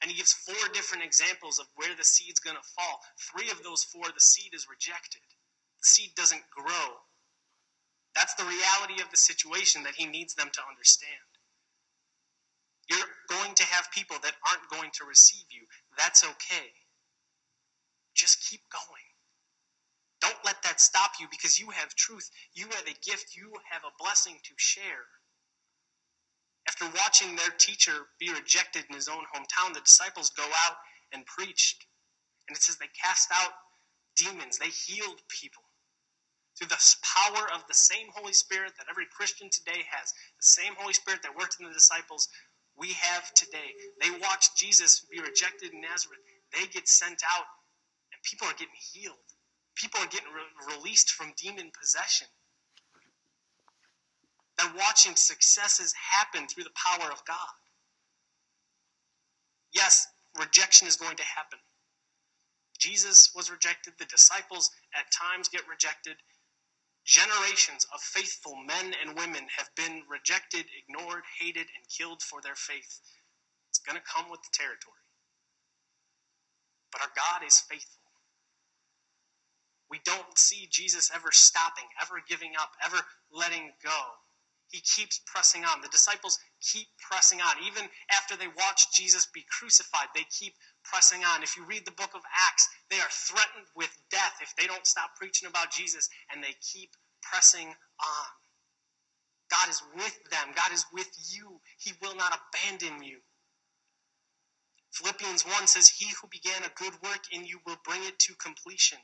And 0.00 0.10
he 0.10 0.16
gives 0.16 0.32
four 0.32 0.68
different 0.72 1.04
examples 1.04 1.58
of 1.58 1.66
where 1.76 1.94
the 1.96 2.04
seed's 2.04 2.40
going 2.40 2.56
to 2.56 2.72
fall. 2.76 3.00
Three 3.32 3.50
of 3.50 3.62
those 3.62 3.84
four, 3.84 4.04
the 4.06 4.20
seed 4.20 4.54
is 4.54 4.66
rejected. 4.70 5.20
The 5.82 5.88
seed 5.88 6.10
doesn't 6.16 6.42
grow. 6.50 6.88
That's 8.14 8.34
the 8.34 8.44
reality 8.44 9.02
of 9.02 9.10
the 9.10 9.16
situation 9.16 9.82
that 9.84 9.94
he 9.96 10.06
needs 10.06 10.34
them 10.34 10.50
to 10.52 10.60
understand. 10.68 11.30
You're 12.88 13.10
going 13.28 13.54
to 13.54 13.64
have 13.64 13.90
people 13.92 14.16
that 14.22 14.34
aren't 14.50 14.68
going 14.70 14.90
to 14.94 15.04
receive 15.04 15.46
you. 15.50 15.62
That's 15.98 16.24
okay. 16.24 16.72
Just 18.14 18.48
keep 18.50 18.62
going. 18.70 19.09
Don't 20.20 20.44
let 20.44 20.62
that 20.64 20.80
stop 20.80 21.12
you 21.18 21.26
because 21.30 21.58
you 21.58 21.70
have 21.70 21.94
truth. 21.94 22.30
You 22.54 22.66
have 22.66 22.86
a 22.86 22.98
gift. 23.04 23.36
You 23.36 23.52
have 23.70 23.82
a 23.84 23.96
blessing 23.98 24.36
to 24.44 24.52
share. 24.56 25.08
After 26.68 26.84
watching 26.96 27.36
their 27.36 27.50
teacher 27.58 28.06
be 28.18 28.32
rejected 28.32 28.84
in 28.88 28.94
his 28.94 29.08
own 29.08 29.24
hometown, 29.34 29.74
the 29.74 29.80
disciples 29.80 30.30
go 30.30 30.44
out 30.44 30.76
and 31.12 31.24
preached. 31.26 31.86
And 32.48 32.56
it 32.56 32.62
says 32.62 32.76
they 32.76 32.90
cast 33.00 33.30
out 33.32 33.52
demons, 34.16 34.58
they 34.58 34.68
healed 34.68 35.20
people. 35.28 35.62
Through 36.58 36.68
the 36.68 36.94
power 37.02 37.50
of 37.54 37.66
the 37.66 37.74
same 37.74 38.08
Holy 38.14 38.34
Spirit 38.34 38.72
that 38.76 38.86
every 38.90 39.06
Christian 39.06 39.48
today 39.50 39.86
has, 39.90 40.12
the 40.12 40.46
same 40.46 40.74
Holy 40.76 40.92
Spirit 40.92 41.22
that 41.22 41.36
worked 41.36 41.56
in 41.58 41.66
the 41.66 41.72
disciples, 41.72 42.28
we 42.76 42.92
have 42.92 43.32
today. 43.34 43.72
They 44.00 44.10
watched 44.10 44.56
Jesus 44.56 45.06
be 45.10 45.20
rejected 45.20 45.72
in 45.72 45.80
Nazareth. 45.80 46.20
They 46.52 46.66
get 46.66 46.88
sent 46.88 47.22
out, 47.24 47.46
and 48.12 48.22
people 48.22 48.46
are 48.48 48.52
getting 48.52 48.76
healed. 48.92 49.16
People 49.76 50.00
are 50.00 50.08
getting 50.08 50.28
re- 50.34 50.76
released 50.76 51.12
from 51.12 51.34
demon 51.36 51.70
possession. 51.78 52.28
They're 54.58 54.72
watching 54.78 55.16
successes 55.16 55.94
happen 55.94 56.48
through 56.48 56.64
the 56.64 56.76
power 56.76 57.10
of 57.12 57.24
God. 57.26 57.54
Yes, 59.74 60.06
rejection 60.38 60.88
is 60.88 60.96
going 60.96 61.16
to 61.16 61.24
happen. 61.24 61.58
Jesus 62.78 63.30
was 63.34 63.50
rejected. 63.50 63.94
The 63.98 64.06
disciples 64.06 64.70
at 64.96 65.06
times 65.12 65.48
get 65.48 65.62
rejected. 65.68 66.16
Generations 67.06 67.86
of 67.94 68.00
faithful 68.00 68.56
men 68.66 68.94
and 69.02 69.16
women 69.18 69.46
have 69.58 69.70
been 69.76 70.02
rejected, 70.10 70.66
ignored, 70.78 71.24
hated, 71.40 71.66
and 71.76 71.84
killed 71.88 72.22
for 72.22 72.40
their 72.42 72.56
faith. 72.56 73.00
It's 73.70 73.80
going 73.80 73.98
to 73.98 74.04
come 74.06 74.30
with 74.30 74.40
the 74.42 74.50
territory. 74.54 75.04
But 76.92 77.02
our 77.02 77.12
God 77.16 77.46
is 77.46 77.60
faithful. 77.60 77.99
We 79.90 80.00
don't 80.04 80.38
see 80.38 80.68
Jesus 80.70 81.10
ever 81.14 81.30
stopping, 81.32 81.86
ever 82.00 82.22
giving 82.28 82.52
up, 82.60 82.70
ever 82.84 82.98
letting 83.32 83.72
go. 83.82 84.00
He 84.70 84.80
keeps 84.80 85.20
pressing 85.26 85.64
on. 85.64 85.80
The 85.82 85.88
disciples 85.88 86.38
keep 86.62 86.86
pressing 86.98 87.40
on. 87.40 87.56
Even 87.66 87.88
after 88.12 88.36
they 88.36 88.46
watch 88.46 88.92
Jesus 88.94 89.26
be 89.26 89.44
crucified, 89.50 90.06
they 90.14 90.24
keep 90.30 90.54
pressing 90.84 91.24
on. 91.24 91.42
If 91.42 91.56
you 91.56 91.64
read 91.66 91.84
the 91.84 91.98
book 91.98 92.14
of 92.14 92.22
Acts, 92.48 92.68
they 92.88 93.00
are 93.00 93.10
threatened 93.10 93.66
with 93.74 93.90
death 94.10 94.38
if 94.40 94.54
they 94.56 94.68
don't 94.68 94.86
stop 94.86 95.16
preaching 95.16 95.48
about 95.48 95.72
Jesus, 95.72 96.08
and 96.32 96.42
they 96.42 96.54
keep 96.62 96.90
pressing 97.22 97.66
on. 97.66 98.28
God 99.50 99.68
is 99.68 99.82
with 99.96 100.16
them, 100.30 100.54
God 100.54 100.72
is 100.72 100.86
with 100.92 101.10
you. 101.34 101.60
He 101.78 101.92
will 102.00 102.14
not 102.14 102.38
abandon 102.38 103.02
you. 103.02 103.18
Philippians 104.92 105.44
1 105.46 105.66
says, 105.66 105.88
He 105.88 106.10
who 106.20 106.28
began 106.28 106.62
a 106.62 106.74
good 106.76 106.94
work 107.02 107.26
in 107.32 107.44
you 107.44 107.60
will 107.66 107.78
bring 107.84 108.02
it 108.04 108.18
to 108.20 108.34
completion. 108.36 108.98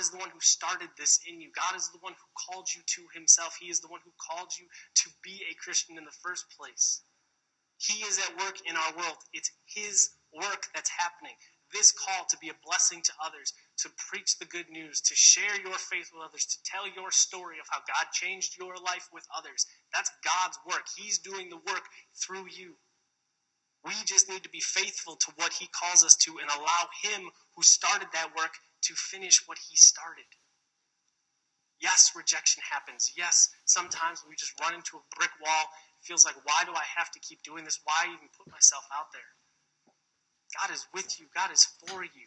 Is 0.00 0.08
the 0.08 0.16
one 0.16 0.30
who 0.32 0.40
started 0.40 0.88
this 0.96 1.20
in 1.28 1.42
you. 1.42 1.52
God 1.52 1.76
is 1.76 1.90
the 1.92 2.00
one 2.00 2.14
who 2.16 2.28
called 2.32 2.72
you 2.74 2.80
to 2.80 3.02
himself. 3.12 3.58
He 3.60 3.68
is 3.68 3.80
the 3.80 3.92
one 3.92 4.00
who 4.02 4.12
called 4.16 4.48
you 4.58 4.64
to 5.04 5.10
be 5.22 5.44
a 5.44 5.54
Christian 5.62 5.98
in 5.98 6.06
the 6.06 6.18
first 6.24 6.46
place. 6.56 7.02
He 7.76 8.00
is 8.08 8.18
at 8.18 8.40
work 8.40 8.56
in 8.64 8.76
our 8.76 8.92
world. 8.96 9.20
It's 9.34 9.50
his 9.66 10.08
work 10.32 10.68
that's 10.74 10.88
happening. 10.88 11.36
This 11.72 11.92
call 11.92 12.24
to 12.30 12.38
be 12.40 12.48
a 12.48 12.56
blessing 12.64 13.02
to 13.02 13.12
others, 13.22 13.52
to 13.84 13.90
preach 14.08 14.38
the 14.38 14.46
good 14.46 14.70
news, 14.70 15.02
to 15.02 15.14
share 15.14 15.60
your 15.60 15.76
faith 15.76 16.08
with 16.12 16.24
others, 16.24 16.46
to 16.46 16.58
tell 16.64 16.88
your 16.88 17.10
story 17.10 17.58
of 17.60 17.68
how 17.68 17.80
God 17.84 18.08
changed 18.12 18.56
your 18.58 18.76
life 18.76 19.08
with 19.12 19.26
others. 19.36 19.66
That's 19.92 20.10
God's 20.24 20.58
work. 20.66 20.88
He's 20.96 21.18
doing 21.18 21.50
the 21.50 21.60
work 21.68 21.84
through 22.16 22.48
you. 22.48 22.74
We 23.84 23.92
just 24.06 24.28
need 24.28 24.42
to 24.44 24.50
be 24.50 24.60
faithful 24.60 25.16
to 25.16 25.32
what 25.36 25.52
He 25.52 25.68
calls 25.68 26.04
us 26.04 26.16
to 26.24 26.38
and 26.40 26.50
allow 26.50 26.88
Him 27.02 27.30
who 27.56 27.62
started 27.62 28.08
that 28.12 28.36
work 28.36 28.52
to 28.82 28.94
finish 28.94 29.46
what 29.46 29.58
he 29.58 29.76
started. 29.76 30.26
Yes, 31.80 32.12
rejection 32.14 32.62
happens. 32.68 33.12
Yes, 33.16 33.48
sometimes 33.64 34.22
we 34.28 34.36
just 34.36 34.52
run 34.60 34.74
into 34.74 34.98
a 34.98 35.16
brick 35.16 35.32
wall. 35.40 35.64
It 36.00 36.04
feels 36.04 36.24
like, 36.24 36.36
why 36.44 36.64
do 36.64 36.72
I 36.72 36.84
have 36.96 37.10
to 37.12 37.20
keep 37.20 37.42
doing 37.42 37.64
this? 37.64 37.80
Why 37.84 38.04
even 38.06 38.28
put 38.36 38.52
myself 38.52 38.84
out 38.92 39.12
there? 39.12 39.32
God 40.60 40.74
is 40.74 40.86
with 40.92 41.18
you, 41.18 41.26
God 41.34 41.50
is 41.52 41.64
for 41.86 42.04
you. 42.04 42.26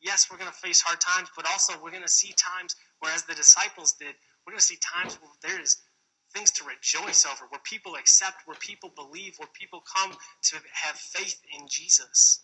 Yes, 0.00 0.28
we're 0.30 0.38
going 0.38 0.50
to 0.50 0.56
face 0.56 0.80
hard 0.80 1.00
times, 1.00 1.28
but 1.36 1.46
also 1.50 1.74
we're 1.82 1.90
going 1.90 2.02
to 2.02 2.08
see 2.08 2.32
times 2.32 2.74
where, 3.00 3.12
as 3.12 3.24
the 3.24 3.34
disciples 3.34 3.92
did, 4.00 4.14
we're 4.46 4.52
going 4.52 4.60
to 4.60 4.64
see 4.64 4.78
times 4.80 5.18
where 5.20 5.30
there 5.42 5.60
is 5.60 5.76
things 6.32 6.50
to 6.52 6.64
rejoice 6.64 7.26
over, 7.26 7.44
where 7.50 7.60
people 7.64 7.96
accept, 7.96 8.46
where 8.46 8.56
people 8.60 8.90
believe, 8.94 9.34
where 9.36 9.48
people 9.52 9.82
come 9.84 10.12
to 10.44 10.56
have 10.72 10.96
faith 10.96 11.36
in 11.58 11.66
Jesus. 11.68 12.40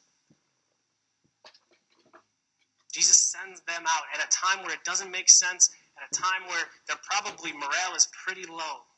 Jesus 2.97 3.21
sends 3.21 3.61
them 3.69 3.85
out 3.85 4.09
at 4.17 4.25
a 4.25 4.29
time 4.33 4.65
where 4.65 4.73
it 4.73 4.81
doesn't 4.89 5.13
make 5.13 5.29
sense, 5.29 5.69
at 6.01 6.09
a 6.09 6.17
time 6.17 6.49
where 6.49 6.65
their 6.89 6.97
probably 7.05 7.53
morale 7.53 7.93
is 7.93 8.09
pretty 8.25 8.49
low. 8.49 8.89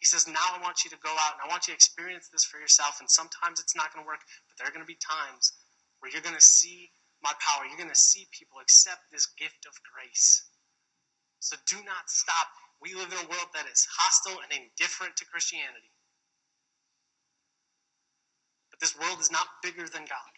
He 0.00 0.08
says, 0.08 0.24
Now 0.24 0.56
I 0.56 0.64
want 0.64 0.88
you 0.88 0.90
to 0.90 0.96
go 1.04 1.12
out 1.12 1.36
and 1.36 1.44
I 1.44 1.52
want 1.52 1.68
you 1.68 1.76
to 1.76 1.76
experience 1.76 2.32
this 2.32 2.48
for 2.48 2.56
yourself. 2.56 3.04
And 3.04 3.10
sometimes 3.12 3.60
it's 3.60 3.76
not 3.76 3.92
going 3.92 4.00
to 4.00 4.08
work, 4.08 4.24
but 4.48 4.56
there 4.56 4.64
are 4.64 4.72
going 4.72 4.80
to 4.80 4.88
be 4.88 4.96
times 4.96 5.52
where 6.00 6.08
you're 6.08 6.24
going 6.24 6.36
to 6.36 6.40
see 6.40 6.88
my 7.20 7.32
power. 7.44 7.68
You're 7.68 7.76
going 7.76 7.92
to 7.92 8.08
see 8.08 8.24
people 8.32 8.56
accept 8.64 9.12
this 9.12 9.28
gift 9.36 9.68
of 9.68 9.76
grace. 9.84 10.48
So 11.44 11.60
do 11.68 11.76
not 11.84 12.08
stop. 12.08 12.48
We 12.80 12.96
live 12.96 13.12
in 13.12 13.20
a 13.20 13.28
world 13.28 13.52
that 13.52 13.68
is 13.68 13.84
hostile 13.84 14.40
and 14.40 14.48
indifferent 14.48 15.20
to 15.20 15.28
Christianity. 15.28 15.92
But 18.72 18.80
this 18.80 18.96
world 18.96 19.20
is 19.20 19.28
not 19.28 19.60
bigger 19.60 19.84
than 19.92 20.08
God. 20.08 20.33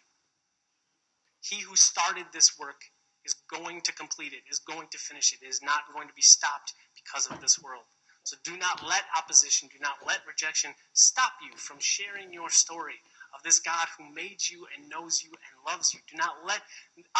He 1.49 1.61
who 1.61 1.75
started 1.75 2.25
this 2.33 2.57
work 2.59 2.81
is 3.25 3.35
going 3.49 3.81
to 3.81 3.93
complete 3.93 4.33
it, 4.33 4.43
is 4.49 4.59
going 4.59 4.87
to 4.91 4.97
finish 4.97 5.33
it, 5.33 5.45
is 5.45 5.61
not 5.61 5.81
going 5.93 6.07
to 6.07 6.13
be 6.13 6.21
stopped 6.21 6.73
because 6.95 7.27
of 7.27 7.39
this 7.41 7.61
world. 7.61 7.83
So 8.23 8.35
do 8.43 8.57
not 8.57 8.85
let 8.85 9.03
opposition, 9.17 9.69
do 9.71 9.79
not 9.81 10.05
let 10.05 10.19
rejection 10.27 10.71
stop 10.93 11.31
you 11.41 11.57
from 11.57 11.77
sharing 11.79 12.33
your 12.33 12.49
story 12.49 12.95
of 13.33 13.41
this 13.43 13.59
God 13.59 13.87
who 13.97 14.13
made 14.13 14.43
you 14.49 14.67
and 14.75 14.89
knows 14.89 15.23
you 15.23 15.31
and 15.31 15.65
loves 15.65 15.93
you. 15.93 16.01
Do 16.11 16.17
not 16.17 16.43
let 16.45 16.59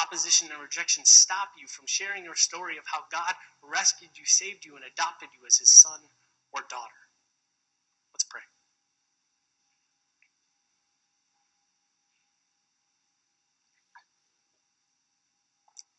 opposition 0.01 0.49
and 0.51 0.61
rejection 0.61 1.05
stop 1.05 1.49
you 1.59 1.67
from 1.67 1.85
sharing 1.87 2.25
your 2.25 2.35
story 2.35 2.77
of 2.77 2.83
how 2.85 3.03
God 3.09 3.33
rescued 3.63 4.11
you, 4.15 4.25
saved 4.25 4.65
you, 4.65 4.75
and 4.75 4.83
adopted 4.83 5.29
you 5.39 5.45
as 5.47 5.57
his 5.57 5.71
son 5.71 5.99
or 6.51 6.61
daughter. 6.69 7.01
Let's 8.13 8.25
pray. 8.25 8.41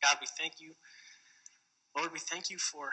God, 0.09 0.19
we 0.21 0.27
thank 0.39 0.55
you. 0.59 0.73
Lord, 1.97 2.13
we 2.13 2.19
thank 2.19 2.49
you 2.49 2.57
for 2.57 2.91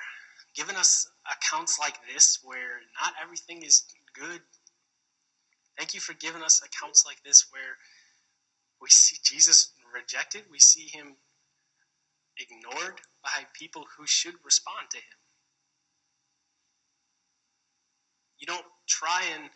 giving 0.53 0.75
us 0.75 1.07
accounts 1.31 1.79
like 1.79 1.95
this 2.13 2.39
where 2.43 2.81
not 3.01 3.13
everything 3.23 3.63
is 3.63 3.83
good. 4.13 4.41
Thank 5.77 5.93
you 5.93 6.01
for 6.01 6.13
giving 6.13 6.41
us 6.41 6.61
accounts 6.61 7.05
like 7.05 7.23
this 7.23 7.45
where 7.51 7.77
we 8.81 8.89
see 8.89 9.17
Jesus 9.23 9.71
rejected, 9.93 10.43
we 10.51 10.59
see 10.59 10.89
him 10.91 11.15
ignored 12.37 12.99
by 13.23 13.45
people 13.53 13.85
who 13.97 14.05
should 14.05 14.35
respond 14.43 14.89
to 14.91 14.97
him. 14.97 15.17
You 18.39 18.47
don't 18.47 18.65
try 18.87 19.21
and 19.35 19.49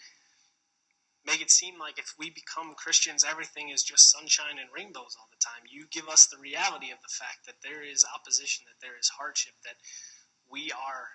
make 1.26 1.42
it 1.42 1.52
seem 1.52 1.76
like 1.80 2.00
if 2.00 2.14
we 2.18 2.30
become 2.30 2.76
Christians, 2.76 3.26
everything 3.28 3.70
is 3.70 3.84
just 3.84 4.12
sunshine 4.12 4.56
and 4.60 4.72
rainbows 4.72 5.16
all 5.20 5.28
the 5.28 5.44
time. 5.44 5.68
You 5.68 5.86
give 5.92 6.08
us 6.08 6.28
the 6.28 6.40
reality 6.40 6.92
of 6.92 7.02
the 7.04 7.12
fact 7.12 7.46
that 7.46 7.60
there 7.62 7.84
is 7.84 8.06
opposition, 8.08 8.66
that 8.68 8.80
there 8.80 8.96
is 8.96 9.12
hardship, 9.12 9.54
that 9.66 9.76
we 10.48 10.72
are, 10.72 11.12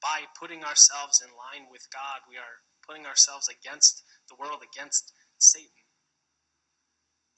by 0.00 0.24
putting 0.40 0.64
ourselves 0.64 1.20
in 1.20 1.28
line 1.36 1.68
with 1.70 1.86
God, 1.92 2.24
we 2.28 2.36
are 2.40 2.64
putting 2.86 3.06
ourselves 3.06 3.48
against 3.52 4.02
the 4.28 4.36
world, 4.40 4.64
against 4.64 5.12
Satan. 5.38 5.84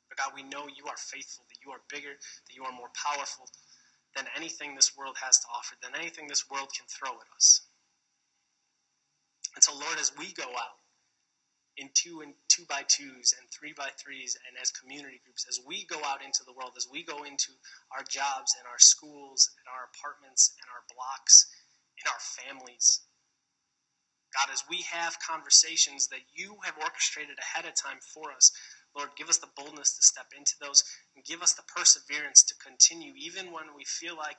But 0.08 0.18
God, 0.18 0.32
we 0.34 0.46
know 0.46 0.70
you 0.70 0.86
are 0.86 0.96
faithful, 0.96 1.44
that 1.50 1.60
you 1.66 1.72
are 1.74 1.82
bigger, 1.90 2.14
that 2.14 2.54
you 2.54 2.64
are 2.64 2.72
more 2.72 2.94
powerful 2.94 3.50
than 4.14 4.30
anything 4.36 4.74
this 4.74 4.96
world 4.96 5.16
has 5.20 5.40
to 5.40 5.46
offer, 5.50 5.74
than 5.82 5.98
anything 5.98 6.28
this 6.28 6.48
world 6.48 6.70
can 6.70 6.86
throw 6.86 7.10
at 7.10 7.28
us. 7.34 7.66
And 9.54 9.62
so, 9.62 9.74
Lord, 9.74 9.98
as 9.98 10.12
we 10.16 10.32
go 10.32 10.46
out 10.46 10.83
in 11.76 11.90
two 11.94 12.20
and 12.20 12.34
two 12.48 12.64
by 12.68 12.82
twos 12.86 13.34
and 13.34 13.50
three 13.50 13.74
by 13.76 13.90
threes 13.98 14.36
and 14.46 14.56
as 14.60 14.70
community 14.70 15.20
groups, 15.24 15.46
as 15.48 15.60
we 15.66 15.84
go 15.86 15.98
out 16.06 16.24
into 16.24 16.44
the 16.46 16.52
world, 16.52 16.72
as 16.76 16.86
we 16.90 17.02
go 17.02 17.24
into 17.24 17.52
our 17.90 18.04
jobs 18.06 18.54
and 18.58 18.66
our 18.70 18.78
schools 18.78 19.50
and 19.58 19.66
our 19.70 19.90
apartments 19.90 20.54
and 20.62 20.68
our 20.70 20.82
blocks 20.94 21.46
and 21.98 22.06
our 22.06 22.22
families. 22.22 23.02
God, 24.34 24.52
as 24.52 24.64
we 24.68 24.82
have 24.90 25.18
conversations 25.22 26.08
that 26.08 26.26
you 26.34 26.58
have 26.64 26.74
orchestrated 26.82 27.38
ahead 27.38 27.66
of 27.70 27.74
time 27.74 27.98
for 28.02 28.32
us, 28.32 28.50
Lord, 28.96 29.10
give 29.16 29.28
us 29.28 29.38
the 29.38 29.50
boldness 29.56 29.94
to 29.96 30.02
step 30.02 30.26
into 30.36 30.54
those 30.60 30.82
and 31.14 31.24
give 31.24 31.42
us 31.42 31.54
the 31.54 31.66
perseverance 31.74 32.42
to 32.44 32.54
continue, 32.62 33.12
even 33.16 33.52
when 33.52 33.74
we 33.76 33.84
feel 33.84 34.16
like 34.16 34.38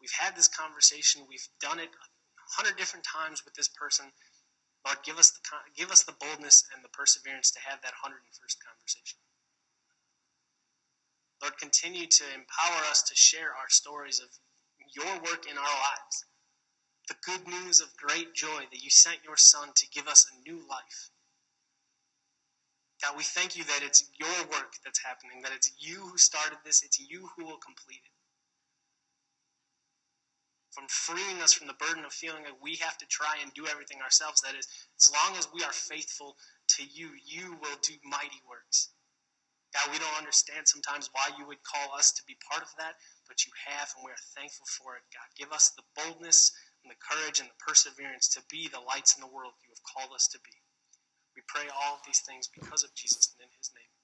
we've 0.00 0.14
had 0.18 0.36
this 0.36 0.48
conversation, 0.48 1.26
we've 1.28 1.46
done 1.60 1.78
it 1.78 1.90
a 1.90 2.50
hundred 2.54 2.76
different 2.76 3.04
times 3.04 3.44
with 3.44 3.54
this 3.54 3.68
person, 3.68 4.06
Lord, 4.86 5.02
give 5.02 5.18
us 5.18 5.34
the 5.34 5.42
give 5.74 5.90
us 5.90 6.04
the 6.04 6.14
boldness 6.14 6.62
and 6.72 6.84
the 6.84 6.88
perseverance 6.94 7.50
to 7.50 7.60
have 7.66 7.82
that 7.82 7.98
101st 8.06 8.56
conversation. 8.62 9.18
Lord, 11.42 11.58
continue 11.58 12.06
to 12.06 12.24
empower 12.32 12.86
us 12.88 13.02
to 13.10 13.14
share 13.16 13.50
our 13.50 13.68
stories 13.68 14.20
of 14.20 14.30
your 14.94 15.12
work 15.26 15.50
in 15.50 15.58
our 15.58 15.76
lives. 15.90 16.24
The 17.08 17.18
good 17.26 17.46
news 17.48 17.80
of 17.80 17.96
great 17.96 18.32
joy 18.34 18.62
that 18.70 18.82
you 18.82 18.90
sent 18.90 19.18
your 19.24 19.36
Son 19.36 19.70
to 19.74 19.86
give 19.90 20.06
us 20.06 20.26
a 20.30 20.48
new 20.48 20.62
life. 20.70 21.10
God, 23.02 23.16
we 23.16 23.24
thank 23.24 23.56
you 23.56 23.64
that 23.64 23.82
it's 23.82 24.08
your 24.18 24.38
work 24.54 24.74
that's 24.84 25.02
happening, 25.02 25.42
that 25.42 25.52
it's 25.52 25.70
you 25.78 26.06
who 26.06 26.16
started 26.16 26.58
this, 26.64 26.82
it's 26.82 26.98
you 26.98 27.28
who 27.36 27.44
will 27.44 27.58
complete 27.58 28.00
it 28.06 28.15
from 30.76 30.84
freeing 30.92 31.40
us 31.40 31.56
from 31.56 31.64
the 31.64 31.80
burden 31.80 32.04
of 32.04 32.12
feeling 32.12 32.44
like 32.44 32.60
we 32.60 32.76
have 32.76 33.00
to 33.00 33.08
try 33.08 33.40
and 33.40 33.48
do 33.56 33.64
everything 33.64 33.96
ourselves. 34.04 34.44
That 34.44 34.52
is, 34.52 34.68
as 35.00 35.08
long 35.08 35.32
as 35.40 35.48
we 35.48 35.64
are 35.64 35.72
faithful 35.72 36.36
to 36.76 36.84
you, 36.84 37.16
you 37.24 37.56
will 37.64 37.80
do 37.80 37.96
mighty 38.04 38.44
works. 38.44 38.92
God, 39.72 39.88
we 39.88 39.96
don't 39.96 40.20
understand 40.20 40.68
sometimes 40.68 41.08
why 41.16 41.32
you 41.40 41.48
would 41.48 41.64
call 41.64 41.96
us 41.96 42.12
to 42.12 42.22
be 42.28 42.36
part 42.44 42.60
of 42.60 42.68
that, 42.76 43.00
but 43.24 43.48
you 43.48 43.52
have, 43.72 43.88
and 43.96 44.04
we 44.04 44.12
are 44.12 44.28
thankful 44.36 44.68
for 44.68 45.00
it. 45.00 45.04
God, 45.16 45.28
give 45.40 45.48
us 45.48 45.72
the 45.72 45.88
boldness 45.96 46.52
and 46.84 46.92
the 46.92 47.00
courage 47.00 47.40
and 47.40 47.48
the 47.48 47.60
perseverance 47.64 48.28
to 48.36 48.44
be 48.52 48.68
the 48.68 48.84
lights 48.84 49.16
in 49.16 49.24
the 49.24 49.32
world 49.32 49.56
you 49.64 49.72
have 49.72 49.88
called 49.88 50.12
us 50.12 50.28
to 50.36 50.38
be. 50.44 50.56
We 51.32 51.40
pray 51.48 51.72
all 51.72 51.96
of 51.96 52.04
these 52.04 52.20
things 52.20 52.52
because 52.52 52.84
of 52.84 52.92
Jesus 52.92 53.32
and 53.32 53.48
in 53.48 53.52
his 53.56 53.72
name. 53.72 53.95